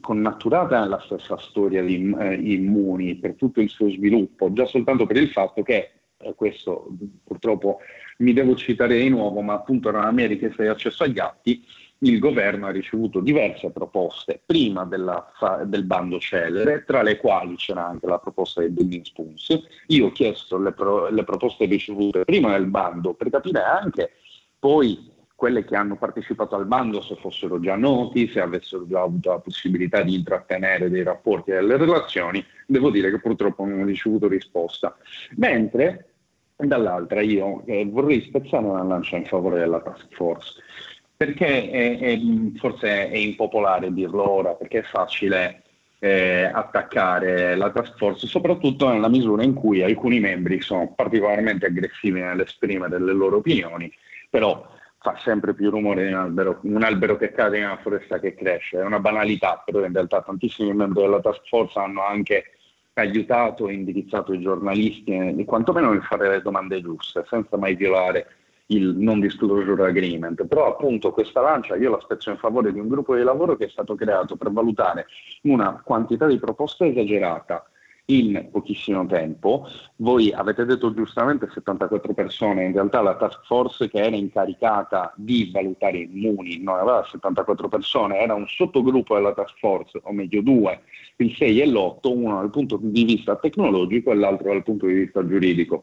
connaturata 0.00 0.80
nella 0.80 1.00
stessa 1.00 1.38
storia 1.38 1.82
di 1.82 2.14
eh, 2.18 2.34
Immuni 2.34 3.16
per 3.16 3.34
tutto 3.34 3.60
il 3.60 3.68
suo 3.68 3.88
sviluppo, 3.90 4.52
già 4.52 4.66
soltanto 4.66 5.06
per 5.06 5.16
il 5.16 5.30
fatto 5.30 5.62
che 5.62 5.74
eh, 5.76 5.99
questo 6.34 6.88
purtroppo 7.24 7.78
mi 8.18 8.32
devo 8.32 8.54
citare 8.54 8.98
di 8.98 9.08
nuovo, 9.08 9.40
ma 9.40 9.54
appunto 9.54 9.90
nella 9.90 10.12
mia 10.12 10.26
richiesta 10.26 10.62
di 10.62 10.68
accesso 10.68 11.04
agli 11.04 11.18
atti 11.18 11.64
il 12.02 12.18
governo 12.18 12.66
ha 12.66 12.70
ricevuto 12.70 13.20
diverse 13.20 13.70
proposte 13.70 14.40
prima 14.44 14.84
della, 14.84 15.30
del 15.64 15.84
bando 15.84 16.18
celere, 16.18 16.84
tra 16.86 17.02
le 17.02 17.18
quali 17.18 17.56
c'era 17.56 17.86
anche 17.86 18.06
la 18.06 18.18
proposta 18.18 18.60
del 18.60 18.70
Building 18.70 19.04
Spoons. 19.04 19.58
Io 19.88 20.06
ho 20.06 20.12
chiesto 20.12 20.58
le, 20.58 20.72
pro, 20.72 21.10
le 21.10 21.24
proposte 21.24 21.66
ricevute 21.66 22.24
prima 22.24 22.52
del 22.52 22.66
bando 22.66 23.14
per 23.14 23.28
capire 23.28 23.62
anche 23.62 24.12
poi 24.58 25.08
quelle 25.34 25.64
che 25.64 25.74
hanno 25.74 25.96
partecipato 25.96 26.54
al 26.54 26.66
bando 26.66 27.00
se 27.00 27.16
fossero 27.16 27.58
già 27.60 27.74
noti, 27.74 28.28
se 28.28 28.40
avessero 28.40 28.86
già 28.86 29.00
avuto 29.00 29.30
la 29.30 29.38
possibilità 29.38 30.02
di 30.02 30.14
intrattenere 30.14 30.90
dei 30.90 31.02
rapporti 31.02 31.50
e 31.50 31.54
delle 31.54 31.78
relazioni, 31.78 32.44
devo 32.66 32.90
dire 32.90 33.10
che 33.10 33.20
purtroppo 33.20 33.64
non 33.64 33.80
ho 33.80 33.84
ricevuto 33.86 34.28
risposta. 34.28 34.94
Mentre 35.36 36.09
dall'altra 36.66 37.20
io 37.20 37.62
eh, 37.66 37.86
vorrei 37.86 38.22
spezzare 38.22 38.64
una 38.64 38.82
lancia 38.82 39.16
in 39.16 39.26
favore 39.26 39.58
della 39.58 39.80
task 39.80 40.06
force, 40.10 40.60
perché 41.16 41.70
è, 41.70 41.98
è, 41.98 42.18
forse 42.56 43.10
è 43.10 43.16
impopolare 43.16 43.92
dirlo 43.92 44.28
ora, 44.28 44.54
perché 44.54 44.80
è 44.80 44.82
facile 44.82 45.62
eh, 45.98 46.44
attaccare 46.44 47.54
la 47.56 47.70
task 47.70 47.96
force, 47.96 48.26
soprattutto 48.26 48.88
nella 48.88 49.08
misura 49.08 49.42
in 49.42 49.54
cui 49.54 49.82
alcuni 49.82 50.18
membri 50.18 50.60
sono 50.60 50.92
particolarmente 50.94 51.66
aggressivi 51.66 52.20
nell'esprimere 52.20 52.98
le 52.98 53.12
loro 53.12 53.36
opinioni, 53.36 53.92
però 54.28 54.66
fa 54.98 55.16
sempre 55.22 55.54
più 55.54 55.70
rumore 55.70 56.06
di 56.06 56.12
un 56.12 56.18
albero, 56.18 56.58
un 56.62 56.82
albero 56.82 57.16
che 57.16 57.32
cade 57.32 57.58
in 57.58 57.64
una 57.64 57.78
foresta 57.78 58.18
che 58.18 58.34
cresce, 58.34 58.78
è 58.78 58.84
una 58.84 59.00
banalità, 59.00 59.62
però 59.64 59.84
in 59.84 59.92
realtà 59.92 60.22
tantissimi 60.22 60.74
membri 60.74 61.02
della 61.02 61.20
task 61.20 61.46
force 61.48 61.78
hanno 61.78 62.04
anche 62.04 62.44
aiutato 62.94 63.68
e 63.68 63.72
indirizzato 63.72 64.32
i 64.32 64.40
giornalisti 64.40 65.12
e 65.12 65.44
quantomeno 65.44 65.92
nel 65.92 66.02
fare 66.02 66.28
le 66.28 66.42
domande 66.42 66.80
giuste, 66.80 67.24
senza 67.28 67.56
mai 67.56 67.74
violare 67.76 68.26
il 68.66 68.96
non 68.96 69.20
disclosure 69.20 69.86
agreement. 69.86 70.46
Però 70.46 70.66
appunto 70.68 71.12
questa 71.12 71.40
lancia 71.40 71.76
io 71.76 71.90
la 71.90 72.00
spezzo 72.00 72.30
in 72.30 72.36
favore 72.36 72.72
di 72.72 72.78
un 72.78 72.88
gruppo 72.88 73.14
di 73.14 73.22
lavoro 73.22 73.56
che 73.56 73.66
è 73.66 73.68
stato 73.68 73.94
creato 73.94 74.36
per 74.36 74.50
valutare 74.52 75.06
una 75.42 75.80
quantità 75.84 76.26
di 76.26 76.38
proposte 76.38 76.86
esagerata 76.86 77.64
in 78.10 78.48
pochissimo 78.50 79.06
tempo. 79.06 79.66
Voi 79.96 80.32
avete 80.32 80.64
detto 80.64 80.92
giustamente 80.92 81.48
74 81.52 82.12
persone, 82.12 82.64
in 82.64 82.72
realtà 82.72 83.00
la 83.00 83.16
task 83.16 83.44
force 83.44 83.88
che 83.88 83.98
era 83.98 84.16
incaricata 84.16 85.12
di 85.16 85.50
valutare 85.52 85.98
immuni 85.98 86.62
non 86.62 86.76
aveva 86.76 87.04
74 87.04 87.68
persone, 87.68 88.18
era 88.18 88.34
un 88.34 88.46
sottogruppo 88.46 89.14
della 89.14 89.32
task 89.32 89.58
force, 89.58 90.00
o 90.02 90.12
meglio 90.12 90.42
due, 90.42 90.80
il 91.16 91.34
6 91.34 91.60
e 91.60 91.66
l'8, 91.66 91.98
uno 92.08 92.36
dal 92.36 92.50
punto 92.50 92.78
di 92.80 93.04
vista 93.04 93.36
tecnologico 93.36 94.10
e 94.10 94.14
l'altro 94.14 94.48
dal 94.48 94.62
punto 94.62 94.86
di 94.86 94.94
vista 94.94 95.26
giuridico. 95.26 95.82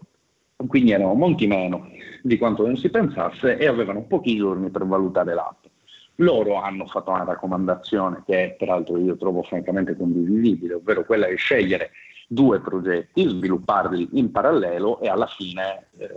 Quindi 0.67 0.91
erano 0.91 1.13
molti 1.13 1.45
meno 1.45 1.87
di 2.23 2.37
quanto 2.37 2.65
non 2.65 2.77
si 2.77 2.89
pensasse 2.89 3.57
e 3.57 3.67
avevano 3.67 4.01
pochi 4.03 4.35
giorni 4.37 4.69
per 4.71 4.85
valutare 4.85 5.35
l'app. 5.35 5.65
Loro 6.15 6.55
hanno 6.55 6.87
fatto 6.87 7.11
una 7.11 7.23
raccomandazione 7.23 8.23
che 8.25 8.55
peraltro 8.57 8.97
io 8.97 9.15
trovo 9.17 9.43
francamente 9.43 9.95
condivisibile, 9.95 10.73
ovvero 10.73 11.05
quella 11.05 11.27
di 11.27 11.35
scegliere 11.35 11.91
due 12.27 12.59
progetti, 12.59 13.27
svilupparli 13.27 14.09
in 14.13 14.31
parallelo 14.31 14.99
e 14.99 15.07
alla 15.07 15.27
fine 15.27 15.87
eh, 15.97 16.07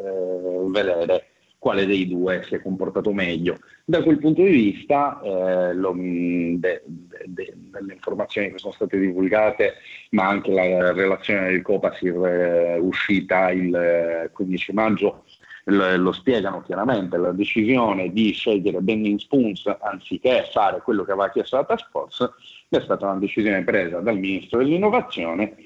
vedere 0.66 1.26
quale 1.60 1.84
dei 1.84 2.08
due 2.08 2.42
si 2.44 2.54
è 2.54 2.62
comportato 2.62 3.12
meglio. 3.12 3.58
Da 3.84 4.02
quel 4.02 4.18
punto 4.18 4.42
di 4.42 4.50
vista, 4.50 5.20
eh, 5.22 5.74
lo, 5.74 5.92
de, 5.94 6.58
de, 6.58 7.24
de, 7.26 7.54
delle 7.54 7.92
informazioni 7.92 8.50
che 8.50 8.58
sono 8.58 8.72
state 8.72 8.98
divulgate, 8.98 9.74
ma 10.10 10.26
anche 10.26 10.50
la 10.50 10.92
relazione 10.92 11.50
del 11.50 11.62
Copasir 11.62 12.16
eh, 12.24 12.78
uscita 12.78 13.50
il 13.50 14.30
15 14.32 14.72
maggio, 14.72 15.24
lo, 15.64 15.96
lo, 15.98 16.12
spiegano 16.12 16.62
chiaramente, 16.62 17.18
la 17.18 17.32
decisione 17.32 18.10
di 18.10 18.32
scegliere 18.32 18.80
Bending 18.80 19.18
Spoons 19.18 19.70
anziché 19.82 20.48
fare 20.50 20.80
quello 20.80 21.04
che 21.04 21.12
aveva 21.12 21.30
chiesto 21.30 21.56
la 21.56 21.64
Task 21.64 21.90
Force 21.90 22.30
è 22.70 22.80
stata 22.80 23.06
una 23.06 23.18
decisione 23.18 23.62
presa 23.64 23.98
dal 23.98 24.18
Ministro 24.18 24.58
dell'Innovazione 24.58 25.56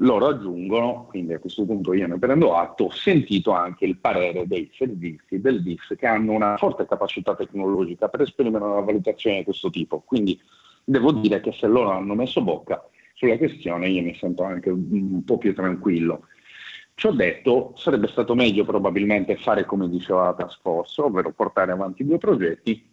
loro 0.00 0.26
aggiungono, 0.28 1.06
quindi 1.08 1.32
a 1.32 1.38
questo 1.38 1.64
punto 1.64 1.92
io 1.92 2.06
ne 2.06 2.18
prendo 2.18 2.54
atto, 2.54 2.84
ho 2.84 2.90
sentito 2.90 3.52
anche 3.52 3.84
il 3.84 3.96
parere 3.96 4.46
dei 4.46 4.70
servizi 4.72 5.40
del 5.40 5.62
DIS 5.62 5.94
che 5.96 6.06
hanno 6.06 6.32
una 6.32 6.56
forte 6.56 6.86
capacità 6.86 7.34
tecnologica 7.34 8.08
per 8.08 8.22
esprimere 8.22 8.64
una 8.64 8.80
valutazione 8.80 9.38
di 9.38 9.44
questo 9.44 9.70
tipo. 9.70 10.00
Quindi 10.00 10.40
devo 10.84 11.12
dire 11.12 11.40
che 11.40 11.52
se 11.52 11.66
loro 11.66 11.90
hanno 11.90 12.14
messo 12.14 12.42
bocca 12.42 12.86
sulla 13.14 13.36
questione 13.36 13.88
io 13.88 14.02
mi 14.02 14.14
sento 14.14 14.44
anche 14.44 14.70
un 14.70 15.24
po' 15.24 15.38
più 15.38 15.54
tranquillo. 15.54 16.26
Ciò 16.94 17.12
detto, 17.12 17.74
sarebbe 17.76 18.08
stato 18.08 18.34
meglio 18.34 18.64
probabilmente 18.64 19.36
fare 19.36 19.64
come 19.64 19.88
diceva 19.88 20.24
la 20.24 20.34
Task 20.34 20.60
Force, 20.60 21.00
ovvero 21.00 21.32
portare 21.32 21.72
avanti 21.72 22.04
due 22.04 22.18
progetti 22.18 22.84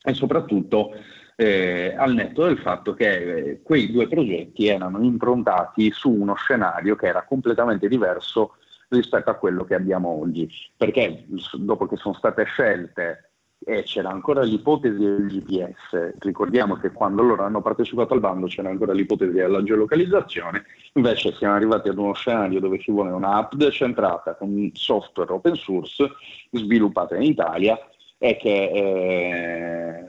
e 0.00 0.14
soprattutto 0.14 0.92
eh, 1.40 1.94
al 1.96 2.14
netto 2.14 2.46
del 2.46 2.58
fatto 2.58 2.94
che 2.94 3.12
eh, 3.12 3.62
quei 3.62 3.92
due 3.92 4.08
progetti 4.08 4.66
erano 4.66 5.00
improntati 5.04 5.92
su 5.92 6.10
uno 6.10 6.34
scenario 6.34 6.96
che 6.96 7.06
era 7.06 7.22
completamente 7.22 7.86
diverso 7.86 8.56
rispetto 8.88 9.30
a 9.30 9.34
quello 9.34 9.62
che 9.62 9.76
abbiamo 9.76 10.08
oggi, 10.08 10.50
perché 10.76 11.26
dopo 11.52 11.86
che 11.86 11.94
sono 11.94 12.14
state 12.14 12.42
scelte 12.42 13.30
e 13.64 13.84
c'era 13.84 14.10
ancora 14.10 14.42
l'ipotesi 14.42 14.98
del 14.98 15.28
GPS, 15.28 16.16
ricordiamo 16.18 16.74
che 16.74 16.90
quando 16.90 17.22
loro 17.22 17.44
hanno 17.44 17.62
partecipato 17.62 18.14
al 18.14 18.20
bando 18.20 18.46
c'era 18.46 18.70
ancora 18.70 18.92
l'ipotesi 18.92 19.32
della 19.32 19.62
geolocalizzazione, 19.62 20.64
invece 20.94 21.32
siamo 21.34 21.54
arrivati 21.54 21.88
ad 21.88 21.98
uno 21.98 22.14
scenario 22.14 22.58
dove 22.58 22.80
ci 22.80 22.90
vuole 22.90 23.10
un'app 23.10 23.54
decentrata 23.54 24.34
con 24.34 24.70
software 24.74 25.32
open 25.32 25.54
source 25.54 26.08
sviluppata 26.50 27.14
in 27.14 27.22
Italia 27.22 27.78
e 28.18 28.36
che, 28.36 28.70
eh, 28.70 30.08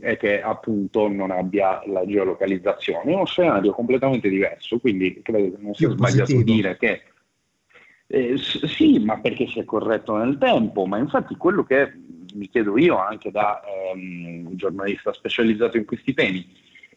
e 0.00 0.16
che 0.16 0.40
appunto 0.40 1.08
non 1.08 1.30
abbia 1.30 1.82
la 1.86 2.06
geolocalizzazione. 2.06 3.10
È 3.10 3.14
uno 3.14 3.26
scenario 3.26 3.72
completamente 3.72 4.28
diverso, 4.28 4.78
quindi 4.78 5.20
credo 5.22 5.56
che 5.56 5.62
non 5.62 5.74
sia 5.74 5.90
sbagliato 5.90 6.42
dire 6.42 6.76
che 6.76 7.02
eh, 8.06 8.36
sì, 8.36 8.98
ma 8.98 9.18
perché 9.20 9.46
si 9.46 9.58
è 9.58 9.64
corretto 9.64 10.16
nel 10.16 10.38
tempo, 10.38 10.86
ma 10.86 10.98
infatti 10.98 11.34
quello 11.36 11.64
che 11.64 11.92
mi 12.34 12.48
chiedo 12.48 12.78
io 12.78 12.98
anche 12.98 13.30
da 13.30 13.62
ehm, 13.62 14.54
giornalista 14.54 15.12
specializzato 15.12 15.76
in 15.76 15.84
questi 15.84 16.14
temi 16.14 16.46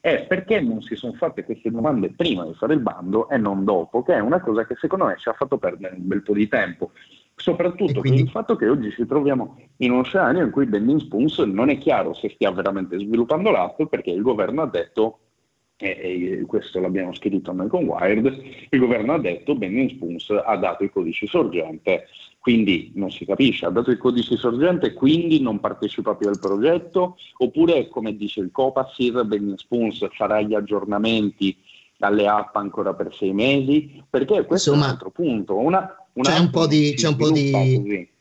è 0.05 0.23
perché 0.27 0.61
non 0.61 0.81
si 0.81 0.95
sono 0.95 1.13
fatte 1.13 1.43
queste 1.43 1.71
domande 1.71 2.11
prima 2.11 2.45
di 2.45 2.53
fare 2.53 2.75
il 2.75 2.79
bando 2.79 3.27
e 3.29 3.37
non 3.37 3.63
dopo, 3.63 4.03
che 4.03 4.13
è 4.13 4.19
una 4.19 4.39
cosa 4.39 4.63
che 4.65 4.75
secondo 4.75 5.05
me 5.05 5.15
ci 5.17 5.29
ha 5.29 5.33
fatto 5.33 5.57
perdere 5.57 5.95
un 5.95 6.05
bel 6.05 6.21
po' 6.21 6.33
di 6.33 6.47
tempo. 6.47 6.91
Soprattutto 7.35 7.99
quindi... 7.99 8.19
per 8.19 8.27
il 8.27 8.31
fatto 8.31 8.55
che 8.55 8.69
oggi 8.69 8.91
ci 8.91 9.05
troviamo 9.05 9.57
in 9.77 9.91
uno 9.91 10.03
scenario 10.03 10.43
in 10.43 10.51
cui 10.51 10.65
Bending 10.65 11.01
Spoons 11.01 11.39
non 11.39 11.69
è 11.69 11.77
chiaro 11.77 12.13
se 12.13 12.29
stia 12.29 12.51
veramente 12.51 12.97
sviluppando 12.97 13.51
l'app 13.51 13.83
perché 13.83 14.11
il 14.11 14.21
governo 14.21 14.61
ha 14.61 14.67
detto 14.67 15.19
e, 15.77 16.41
questo 16.47 16.79
l'abbiamo 16.79 17.13
scritto 17.13 17.51
noi 17.51 17.67
con 17.67 17.83
Wired, 17.83 18.25
il 18.69 18.79
governo 18.79 19.13
ha 19.13 19.19
detto 19.19 19.55
Bending 19.55 19.89
Spoons 19.89 20.29
ha 20.29 20.55
dato 20.55 20.85
i 20.85 20.89
codici 20.89 21.27
sorgente, 21.27 22.05
quindi 22.39 22.93
non 22.95 23.11
si 23.11 23.25
capisce, 23.25 23.65
ha 23.65 23.69
dato 23.69 23.91
i 23.91 23.97
codici 23.97 24.37
sorgente 24.37 24.93
quindi 24.93 25.41
non 25.41 25.59
partecipa 25.59 26.15
più 26.15 26.29
al 26.29 26.39
progetto, 26.39 27.17
oppure 27.37 27.89
come 27.89 28.15
dice 28.15 28.39
il 28.39 28.51
Copasir, 28.51 29.27
Spoons 29.55 30.07
farà 30.11 30.39
gli 30.41 30.53
aggiornamenti 30.53 31.57
alle 31.99 32.27
app 32.27 32.55
ancora 32.55 32.93
per 32.93 33.13
sei 33.13 33.33
mesi, 33.33 34.01
perché 34.09 34.45
questo 34.45 34.71
Insomma, 34.71 34.85
è 34.85 34.87
un 34.87 34.93
altro 34.93 35.11
punto. 35.11 35.57
Una, 35.57 36.04
una 36.15 36.29
c'è, 36.29 36.39
un 36.39 36.49
po 36.49 36.67
di, 36.67 36.93
c'è 36.95 37.07
un 37.07 37.15
po' 37.15 37.31
di... 37.31 38.13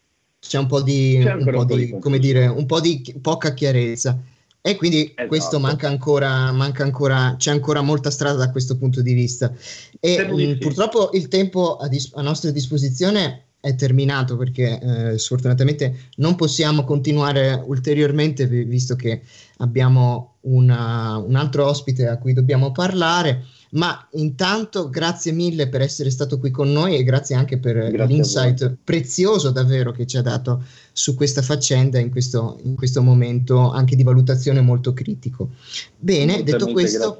C'è 0.44 0.58
un 0.58 0.66
po' 0.66 0.82
di, 0.82 1.24
un 1.24 1.50
po 1.50 1.64
di, 1.64 1.96
come 1.98 2.18
dire, 2.18 2.46
un 2.46 2.66
po' 2.66 2.78
di 2.78 3.16
poca 3.22 3.54
chiarezza. 3.54 4.20
E 4.66 4.76
quindi 4.76 5.04
esatto. 5.04 5.26
questo 5.26 5.60
manca 5.60 5.88
ancora, 5.88 6.50
manca 6.50 6.84
ancora, 6.84 7.34
c'è 7.36 7.50
ancora 7.50 7.82
molta 7.82 8.10
strada 8.10 8.38
da 8.38 8.50
questo 8.50 8.78
punto 8.78 9.02
di 9.02 9.12
vista. 9.12 9.52
E 10.00 10.26
mh, 10.26 10.34
mm, 10.34 10.58
purtroppo 10.58 11.10
il 11.12 11.28
tempo 11.28 11.76
a, 11.76 11.86
dis- 11.86 12.10
a, 12.14 12.22
nostra 12.22 12.50
disposizione 12.50 13.44
è 13.60 13.74
terminato 13.74 14.38
perché 14.38 14.80
eh, 14.80 15.18
sfortunatamente 15.18 16.08
non 16.16 16.34
possiamo 16.34 16.84
continuare 16.84 17.62
ulteriormente 17.66 18.46
visto 18.46 18.96
che 18.96 19.20
abbiamo 19.58 20.36
una, 20.42 21.18
un 21.18 21.34
altro 21.34 21.66
ospite 21.66 22.06
a 22.06 22.16
cui 22.16 22.32
dobbiamo 22.32 22.72
parlare. 22.72 23.44
Ma 23.74 24.06
intanto 24.12 24.88
grazie 24.88 25.32
mille 25.32 25.68
per 25.68 25.80
essere 25.80 26.10
stato 26.10 26.38
qui 26.38 26.50
con 26.50 26.70
noi 26.70 26.96
e 26.96 27.02
grazie 27.02 27.34
anche 27.34 27.58
per 27.58 27.90
grazie 27.90 28.06
l'insight 28.06 28.76
prezioso 28.84 29.50
davvero 29.50 29.90
che 29.90 30.06
ci 30.06 30.16
ha 30.16 30.22
dato 30.22 30.62
su 30.92 31.14
questa 31.14 31.42
faccenda 31.42 31.98
in 31.98 32.10
questo, 32.10 32.60
in 32.62 32.76
questo 32.76 33.02
momento 33.02 33.70
anche 33.72 33.96
di 33.96 34.04
valutazione 34.04 34.60
molto 34.60 34.92
critico. 34.92 35.50
Bene, 35.98 36.44
detto 36.44 36.70
questo, 36.70 37.18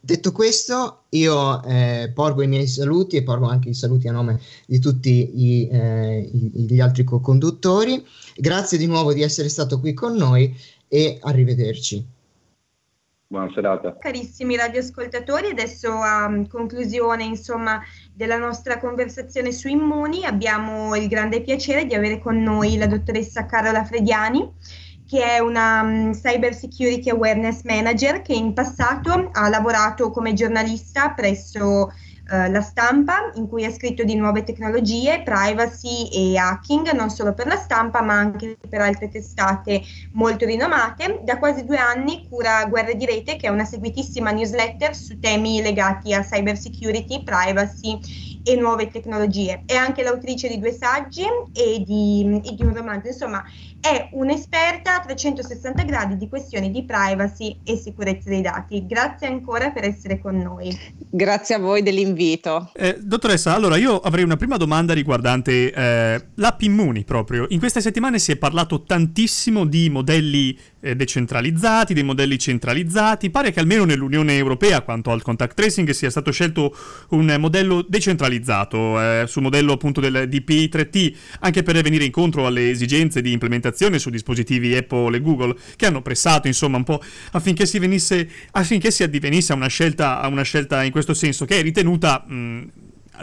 detto 0.00 0.32
questo, 0.32 1.04
io 1.10 1.62
eh, 1.62 2.10
porgo 2.14 2.42
i 2.42 2.48
miei 2.48 2.66
saluti 2.66 3.16
e 3.16 3.22
porgo 3.22 3.46
anche 3.46 3.70
i 3.70 3.74
saluti 3.74 4.08
a 4.08 4.12
nome 4.12 4.38
di 4.66 4.80
tutti 4.80 5.30
i, 5.34 5.68
eh, 5.68 6.28
gli 6.30 6.80
altri 6.80 7.04
co-conduttori. 7.04 8.04
Grazie 8.36 8.76
di 8.76 8.86
nuovo 8.86 9.14
di 9.14 9.22
essere 9.22 9.48
stato 9.48 9.80
qui 9.80 9.94
con 9.94 10.14
noi 10.14 10.54
e 10.88 11.18
arrivederci. 11.22 12.20
Buona 13.32 13.50
serata. 13.50 13.96
Carissimi 13.96 14.56
radioascoltatori, 14.56 15.48
adesso 15.48 15.90
a 15.90 16.30
conclusione 16.50 17.24
insomma, 17.24 17.80
della 18.12 18.36
nostra 18.36 18.78
conversazione 18.78 19.52
su 19.52 19.68
Immuni 19.68 20.26
abbiamo 20.26 20.94
il 20.96 21.08
grande 21.08 21.40
piacere 21.40 21.86
di 21.86 21.94
avere 21.94 22.18
con 22.18 22.42
noi 22.42 22.76
la 22.76 22.86
dottoressa 22.86 23.46
Carola 23.46 23.84
Frediani 23.84 24.52
che 25.06 25.24
è 25.24 25.38
una 25.38 25.80
um, 25.80 26.12
Cyber 26.12 26.54
Security 26.54 27.08
Awareness 27.08 27.62
Manager 27.62 28.20
che 28.20 28.34
in 28.34 28.52
passato 28.52 29.30
ha 29.32 29.48
lavorato 29.48 30.10
come 30.10 30.34
giornalista 30.34 31.12
presso 31.12 31.90
eh, 32.32 32.48
la 32.48 32.62
stampa 32.62 33.30
in 33.34 33.46
cui 33.46 33.66
ha 33.66 33.70
scritto 33.70 34.04
di 34.04 34.14
nuove 34.14 34.42
tecnologie, 34.42 35.22
privacy 35.22 36.08
e 36.08 36.38
hacking, 36.38 36.90
non 36.92 37.10
solo 37.10 37.34
per 37.34 37.46
la 37.46 37.56
stampa 37.56 38.00
ma 38.00 38.14
anche 38.14 38.56
per 38.66 38.80
altre 38.80 39.10
testate 39.10 39.82
molto 40.12 40.46
rinomate. 40.46 41.20
Da 41.24 41.36
quasi 41.38 41.66
due 41.66 41.76
anni 41.76 42.26
cura 42.30 42.64
Guerre 42.64 42.96
di 42.96 43.04
Rete, 43.04 43.36
che 43.36 43.48
è 43.48 43.50
una 43.50 43.66
seguitissima 43.66 44.30
newsletter 44.30 44.96
su 44.96 45.18
temi 45.18 45.60
legati 45.60 46.14
a 46.14 46.22
cyber 46.22 46.56
security, 46.56 47.22
privacy 47.22 47.98
e 48.44 48.56
nuove 48.56 48.90
tecnologie. 48.90 49.64
È 49.66 49.74
anche 49.74 50.02
l'autrice 50.02 50.48
di 50.48 50.58
due 50.58 50.72
saggi 50.72 51.26
e 51.52 51.82
di, 51.84 52.40
e 52.44 52.54
di 52.54 52.64
un 52.64 52.74
romanzo, 52.74 53.08
insomma 53.08 53.44
è 53.78 54.08
un'esperta 54.12 54.94
a 54.94 55.00
360 55.00 55.82
gradi 55.82 56.16
di 56.16 56.28
questioni 56.28 56.70
di 56.70 56.84
privacy 56.84 57.58
e 57.64 57.76
sicurezza 57.76 58.30
dei 58.30 58.40
dati. 58.40 58.86
Grazie 58.86 59.26
ancora 59.26 59.70
per 59.70 59.84
essere 59.84 60.20
con 60.20 60.36
noi. 60.38 60.74
Grazie 61.10 61.56
a 61.56 61.58
voi 61.58 61.82
dell'invito. 61.82 62.20
Eh, 62.74 62.98
dottoressa, 63.00 63.54
allora 63.54 63.76
io 63.76 63.98
avrei 64.00 64.24
una 64.24 64.36
prima 64.36 64.56
domanda 64.56 64.92
riguardante 64.92 65.72
eh, 65.72 66.26
l'app 66.34 66.60
Immuni 66.62 67.04
proprio. 67.04 67.46
In 67.50 67.58
queste 67.58 67.80
settimane 67.80 68.18
si 68.18 68.32
è 68.32 68.36
parlato 68.36 68.82
tantissimo 68.82 69.64
di 69.64 69.90
modelli 69.90 70.56
eh, 70.80 70.96
decentralizzati, 70.96 71.94
dei 71.94 72.02
modelli 72.02 72.38
centralizzati. 72.38 73.30
Pare 73.30 73.52
che 73.52 73.60
almeno 73.60 73.84
nell'Unione 73.84 74.36
Europea, 74.36 74.82
quanto 74.82 75.10
al 75.10 75.22
contact 75.22 75.56
tracing, 75.56 75.90
sia 75.90 76.10
stato 76.10 76.30
scelto 76.30 76.74
un 77.10 77.34
modello 77.38 77.84
decentralizzato, 77.86 79.00
eh, 79.00 79.24
sul 79.26 79.42
modello 79.42 79.72
appunto 79.72 80.00
del 80.00 80.28
DPI 80.28 80.68
3T, 80.68 81.14
anche 81.40 81.62
per 81.62 81.80
venire 81.82 82.04
incontro 82.04 82.46
alle 82.46 82.70
esigenze 82.70 83.20
di 83.22 83.32
implementazione 83.32 83.98
su 83.98 84.10
dispositivi 84.10 84.76
Apple 84.76 85.16
e 85.16 85.20
Google 85.20 85.56
che 85.76 85.86
hanno 85.86 86.02
pressato 86.02 86.46
insomma 86.46 86.76
un 86.76 86.84
po' 86.84 87.00
affinché 87.32 87.66
si, 87.66 87.78
venisse, 87.78 88.28
affinché 88.52 88.90
si 88.90 89.02
addivenisse 89.02 89.52
a 89.52 89.56
una 89.56 89.68
scelta, 89.68 90.20
a 90.20 90.28
una 90.28 90.42
scelta 90.42 90.82
in 90.82 90.90
questo 90.90 91.14
senso 91.14 91.44
che 91.44 91.58
è 91.58 91.62
ritenuta 91.62 92.01
mh, 92.08 92.68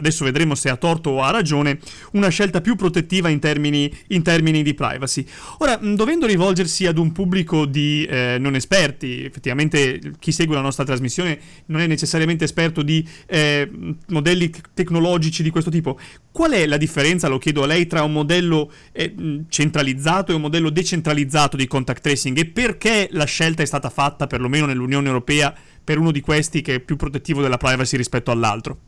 adesso 0.00 0.24
vedremo 0.24 0.54
se 0.54 0.68
ha 0.68 0.76
torto 0.76 1.10
o 1.10 1.22
ha 1.22 1.30
ragione, 1.30 1.78
una 2.12 2.28
scelta 2.28 2.60
più 2.60 2.76
protettiva 2.76 3.28
in 3.28 3.38
termini, 3.38 3.92
in 4.08 4.22
termini 4.22 4.62
di 4.62 4.74
privacy. 4.74 5.24
Ora, 5.58 5.76
dovendo 5.76 6.26
rivolgersi 6.26 6.86
ad 6.86 6.98
un 6.98 7.12
pubblico 7.12 7.66
di 7.66 8.04
eh, 8.04 8.36
non 8.38 8.54
esperti, 8.54 9.24
effettivamente 9.24 10.12
chi 10.18 10.32
segue 10.32 10.54
la 10.54 10.62
nostra 10.62 10.84
trasmissione 10.84 11.38
non 11.66 11.80
è 11.80 11.86
necessariamente 11.86 12.44
esperto 12.44 12.82
di 12.82 13.06
eh, 13.26 13.70
modelli 14.08 14.50
tecnologici 14.74 15.42
di 15.42 15.50
questo 15.50 15.70
tipo, 15.70 15.98
qual 16.32 16.52
è 16.52 16.66
la 16.66 16.76
differenza, 16.76 17.28
lo 17.28 17.38
chiedo 17.38 17.62
a 17.62 17.66
lei, 17.66 17.86
tra 17.86 18.02
un 18.02 18.12
modello 18.12 18.72
eh, 18.92 19.14
centralizzato 19.48 20.32
e 20.32 20.34
un 20.34 20.40
modello 20.40 20.70
decentralizzato 20.70 21.56
di 21.56 21.66
contact 21.66 22.02
tracing 22.02 22.38
e 22.38 22.46
perché 22.46 23.08
la 23.12 23.24
scelta 23.24 23.62
è 23.62 23.66
stata 23.66 23.90
fatta, 23.90 24.26
perlomeno 24.26 24.66
nell'Unione 24.66 25.06
Europea, 25.06 25.54
per 25.82 25.98
uno 25.98 26.10
di 26.10 26.20
questi 26.20 26.62
che 26.62 26.76
è 26.76 26.80
più 26.80 26.96
protettivo 26.96 27.42
della 27.42 27.56
privacy 27.56 27.96
rispetto 27.96 28.30
all'altro? 28.30 28.78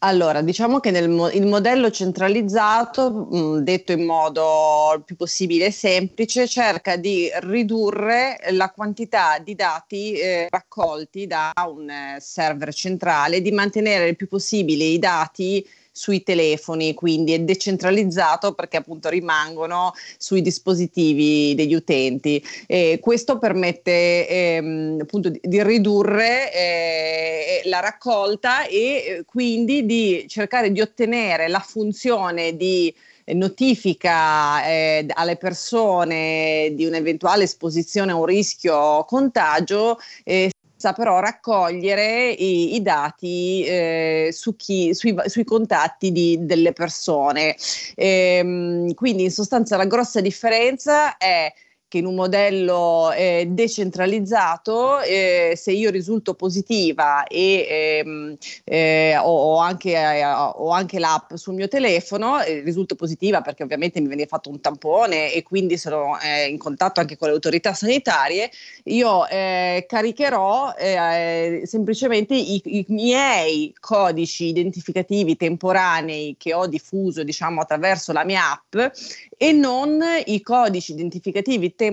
Allora, 0.00 0.42
diciamo 0.42 0.80
che 0.80 0.90
nel 0.90 1.08
mo- 1.08 1.30
il 1.30 1.46
modello 1.46 1.90
centralizzato, 1.90 3.10
mh, 3.30 3.58
detto 3.60 3.92
in 3.92 4.04
modo 4.04 4.92
il 4.96 5.04
più 5.04 5.16
possibile 5.16 5.70
semplice, 5.70 6.48
cerca 6.48 6.96
di 6.96 7.30
ridurre 7.40 8.38
la 8.50 8.70
quantità 8.70 9.38
di 9.38 9.54
dati 9.54 10.12
eh, 10.12 10.48
raccolti 10.50 11.26
da 11.26 11.52
un 11.68 11.88
eh, 11.88 12.16
server 12.20 12.74
centrale, 12.74 13.40
di 13.40 13.52
mantenere 13.52 14.08
il 14.08 14.16
più 14.16 14.28
possibile 14.28 14.84
i 14.84 14.98
dati 14.98 15.66
sui 15.96 16.24
telefoni, 16.24 16.92
quindi 16.92 17.34
è 17.34 17.38
decentralizzato 17.38 18.52
perché 18.52 18.78
appunto 18.78 19.08
rimangono 19.08 19.92
sui 20.18 20.42
dispositivi 20.42 21.54
degli 21.54 21.72
utenti. 21.72 22.44
E 22.66 22.98
questo 23.00 23.38
permette 23.38 24.28
ehm, 24.28 24.98
appunto 25.02 25.28
di, 25.28 25.40
di 25.40 25.62
ridurre 25.62 26.52
eh, 26.52 27.62
la 27.66 27.78
raccolta 27.78 28.66
e 28.66 28.76
eh, 28.76 29.24
quindi 29.24 29.86
di 29.86 30.24
cercare 30.26 30.72
di 30.72 30.80
ottenere 30.80 31.46
la 31.46 31.60
funzione 31.60 32.56
di 32.56 32.92
notifica 33.26 34.66
eh, 34.66 35.06
alle 35.08 35.36
persone 35.36 36.72
di 36.74 36.84
un'eventuale 36.86 37.44
esposizione 37.44 38.12
a 38.12 38.16
un 38.16 38.26
rischio 38.26 39.04
contagio 39.04 39.98
eh, 40.24 40.50
sa 40.84 40.92
però 40.92 41.18
raccogliere 41.18 42.28
i, 42.28 42.74
i 42.74 42.82
dati 42.82 43.64
eh, 43.64 44.28
su 44.32 44.54
chi, 44.54 44.94
sui, 44.94 45.16
sui, 45.24 45.44
contatti 45.44 46.12
di, 46.12 46.36
delle 46.42 46.74
persone. 46.74 47.56
Ehm, 47.94 48.92
quindi 48.92 49.22
in 49.22 49.30
sostanza 49.30 49.78
la 49.78 49.86
grossa 49.86 50.20
differenza 50.20 51.16
è 51.16 51.50
che 51.94 51.98
in 51.98 52.06
un 52.06 52.16
modello 52.16 53.12
eh, 53.12 53.46
decentralizzato, 53.48 55.00
eh, 55.02 55.52
se 55.56 55.70
io 55.70 55.90
risulto 55.90 56.34
positiva 56.34 57.22
e 57.24 57.66
ehm, 58.04 58.36
eh, 58.64 59.16
ho, 59.16 59.58
anche, 59.58 59.92
eh, 59.92 60.24
ho, 60.24 60.70
anche, 60.70 60.98
l'app 60.98 61.34
sul 61.34 61.54
mio 61.54 61.68
telefono, 61.68 62.42
eh, 62.42 62.62
risulto 62.62 62.96
positiva 62.96 63.42
perché 63.42 63.62
ovviamente 63.62 64.00
mi 64.00 64.08
viene 64.08 64.26
fatto 64.26 64.50
un 64.50 64.60
tampone 64.60 65.32
e 65.32 65.44
quindi 65.44 65.78
sono 65.78 66.18
eh, 66.20 66.48
in 66.48 66.58
contatto 66.58 66.98
anche 66.98 67.16
con 67.16 67.28
le 67.28 67.34
autorità 67.34 67.74
sanitarie, 67.74 68.50
io 68.84 69.22
caricherò 69.86 70.74
semplicemente 71.64 72.34
i, 72.34 72.60
i 72.64 72.84
miei 72.88 73.74
codici 73.78 74.46
identificativi 74.46 75.36
temporanei 75.36 76.34
che 76.38 76.54
ho 76.54 76.66
diffuso 76.66 77.22
diciamo 77.22 77.60
attraverso 77.60 78.12
la 78.12 78.24
mia 78.24 78.50
app 78.52 78.96
e 79.36 79.52
non 79.52 80.02
i 80.26 80.40
codici 80.42 80.92
identificativi 80.92 81.68
temporanei 81.68 81.83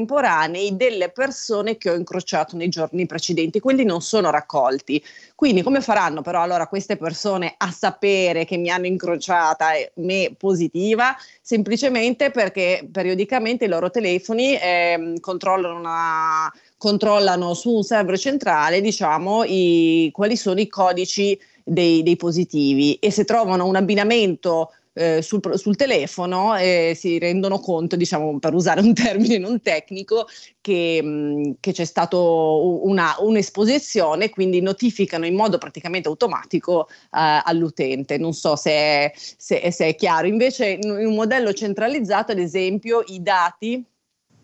delle 0.75 1.09
persone 1.09 1.77
che 1.77 1.89
ho 1.89 1.95
incrociato 1.95 2.55
nei 2.55 2.69
giorni 2.69 3.05
precedenti, 3.05 3.59
quindi 3.59 3.83
non 3.83 4.01
sono 4.01 4.29
raccolti. 4.29 5.03
Quindi 5.35 5.61
come 5.61 5.81
faranno 5.81 6.21
però 6.21 6.41
allora 6.41 6.67
queste 6.67 6.97
persone 6.97 7.53
a 7.57 7.71
sapere 7.71 8.45
che 8.45 8.57
mi 8.57 8.69
hanno 8.69 8.85
incrociata 8.85 9.73
e 9.73 9.91
me 9.95 10.33
positiva? 10.37 11.15
Semplicemente 11.41 12.31
perché 12.31 12.87
periodicamente 12.91 13.65
i 13.65 13.69
loro 13.69 13.89
telefoni 13.89 14.57
eh, 14.57 15.15
controllano 15.19 15.77
una 15.77 16.51
controllano 16.77 17.53
su 17.53 17.75
un 17.75 17.83
server 17.83 18.17
centrale 18.17 18.81
diciamo 18.81 19.43
i, 19.43 20.09
quali 20.11 20.35
sono 20.35 20.59
i 20.59 20.67
codici 20.67 21.39
dei, 21.63 22.01
dei 22.01 22.15
positivi 22.15 22.95
e 22.95 23.11
se 23.11 23.23
trovano 23.23 23.67
un 23.67 23.75
abbinamento 23.75 24.71
eh, 24.93 25.21
sul, 25.21 25.41
sul, 25.57 25.75
telefono 25.75 26.55
e 26.55 26.93
si 26.95 27.17
rendono 27.17 27.59
conto, 27.59 27.95
diciamo, 27.95 28.39
per 28.39 28.53
usare 28.53 28.81
un 28.81 28.93
termine 28.93 29.37
non 29.37 29.61
tecnico, 29.61 30.27
che, 30.59 31.01
mh, 31.01 31.55
che 31.59 31.71
c'è 31.71 31.85
stata 31.85 32.17
un'esposizione, 32.17 34.29
quindi 34.29 34.61
notificano 34.61 35.25
in 35.25 35.35
modo 35.35 35.57
praticamente 35.57 36.07
automatico 36.07 36.87
eh, 36.89 37.41
all'utente. 37.43 38.17
Non 38.17 38.33
so 38.33 38.55
se 38.55 38.71
è, 38.71 39.11
se, 39.15 39.71
se 39.71 39.87
è 39.87 39.95
chiaro. 39.95 40.27
Invece 40.27 40.79
in 40.81 40.89
un 40.89 41.15
modello 41.15 41.53
centralizzato, 41.53 42.31
ad 42.31 42.39
esempio, 42.39 43.03
i 43.07 43.21
dati 43.21 43.83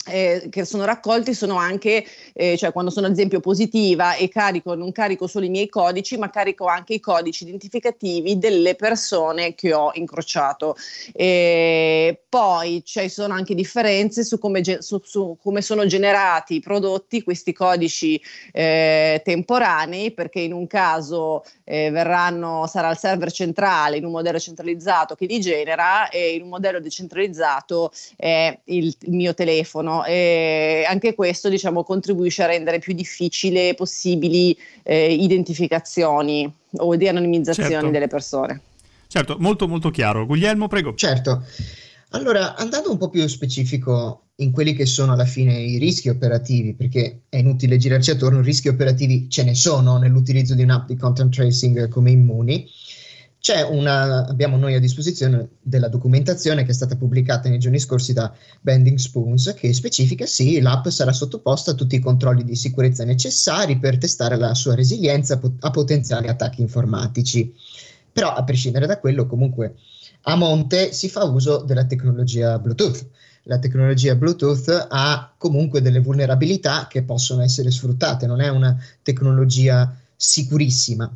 eh, 0.08 0.48
che 0.50 0.66
sono 0.66 0.86
raccolti 0.86 1.34
sono 1.34 1.58
anche, 1.58 2.06
eh, 2.34 2.58
cioè 2.58 2.72
quando 2.72 2.92
sono 2.92 3.08
ad 3.08 3.14
esempio 3.14 3.40
positiva 3.40 4.16
e 4.16 4.30
carico, 4.30 4.76
non 4.76 4.92
carico 4.92 5.28
solo 5.28 5.46
i 5.46 5.50
miei 5.50 5.70
codici, 5.70 6.18
ma 6.18 6.30
carico 6.30 6.66
anche 6.66 6.96
i 6.96 7.00
codici 7.00 7.44
identificativi 7.44 8.38
delle 8.38 8.76
persone 8.76 9.56
che 9.56 9.74
ho 9.74 9.92
incrociato. 9.94 10.76
E 11.14 12.24
poi 12.30 12.84
ci 12.86 13.10
sono 13.10 13.34
anche 13.34 13.56
differenze 13.56 14.24
su 14.24 14.40
come, 14.40 14.62
su, 14.80 15.02
su 15.04 15.38
come, 15.42 15.62
sono 15.62 15.86
generati 15.86 16.56
i 16.56 16.60
prodotti, 16.60 17.24
questi 17.24 17.54
codici 17.54 18.22
eh, 18.52 19.22
temporanei, 19.24 20.12
perché 20.12 20.40
in 20.40 20.54
un 20.54 20.68
caso 20.68 21.44
eh, 21.70 21.92
verranno, 21.92 22.66
sarà 22.68 22.90
il 22.90 22.98
server 22.98 23.30
centrale 23.30 23.98
in 23.98 24.06
un 24.06 24.12
modello 24.12 24.40
centralizzato 24.40 25.16
che 25.16 25.26
li 25.26 25.42
genera 25.42 26.08
e 26.08 26.36
in 26.36 26.44
un 26.44 26.50
modello 26.50 26.80
decentralizzato 26.80 27.92
è 28.16 28.58
il, 28.66 28.96
il 29.02 29.14
mio 29.14 29.34
telefono 29.34 30.06
e 30.06 30.86
anche 30.88 31.14
questo 31.14 31.50
diciamo, 31.50 31.84
contribuisce 31.84 32.44
a 32.44 32.48
rendere 32.48 32.80
più 32.80 32.94
difficile 32.94 33.74
possibili 33.74 34.58
eh, 34.84 35.14
identificazioni 35.14 36.52
o 36.78 36.96
di 36.96 37.08
anonimizzazione 37.08 37.70
certo. 37.70 37.90
delle 37.90 38.08
persone. 38.08 38.62
Certo, 39.08 39.36
molto 39.40 39.68
molto 39.68 39.90
chiaro. 39.90 40.26
Guglielmo, 40.26 40.68
prego. 40.68 40.94
Certo. 40.96 41.44
Allora, 42.12 42.56
andando 42.56 42.90
un 42.90 42.98
po' 42.98 43.10
più 43.10 43.28
specifico 43.28 44.28
in 44.36 44.52
quelli 44.52 44.74
che 44.74 44.86
sono 44.86 45.14
alla 45.14 45.26
fine 45.26 45.60
i 45.60 45.78
rischi 45.78 46.10
operativi, 46.10 46.74
perché 46.74 47.24
è 47.28 47.38
inutile 47.38 47.78
girarci 47.78 48.12
attorno, 48.12 48.42
rischi 48.42 48.70
operativi 48.70 49.30
ce 49.30 49.44
ne 49.44 49.56
sono 49.56 49.98
nell'utilizzo 49.98 50.54
di 50.54 50.64
un'app 50.64 50.88
di 50.88 50.96
content 50.96 51.34
tracing 51.34 51.90
come 51.90 52.12
Immuni. 52.12 52.70
Una, 53.70 54.28
abbiamo 54.28 54.58
noi 54.58 54.74
a 54.74 54.80
disposizione 54.80 55.52
della 55.62 55.88
documentazione 55.88 56.66
che 56.66 56.72
è 56.72 56.74
stata 56.74 56.98
pubblicata 56.98 57.48
nei 57.48 57.60
giorni 57.60 57.80
scorsi 57.80 58.12
da 58.12 58.34
Bending 58.60 58.98
Spoons 58.98 59.54
che 59.56 59.72
specifica 59.72 60.26
sì, 60.26 60.60
l'app 60.60 60.88
sarà 60.88 61.14
sottoposta 61.14 61.72
a 61.72 61.74
tutti 61.74 61.96
i 61.96 62.00
controlli 62.00 62.44
di 62.44 62.56
sicurezza 62.58 63.06
necessari 63.06 63.80
per 63.80 63.98
testare 64.00 64.36
la 64.36 64.54
sua 64.54 64.76
resilienza 64.76 65.40
a 65.60 65.72
potenziali 65.72 66.28
attacchi 66.28 66.62
informatici. 66.62 67.54
Però 68.12 68.34
a 68.34 68.44
prescindere 68.44 68.86
da 68.86 69.00
quello, 69.00 69.28
comunque 69.28 69.76
a 70.22 70.36
monte 70.36 70.92
si 70.94 71.10
fa 71.10 71.24
uso 71.24 71.58
della 71.60 71.86
tecnologia 71.86 72.60
Bluetooth. 72.60 73.06
La 73.44 73.60
tecnologia 73.60 74.16
Bluetooth 74.16 74.88
ha 74.90 75.34
comunque 75.38 75.82
delle 75.82 76.00
vulnerabilità 76.00 76.88
che 76.88 77.04
possono 77.04 77.42
essere 77.44 77.72
sfruttate, 77.72 78.28
non 78.28 78.42
è 78.42 78.50
una 78.50 78.78
tecnologia 79.02 79.96
sicurissima 80.16 81.10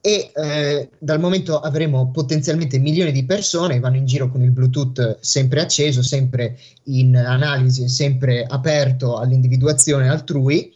e 0.00 0.30
eh, 0.34 0.90
dal 0.98 1.18
momento 1.18 1.58
avremo 1.58 2.10
potenzialmente 2.10 2.78
milioni 2.78 3.12
di 3.12 3.24
persone 3.24 3.74
che 3.74 3.80
vanno 3.80 3.96
in 3.96 4.06
giro 4.06 4.30
con 4.30 4.42
il 4.42 4.52
Bluetooth 4.52 5.18
sempre 5.20 5.60
acceso, 5.60 6.02
sempre 6.02 6.58
in 6.84 7.16
analisi, 7.16 7.88
sempre 7.88 8.44
aperto 8.44 9.18
all'individuazione 9.18 10.08
altrui, 10.08 10.72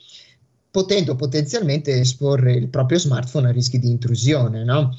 potendo 0.70 1.14
potenzialmente 1.14 2.00
esporre 2.00 2.52
il 2.52 2.68
proprio 2.68 2.98
smartphone 2.98 3.48
a 3.48 3.52
rischi 3.52 3.78
di 3.78 3.88
intrusione. 3.88 4.64
No? 4.64 4.96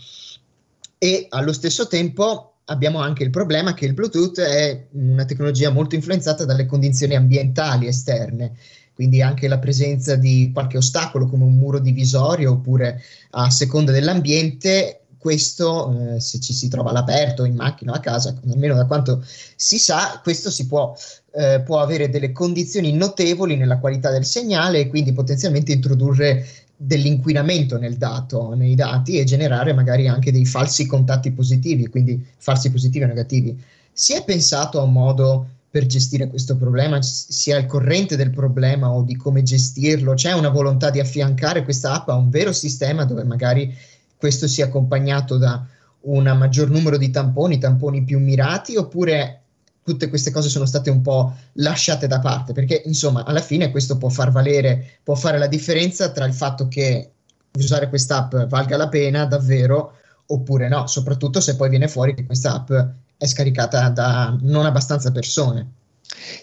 E 1.03 1.27
allo 1.31 1.51
stesso 1.51 1.89
tempo 1.89 2.59
abbiamo 2.63 2.99
anche 2.99 3.23
il 3.23 3.29
problema 3.29 3.73
che 3.73 3.83
il 3.85 3.91
Bluetooth 3.91 4.39
è 4.39 4.87
una 4.91 5.25
tecnologia 5.25 5.69
molto 5.69 5.95
influenzata 5.95 6.45
dalle 6.45 6.65
condizioni 6.65 7.13
ambientali 7.13 7.87
esterne. 7.87 8.53
Quindi 8.93 9.21
anche 9.21 9.49
la 9.49 9.59
presenza 9.59 10.15
di 10.15 10.51
qualche 10.53 10.77
ostacolo 10.77 11.27
come 11.27 11.43
un 11.43 11.57
muro 11.57 11.79
divisorio 11.79 12.53
oppure 12.53 13.01
a 13.31 13.49
seconda 13.49 13.91
dell'ambiente 13.91 15.01
questo, 15.17 16.15
eh, 16.15 16.19
se 16.21 16.39
ci 16.39 16.53
si 16.53 16.69
trova 16.69 16.91
all'aperto, 16.91 17.43
in 17.43 17.55
macchina 17.55 17.91
o 17.91 17.95
a 17.95 17.99
casa, 17.99 18.33
almeno 18.49 18.75
da 18.75 18.85
quanto 18.85 19.25
si 19.55 19.79
sa, 19.79 20.21
questo 20.21 20.49
si 20.51 20.67
può, 20.67 20.93
eh, 21.33 21.61
può, 21.65 21.79
avere 21.79 22.09
delle 22.09 22.31
condizioni 22.31 22.93
notevoli 22.93 23.55
nella 23.55 23.77
qualità 23.77 24.09
del 24.09 24.25
segnale 24.25 24.79
e 24.79 24.87
quindi 24.87 25.11
potenzialmente 25.13 25.71
introdurre 25.71 26.45
dell'inquinamento 26.85 27.77
nel 27.77 27.95
dato, 27.95 28.53
nei 28.55 28.75
dati 28.75 29.17
e 29.17 29.23
generare 29.23 29.73
magari 29.73 30.07
anche 30.07 30.31
dei 30.33 30.45
falsi 30.45 30.85
contatti 30.85 31.31
positivi, 31.31 31.87
quindi 31.87 32.23
falsi 32.37 32.71
positivi 32.71 33.05
o 33.05 33.07
negativi. 33.07 33.57
Si 33.91 34.13
è 34.13 34.23
pensato 34.25 34.79
a 34.79 34.83
un 34.83 34.91
modo 34.91 35.47
per 35.69 35.85
gestire 35.85 36.27
questo 36.27 36.57
problema, 36.57 37.01
si 37.01 37.51
è 37.51 37.55
al 37.55 37.65
corrente 37.65 38.17
del 38.17 38.31
problema 38.31 38.91
o 38.91 39.01
di 39.01 39.15
come 39.15 39.43
gestirlo, 39.43 40.13
c'è 40.13 40.33
una 40.33 40.49
volontà 40.49 40.89
di 40.89 40.99
affiancare 40.99 41.63
questa 41.63 41.93
app 41.93 42.09
a 42.09 42.15
un 42.15 42.29
vero 42.29 42.51
sistema 42.51 43.05
dove 43.05 43.23
magari 43.23 43.73
questo 44.17 44.47
sia 44.47 44.65
accompagnato 44.65 45.37
da 45.37 45.65
un 46.01 46.23
maggior 46.37 46.69
numero 46.69 46.97
di 46.97 47.09
tamponi, 47.09 47.59
tamponi 47.59 48.03
più 48.03 48.19
mirati, 48.19 48.75
oppure 48.75 49.42
tutte 49.83 50.09
queste 50.09 50.31
cose 50.31 50.49
sono 50.49 50.65
state 50.65 50.89
un 50.89 51.01
po' 51.01 51.33
lasciate 51.53 52.07
da 52.07 52.19
parte, 52.19 52.53
perché 52.53 52.81
insomma 52.85 53.25
alla 53.25 53.41
fine 53.41 53.71
questo 53.71 53.97
può 53.97 54.09
far 54.09 54.31
valere, 54.31 54.99
può 55.03 55.15
fare 55.15 55.37
la 55.37 55.47
differenza 55.47 56.11
tra 56.11 56.25
il 56.25 56.33
fatto 56.33 56.67
che 56.67 57.09
usare 57.55 57.89
quest'app 57.89 58.35
valga 58.47 58.77
la 58.77 58.89
pena 58.89 59.25
davvero 59.25 59.97
oppure 60.27 60.67
no, 60.67 60.87
soprattutto 60.87 61.39
se 61.39 61.55
poi 61.55 61.69
viene 61.69 61.87
fuori 61.87 62.15
che 62.15 62.25
questa 62.25 62.53
app 62.53 62.71
è 63.17 63.25
scaricata 63.25 63.89
da 63.89 64.35
non 64.41 64.65
abbastanza 64.65 65.11
persone. 65.11 65.81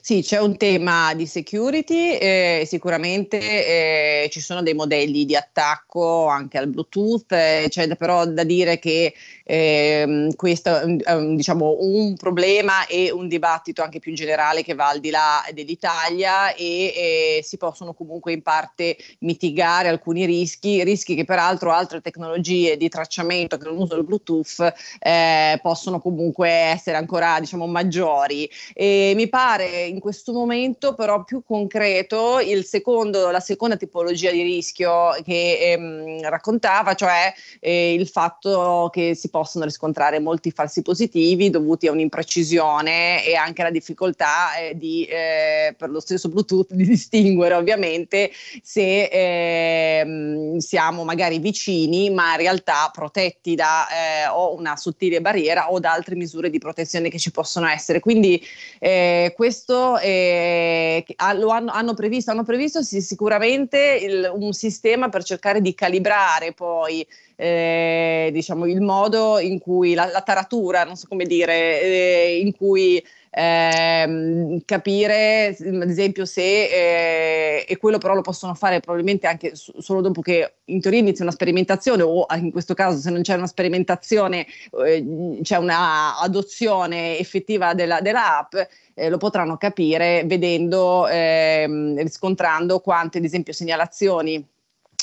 Sì, 0.00 0.22
c'è 0.22 0.38
un 0.38 0.56
tema 0.56 1.14
di 1.14 1.26
security, 1.26 2.16
eh, 2.16 2.64
sicuramente 2.66 3.38
eh, 3.38 4.28
ci 4.30 4.40
sono 4.40 4.62
dei 4.62 4.74
modelli 4.74 5.24
di 5.24 5.36
attacco 5.36 6.26
anche 6.26 6.58
al 6.58 6.68
Bluetooth, 6.68 7.30
eh, 7.32 7.66
c'è 7.68 7.94
però 7.96 8.26
da 8.26 8.44
dire 8.44 8.78
che 8.78 9.14
ehm, 9.50 10.34
questo 10.36 10.78
è 10.78 11.16
diciamo, 11.34 11.76
un 11.80 12.14
problema 12.16 12.86
e 12.86 13.10
un 13.10 13.26
dibattito 13.26 13.82
anche 13.82 13.98
più 13.98 14.12
generale 14.14 14.62
che 14.62 14.74
va 14.74 14.88
al 14.88 15.00
di 15.00 15.10
là 15.10 15.42
dell'Italia 15.52 16.54
e, 16.54 16.92
e 16.94 17.40
si 17.42 17.56
possono 17.56 17.92
comunque 17.92 18.32
in 18.32 18.42
parte 18.42 18.96
mitigare 19.20 19.88
alcuni 19.88 20.24
rischi, 20.24 20.84
rischi 20.84 21.14
che 21.14 21.24
peraltro 21.24 21.72
altre 21.72 22.00
tecnologie 22.00 22.76
di 22.76 22.88
tracciamento 22.88 23.56
che 23.56 23.64
non 23.64 23.78
usano 23.78 24.00
il 24.00 24.06
Bluetooth 24.06 24.72
eh, 25.00 25.58
possono 25.60 26.00
comunque 26.00 26.48
essere 26.48 26.96
ancora 26.96 27.40
diciamo, 27.40 27.66
maggiori. 27.66 28.48
E 28.72 29.12
mi 29.16 29.28
pare 29.28 29.86
in 29.86 29.98
questo 29.98 30.32
momento 30.32 30.94
però 30.94 31.24
più 31.24 31.42
concreto 31.44 32.38
il 32.40 32.64
secondo, 32.64 33.30
la 33.30 33.40
seconda 33.40 33.76
tipologia 33.76 34.30
di 34.30 34.42
rischio 34.42 35.16
che 35.24 35.72
ehm, 35.72 36.28
raccontava, 36.28 36.94
cioè 36.94 37.32
eh, 37.58 37.94
il 37.94 38.06
fatto 38.06 38.88
che 38.92 39.14
si 39.14 39.28
possono 39.40 39.64
riscontrare 39.64 40.18
molti 40.18 40.50
falsi 40.50 40.82
positivi 40.82 41.48
dovuti 41.48 41.86
a 41.86 41.92
un'imprecisione 41.92 43.24
e 43.24 43.36
anche 43.36 43.62
alla 43.62 43.70
difficoltà 43.70 44.54
eh, 44.58 44.76
di, 44.76 45.06
eh, 45.06 45.74
per 45.78 45.88
lo 45.88 45.98
stesso 45.98 46.28
Bluetooth 46.28 46.72
di 46.76 46.84
distinguere 46.84 47.54
ovviamente 47.54 48.30
se 48.62 49.04
ehm, 49.04 50.58
siamo 50.58 51.04
magari 51.04 51.38
vicini 51.38 52.10
ma 52.10 52.32
in 52.32 52.36
realtà 52.36 52.90
protetti 52.92 53.54
da 53.54 53.86
eh, 53.88 54.28
o 54.28 54.54
una 54.54 54.76
sottile 54.76 55.22
barriera 55.22 55.72
o 55.72 55.80
da 55.80 55.92
altre 55.92 56.16
misure 56.16 56.50
di 56.50 56.58
protezione 56.58 57.08
che 57.08 57.18
ci 57.18 57.30
possono 57.30 57.66
essere. 57.66 58.00
Quindi 58.00 58.44
eh, 58.78 59.32
questo 59.34 59.98
eh, 60.00 61.02
lo 61.36 61.48
hanno, 61.48 61.70
hanno, 61.72 61.94
previsto, 61.94 62.30
hanno 62.30 62.44
previsto 62.44 62.82
sì, 62.82 63.00
sicuramente 63.00 63.98
il, 64.02 64.30
un 64.34 64.52
sistema 64.52 65.08
per 65.08 65.24
cercare 65.24 65.62
di 65.62 65.72
calibrare 65.72 66.52
poi 66.52 67.06
eh, 67.40 68.28
diciamo, 68.32 68.66
il 68.66 68.82
modo 68.82 69.38
in 69.38 69.58
cui 69.58 69.94
la, 69.94 70.04
la, 70.12 70.20
taratura, 70.20 70.84
non 70.84 70.96
so 70.96 71.06
come 71.08 71.24
dire, 71.24 71.80
eh, 71.80 72.38
in 72.38 72.54
cui 72.54 73.02
eh, 73.30 74.62
capire 74.66 75.56
ad 75.58 75.88
esempio 75.88 76.26
se 76.26 76.42
eh, 76.42 77.64
e 77.66 77.76
quello 77.78 77.98
però 77.98 78.14
lo 78.14 78.22
possono 78.22 78.54
fare 78.54 78.80
probabilmente 78.80 79.28
anche 79.28 79.54
su, 79.54 79.72
solo 79.78 80.00
dopo 80.00 80.20
che 80.20 80.54
in 80.64 80.80
teoria 80.80 80.98
inizia 80.98 81.24
una 81.24 81.32
sperimentazione 81.32 82.02
o 82.02 82.26
in 82.34 82.50
questo 82.50 82.74
caso 82.74 82.98
se 82.98 83.08
non 83.10 83.22
c'è 83.22 83.36
una 83.36 83.46
sperimentazione 83.46 84.46
eh, 84.84 85.38
c'è 85.42 85.56
una 85.58 86.18
adozione 86.18 87.18
effettiva 87.18 87.72
della, 87.72 88.00
dell'app 88.00 88.52
eh, 88.94 89.08
lo 89.08 89.16
potranno 89.16 89.56
capire 89.56 90.24
vedendo 90.26 91.06
ehm, 91.06 92.02
riscontrando 92.02 92.80
quante 92.80 93.18
ad 93.18 93.24
esempio 93.24 93.52
segnalazioni 93.52 94.44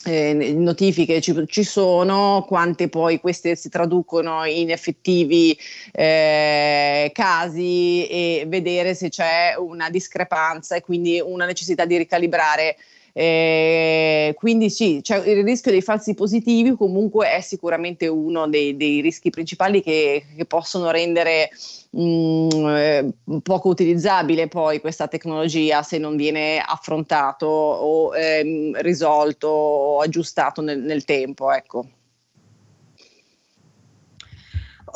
eh, 0.06 0.54
notifiche 0.54 1.22
ci, 1.22 1.34
ci, 1.48 1.64
sono, 1.64 2.45
quante 2.48 2.89
poi 2.89 3.20
queste 3.20 3.56
si 3.56 3.70
traducono 3.70 4.45
in 4.45 4.72
effettivi 4.72 5.58
eh, 5.91 7.12
casi 7.14 8.08
e 8.08 8.45
vedere 8.48 8.95
se 8.95 9.10
c'è 9.10 9.56
una 9.58 9.89
discrepanza 9.89 10.76
e 10.76 10.82
quindi 10.82 11.22
una 11.24 11.45
necessità 11.45 11.86
di 11.86 11.98
ricalibrare. 11.98 12.78
Eh, 13.20 14.36
quindi 14.38 14.70
sì, 14.70 15.01
cioè 15.01 15.28
il 15.28 15.43
rischio 15.43 15.72
dei 15.72 15.82
falsi 15.82 16.13
positivi 16.13 16.76
comunque 16.76 17.32
è 17.32 17.41
sicuramente 17.41 18.05
uno 18.07 18.47
dei, 18.47 18.78
dei 18.78 19.01
rischi 19.01 19.32
principali 19.32 19.82
che, 19.82 20.24
che 20.38 20.45
possono 20.45 20.91
rendere 20.91 21.49
mh, 21.89 21.99
mm, 21.99 22.68
eh, 22.68 23.09
poco 23.41 23.70
utilizzabile 23.70 24.47
poi 24.47 24.80
questa 24.80 25.07
tecnologia 25.07 25.82
se 25.82 25.97
non 25.97 26.15
viene 26.15 26.59
affrontato 26.63 27.47
o 27.47 28.15
ehm, 28.15 28.80
risolto 28.82 29.47
o 29.47 29.99
aggiustato 29.99 30.61
nel, 30.61 30.80
nel 30.80 31.03
tempo. 31.03 31.51
Ecco. 31.51 31.86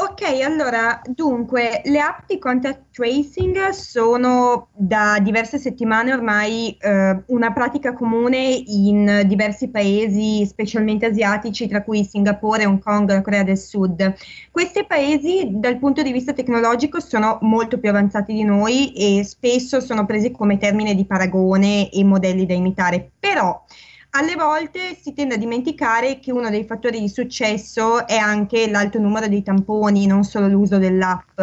Ok, 0.04 0.42
allora, 0.44 1.00
dunque, 1.06 1.84
le 1.86 2.00
app 2.00 2.22
di 2.26 2.40
contact 2.40 2.86
tracing 2.92 3.70
sono 3.70 4.70
da 4.74 5.20
diverse 5.22 5.60
settimane 5.60 6.12
ormai 6.12 6.76
eh, 6.80 7.22
una 7.28 7.54
pratica 7.54 7.94
comune 7.94 8.64
in 8.66 9.22
diversi 9.28 9.70
paesi, 9.70 10.44
specialmente 10.48 11.06
asiatici, 11.06 11.68
tra 11.68 11.84
cui 11.84 12.04
Singapore, 12.04 12.66
Hong 12.66 12.82
Kong, 12.82 13.22
Corea 13.22 13.44
del 13.44 13.60
Sud. 13.60 14.16
Questi 14.50 14.86
paesi, 14.88 15.50
dal 15.52 15.78
punto 15.78 16.02
di 16.02 16.12
vista 16.12 16.34
tecnologico, 16.34 17.00
sono 17.00 17.38
molto 17.42 17.78
più 17.78 17.90
avanzati 17.90 18.34
di 18.34 18.44
noi 18.44 18.94
e 18.94 19.24
spesso 19.24 19.80
sono 19.80 20.08
presi 20.08 20.32
come 20.32 20.58
termine 20.58 20.96
di 20.96 21.06
paragone 21.06 21.92
e 21.92 22.04
modelli 22.04 22.48
da 22.48 22.56
imitare. 22.56 23.12
Però, 23.20 23.66
alle 24.12 24.36
volte 24.36 24.98
si 25.00 25.14
tende 25.14 25.36
a 25.36 25.38
dimenticare 25.38 26.20
che 26.20 26.32
uno 26.32 26.50
dei 26.50 26.66
fattori 26.66 27.00
di 27.00 27.08
successo 27.08 28.06
è 28.08 28.18
anche 28.18 28.70
l'alto 28.70 29.00
numero 29.00 29.28
di 29.28 29.42
tamponi, 29.42 30.06
non 30.06 30.24
solo 30.24 30.48
l'uso 30.48 30.78
dell'app, 30.78 31.40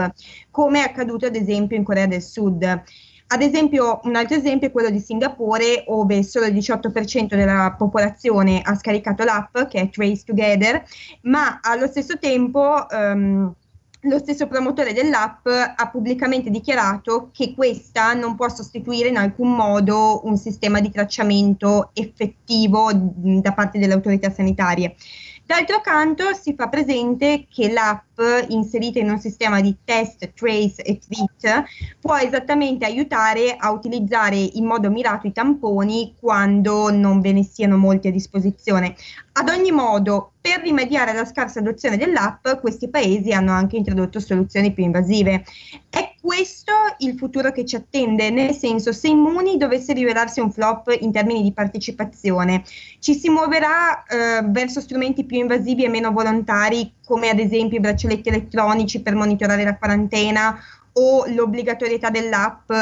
come 0.51 0.81
è 0.81 0.83
accaduto 0.85 1.27
ad 1.27 1.37
esempio 1.37 1.77
in 1.77 1.85
Corea 1.85 2.07
del 2.07 2.23
Sud. 2.23 2.83
Ad 3.31 3.43
esempio, 3.43 4.01
un 4.05 4.17
altro 4.17 4.37
esempio 4.37 4.69
è 4.69 4.73
quello 4.73 4.91
di 4.91 5.01
Singapore, 5.01 5.85
dove 5.87 6.23
solo 6.23 6.47
il 6.47 6.55
18% 6.55 7.37
della 7.37 7.75
popolazione 7.77 8.61
ha 8.63 8.75
scaricato 8.75 9.25
l'app, 9.25 9.59
che 9.69 9.81
è 9.81 9.91
Trace 9.91 10.25
Together, 10.25 10.83
ma 11.23 11.61
allo 11.63 11.87
stesso 11.87 12.19
tempo 12.19 12.87
um, 12.91 13.55
lo 14.03 14.19
stesso 14.19 14.47
promotore 14.47 14.93
dell'app 14.93 15.47
ha 15.47 15.89
pubblicamente 15.91 16.51
dichiarato 16.51 17.31
che 17.33 17.55
questa 17.55 18.13
non 18.13 18.37
può 18.37 18.49
sostituire 18.49 19.09
in 19.09 19.17
alcun 19.17 19.55
modo 19.55 20.25
un 20.25 20.37
sistema 20.37 20.81
di 20.81 20.91
tracciamento 20.91 21.91
effettivo 21.95 22.91
da 22.93 23.53
parte 23.53 23.79
delle 23.79 23.95
autorità 23.95 24.31
sanitarie. 24.31 24.95
D'altro 25.49 25.81
canto 25.81 26.35
si 26.35 26.55
fa 26.55 26.69
presente 26.69 27.47
che 27.51 27.73
l'app 27.73 28.19
inserita 28.49 28.99
in 28.99 29.09
un 29.09 29.19
sistema 29.19 29.63
di 29.63 29.75
test, 29.83 30.35
trace 30.35 30.83
e 30.83 30.99
treat 30.99 31.65
può 31.99 32.17
esattamente 32.19 32.85
aiutare 32.85 33.57
a 33.57 33.71
utilizzare 33.71 34.37
in 34.37 34.67
modo 34.67 34.91
mirato 34.91 35.27
i 35.27 35.33
tamponi 35.33 36.15
quando 36.21 36.91
non 36.91 37.23
ve 37.23 37.33
ne 37.33 37.45
siano 37.45 37.79
molti 37.79 38.09
a 38.09 38.13
disposizione. 38.13 38.95
Ad 39.41 39.49
ogni 39.51 39.71
modo, 39.71 40.33
per 40.41 40.63
rimediare 40.63 41.13
alla 41.13 41.25
scarsa 41.25 41.61
adozione 41.61 41.97
dell'app, 41.97 42.49
questi 42.61 42.91
paesi 42.91 43.31
hanno 43.33 43.53
anche 43.53 43.77
introdotto 43.77 44.19
soluzioni 44.19 44.73
più 44.73 44.83
invasive. 44.83 45.45
È 45.89 46.15
questo 46.21 46.73
il 46.99 47.17
futuro 47.17 47.53
che 47.53 47.65
ci 47.65 47.77
attende, 47.77 48.31
nel 48.31 48.53
senso 48.53 48.91
se 48.91 49.07
Immuni 49.07 49.57
dovesse 49.57 49.93
rivelarsi 49.93 50.41
un 50.41 50.51
flop 50.51 50.93
in 50.99 51.13
termini 51.13 51.43
di 51.45 51.53
partecipazione, 51.53 52.65
ci 52.99 53.15
si 53.15 53.31
muoverà 53.31 54.03
eh, 54.03 54.43
verso 54.45 54.81
strumenti 54.81 55.23
più 55.23 55.39
invasivi 55.39 55.85
e 55.85 55.89
meno 55.89 56.11
volontari, 56.11 56.95
come 57.05 57.29
ad 57.29 57.39
esempio 57.39 57.79
i 57.79 57.81
braccialetti 57.81 58.31
elettronici 58.31 59.03
per 59.03 59.15
monitorare 59.15 59.63
la 59.63 59.77
quarantena 59.77 60.59
o 60.95 61.27
l'obbligatorietà 61.29 62.11
dell'app 62.11 62.73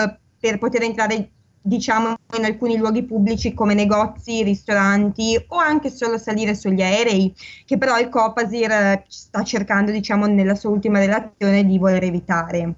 per 0.40 0.56
poter 0.56 0.84
entrare 0.84 1.32
diciamo 1.66 2.14
in 2.36 2.44
alcuni 2.44 2.76
luoghi 2.76 3.02
pubblici 3.02 3.52
come 3.52 3.74
negozi, 3.74 4.42
ristoranti 4.42 5.36
o 5.48 5.56
anche 5.56 5.90
solo 5.90 6.16
salire 6.16 6.54
sugli 6.54 6.82
aerei, 6.82 7.34
che 7.64 7.76
però 7.76 7.98
il 7.98 8.08
Copasir 8.08 8.70
eh, 8.70 9.04
sta 9.08 9.42
cercando 9.42 9.90
diciamo 9.90 10.26
nella 10.26 10.54
sua 10.54 10.70
ultima 10.70 11.00
relazione 11.00 11.64
di 11.64 11.78
voler 11.78 12.04
evitare. 12.04 12.74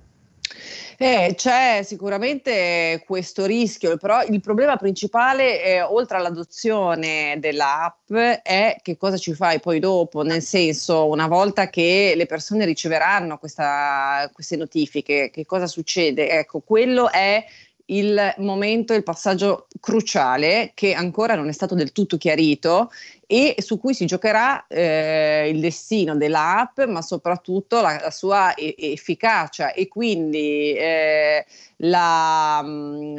Eh, 1.01 1.35
c'è 1.37 1.83
sicuramente 1.85 3.05
questo 3.07 3.47
rischio, 3.47 3.97
però 3.99 4.25
il 4.25 4.41
problema 4.41 4.77
principale, 4.77 5.63
eh, 5.63 5.81
oltre 5.81 6.17
all'adozione 6.17 7.37
dell'app, 7.39 8.13
è 8.13 8.79
che 8.83 8.97
cosa 8.97 9.17
ci 9.17 9.33
fai 9.33 9.61
poi 9.61 9.79
dopo, 9.79 10.23
nel 10.23 10.43
senso 10.43 11.07
una 11.07 11.29
volta 11.29 11.71
che 11.71 12.15
le 12.17 12.27
persone 12.27 12.65
riceveranno 12.65 13.39
questa, 13.39 14.29
queste 14.33 14.57
notifiche, 14.57 15.31
che 15.31 15.47
cosa 15.47 15.69
succede? 15.69 16.31
Ecco, 16.31 16.63
quello 16.67 17.13
è 17.13 17.45
il 17.91 18.35
momento, 18.39 18.95
il 18.95 19.03
passaggio 19.03 19.67
cruciale 19.81 20.73
che 20.75 20.93
ancora 20.93 21.35
non 21.35 21.49
è 21.49 21.53
stato 21.53 21.75
del 21.75 21.93
tutto 21.93 22.17
chiarito 22.17 22.91
e 23.31 23.57
su 23.59 23.79
cui 23.79 23.93
si 23.93 24.07
giocherà 24.07 24.67
eh, 24.69 25.51
il 25.53 25.61
destino 25.61 26.17
dell'app, 26.17 26.81
ma 26.85 27.03
soprattutto 27.03 27.83
la, 27.83 27.99
la 28.01 28.11
sua 28.11 28.55
e- 28.55 28.75
efficacia 28.79 29.75
e 29.75 29.87
quindi 29.87 30.73
eh, 30.73 31.45
la, 31.77 32.63
mm, 32.65 33.19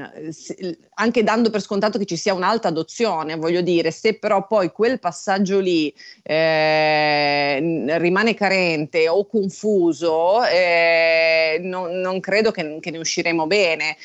anche 0.96 1.22
dando 1.22 1.52
per 1.52 1.62
scontato 1.62 2.00
che 2.00 2.06
ci 2.06 2.16
sia 2.16 2.34
un'alta 2.34 2.70
adozione, 2.70 3.36
voglio 3.36 3.62
dire, 3.62 3.92
se 3.92 4.18
però 4.18 4.48
poi 4.48 4.72
quel 4.72 4.98
passaggio 5.00 5.60
lì 5.60 5.94
eh, 6.24 7.96
rimane 8.00 8.34
carente 8.34 9.08
o 9.08 9.28
confuso, 9.28 10.44
eh, 10.44 11.60
non, 11.62 12.00
non, 12.00 12.20
credo 12.20 12.50
che, 12.50 12.80
che, 12.80 12.90
ne 12.90 12.98
usciremo 12.98 13.46
bene. 13.46 13.96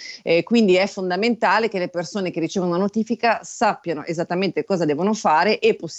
Quindi 0.44 0.74
è 0.74 0.86
fondamentale 0.86 1.68
che 1.68 1.78
le 1.78 1.88
persone 1.88 2.30
che 2.30 2.40
ricevono 2.40 2.72
una 2.72 2.80
notifica 2.80 3.40
sappiano 3.42 4.04
esattamente 4.04 4.64
cosa 4.64 4.84
devono 4.84 5.14
fare 5.14 5.58
e 5.58 5.74
possibilmente 5.74 5.93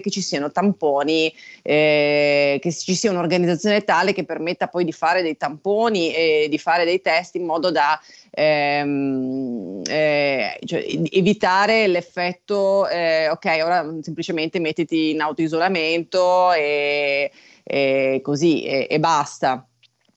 che 0.00 0.10
ci 0.10 0.20
siano 0.20 0.50
tamponi, 0.50 1.32
eh, 1.62 2.58
che 2.60 2.72
ci 2.72 2.94
sia 2.94 3.10
un'organizzazione 3.10 3.84
tale 3.84 4.12
che 4.12 4.24
permetta 4.24 4.68
poi 4.68 4.84
di 4.84 4.92
fare 4.92 5.22
dei 5.22 5.36
tamponi 5.36 6.12
e 6.12 6.46
di 6.48 6.58
fare 6.58 6.84
dei 6.84 7.00
test 7.00 7.34
in 7.36 7.44
modo 7.44 7.70
da 7.70 8.00
ehm, 8.30 9.82
eh, 9.86 10.58
cioè, 10.64 10.84
evitare 11.10 11.86
l'effetto, 11.86 12.88
eh, 12.88 13.28
ok, 13.30 13.60
ora 13.62 13.96
semplicemente 14.00 14.60
mettiti 14.60 15.10
in 15.10 15.20
autoisolamento 15.20 16.52
e, 16.52 17.30
e 17.62 18.20
così 18.22 18.64
e, 18.64 18.86
e 18.90 18.98
basta. 18.98 19.66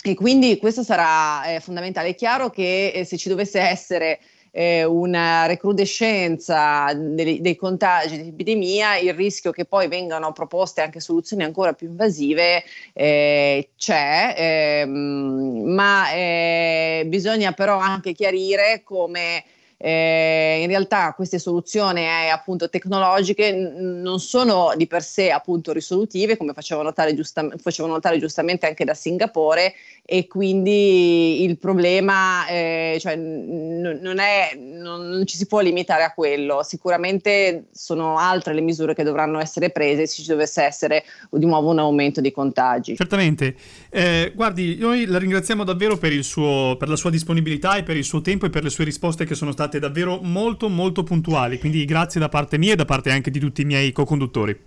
E 0.03 0.13
quindi 0.13 0.57
questo 0.57 0.83
sarà 0.83 1.45
eh, 1.45 1.59
fondamentale. 1.59 2.09
È 2.09 2.15
chiaro 2.15 2.49
che 2.49 2.91
eh, 2.93 3.03
se 3.03 3.17
ci 3.17 3.29
dovesse 3.29 3.59
essere 3.59 4.19
eh, 4.51 4.83
una 4.83 5.45
recrudescenza 5.45 6.91
dei, 6.93 7.41
dei 7.41 7.55
contagi 7.55 8.21
di 8.21 8.29
epidemia, 8.29 8.97
il 8.97 9.13
rischio 9.13 9.51
che 9.51 9.65
poi 9.65 9.87
vengano 9.87 10.31
proposte 10.31 10.81
anche 10.81 10.99
soluzioni 10.99 11.43
ancora 11.43 11.73
più 11.73 11.87
invasive 11.87 12.63
eh, 12.93 13.69
c'è, 13.77 14.35
ehm, 14.37 15.63
ma 15.65 16.11
eh, 16.11 17.03
bisogna 17.07 17.51
però 17.51 17.77
anche 17.77 18.13
chiarire 18.13 18.81
come 18.83 19.43
eh, 19.77 20.59
in 20.61 20.67
realtà 20.67 21.13
queste 21.13 21.37
soluzioni 21.37 22.01
eh, 22.01 22.29
appunto 22.29 22.67
tecnologiche 22.67 23.51
n- 23.51 24.01
non 24.01 24.19
sono 24.19 24.73
di 24.75 24.87
per 24.87 25.03
sé 25.03 25.29
appunto 25.29 25.71
risolutive 25.71 26.35
come 26.35 26.53
faceva 26.53 26.81
notare, 26.81 27.13
giusta- 27.13 27.47
facevano 27.57 27.93
notare 27.93 28.17
giustamente 28.17 28.65
anche 28.65 28.85
da 28.85 28.95
Singapore 28.95 29.75
e 30.03 30.25
quindi 30.25 31.43
il 31.43 31.57
problema 31.57 32.47
eh, 32.47 32.97
cioè, 32.99 33.15
n- 33.15 33.99
non, 34.01 34.19
è, 34.19 34.57
non, 34.57 35.09
non, 35.09 35.25
ci 35.27 35.37
si 35.37 35.45
può 35.45 35.59
limitare 35.59 36.03
a 36.03 36.13
quello. 36.13 36.63
Sicuramente 36.63 37.65
sono 37.71 38.17
altre 38.17 38.53
le 38.53 38.61
misure 38.61 38.95
che 38.95 39.03
dovranno 39.03 39.39
essere 39.39 39.69
prese 39.69 40.07
se 40.07 40.23
ci 40.23 40.29
dovesse 40.29 40.63
essere 40.63 41.03
di 41.29 41.45
nuovo 41.45 41.69
un 41.69 41.79
aumento 41.79 42.21
di 42.21 42.31
contagi. 42.31 42.95
Certamente. 42.95 43.55
Eh, 43.89 44.31
guardi 44.33 44.77
noi 44.77 45.05
la 45.05 45.19
ringraziamo 45.19 45.63
davvero 45.63 45.97
per, 45.97 46.13
suo, 46.23 46.77
per 46.77 46.87
la 46.89 46.95
sua 46.95 47.09
disponibilità 47.11 47.75
e 47.75 47.83
per 47.83 47.97
il 47.97 48.05
suo 48.05 48.21
tempo 48.21 48.45
e 48.45 48.49
per 48.49 48.63
le 48.63 48.69
sue 48.69 48.85
risposte 48.85 49.25
che 49.25 49.35
sono 49.35 49.51
state 49.51 49.66
state 49.67 49.79
davvero 49.79 50.19
molto 50.21 50.69
molto 50.69 51.03
puntuali, 51.03 51.59
quindi 51.59 51.83
grazie 51.85 52.19
da 52.19 52.29
parte 52.29 52.57
mia 52.57 52.73
e 52.73 52.75
da 52.75 52.85
parte 52.85 53.11
anche 53.11 53.29
di 53.29 53.39
tutti 53.39 53.61
i 53.61 53.65
miei 53.65 53.91
co-conduttori. 53.91 54.57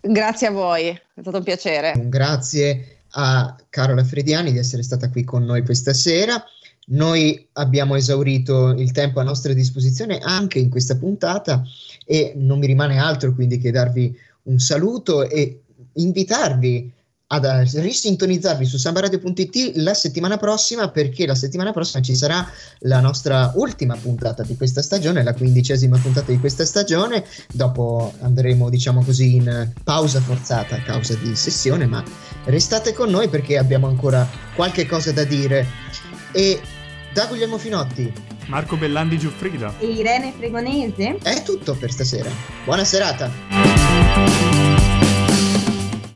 Grazie 0.00 0.46
a 0.46 0.50
voi, 0.50 0.86
è 0.86 1.20
stato 1.20 1.38
un 1.38 1.42
piacere. 1.42 1.92
Un 1.96 2.08
grazie 2.08 2.98
a 3.16 3.56
Carola 3.68 4.04
Frediani 4.04 4.52
di 4.52 4.58
essere 4.58 4.82
stata 4.82 5.10
qui 5.10 5.24
con 5.24 5.44
noi 5.44 5.64
questa 5.64 5.92
sera. 5.92 6.42
Noi 6.86 7.48
abbiamo 7.54 7.96
esaurito 7.96 8.70
il 8.70 8.92
tempo 8.92 9.20
a 9.20 9.24
nostra 9.24 9.52
disposizione 9.54 10.18
anche 10.18 10.58
in 10.58 10.68
questa 10.68 10.96
puntata 10.96 11.64
e 12.04 12.34
non 12.36 12.58
mi 12.58 12.66
rimane 12.66 12.98
altro 12.98 13.34
quindi 13.34 13.58
che 13.58 13.70
darvi 13.70 14.14
un 14.44 14.58
saluto 14.58 15.28
e 15.28 15.62
invitarvi 15.94 16.92
ad 17.34 17.68
risintonizzarvi 17.74 18.64
su 18.64 18.76
sambaradio.it 18.76 19.76
la 19.76 19.94
settimana 19.94 20.36
prossima 20.36 20.88
perché 20.88 21.26
la 21.26 21.34
settimana 21.34 21.72
prossima 21.72 22.02
ci 22.02 22.14
sarà 22.14 22.48
la 22.80 23.00
nostra 23.00 23.52
ultima 23.56 23.96
puntata 23.96 24.42
di 24.42 24.56
questa 24.56 24.82
stagione, 24.82 25.22
la 25.22 25.34
quindicesima 25.34 25.98
puntata 25.98 26.30
di 26.30 26.38
questa 26.38 26.64
stagione, 26.64 27.24
dopo 27.52 28.12
andremo 28.20 28.70
diciamo 28.70 29.02
così 29.02 29.36
in 29.36 29.70
pausa 29.82 30.20
forzata 30.20 30.76
a 30.76 30.82
causa 30.82 31.14
di 31.14 31.34
sessione, 31.34 31.86
ma 31.86 32.02
restate 32.44 32.92
con 32.92 33.10
noi 33.10 33.28
perché 33.28 33.58
abbiamo 33.58 33.86
ancora 33.86 34.28
qualche 34.54 34.86
cosa 34.86 35.12
da 35.12 35.24
dire. 35.24 35.66
E 36.32 36.60
da 37.12 37.26
Guglielmo 37.26 37.58
Finotti. 37.58 38.12
Marco 38.46 38.76
Bellandi 38.76 39.16
Giuffrida. 39.18 39.72
E 39.78 39.86
Irene 39.86 40.32
Fregonese. 40.36 41.16
È 41.22 41.42
tutto 41.42 41.74
per 41.74 41.90
stasera, 41.90 42.30
buona 42.64 42.84
serata 42.84 44.53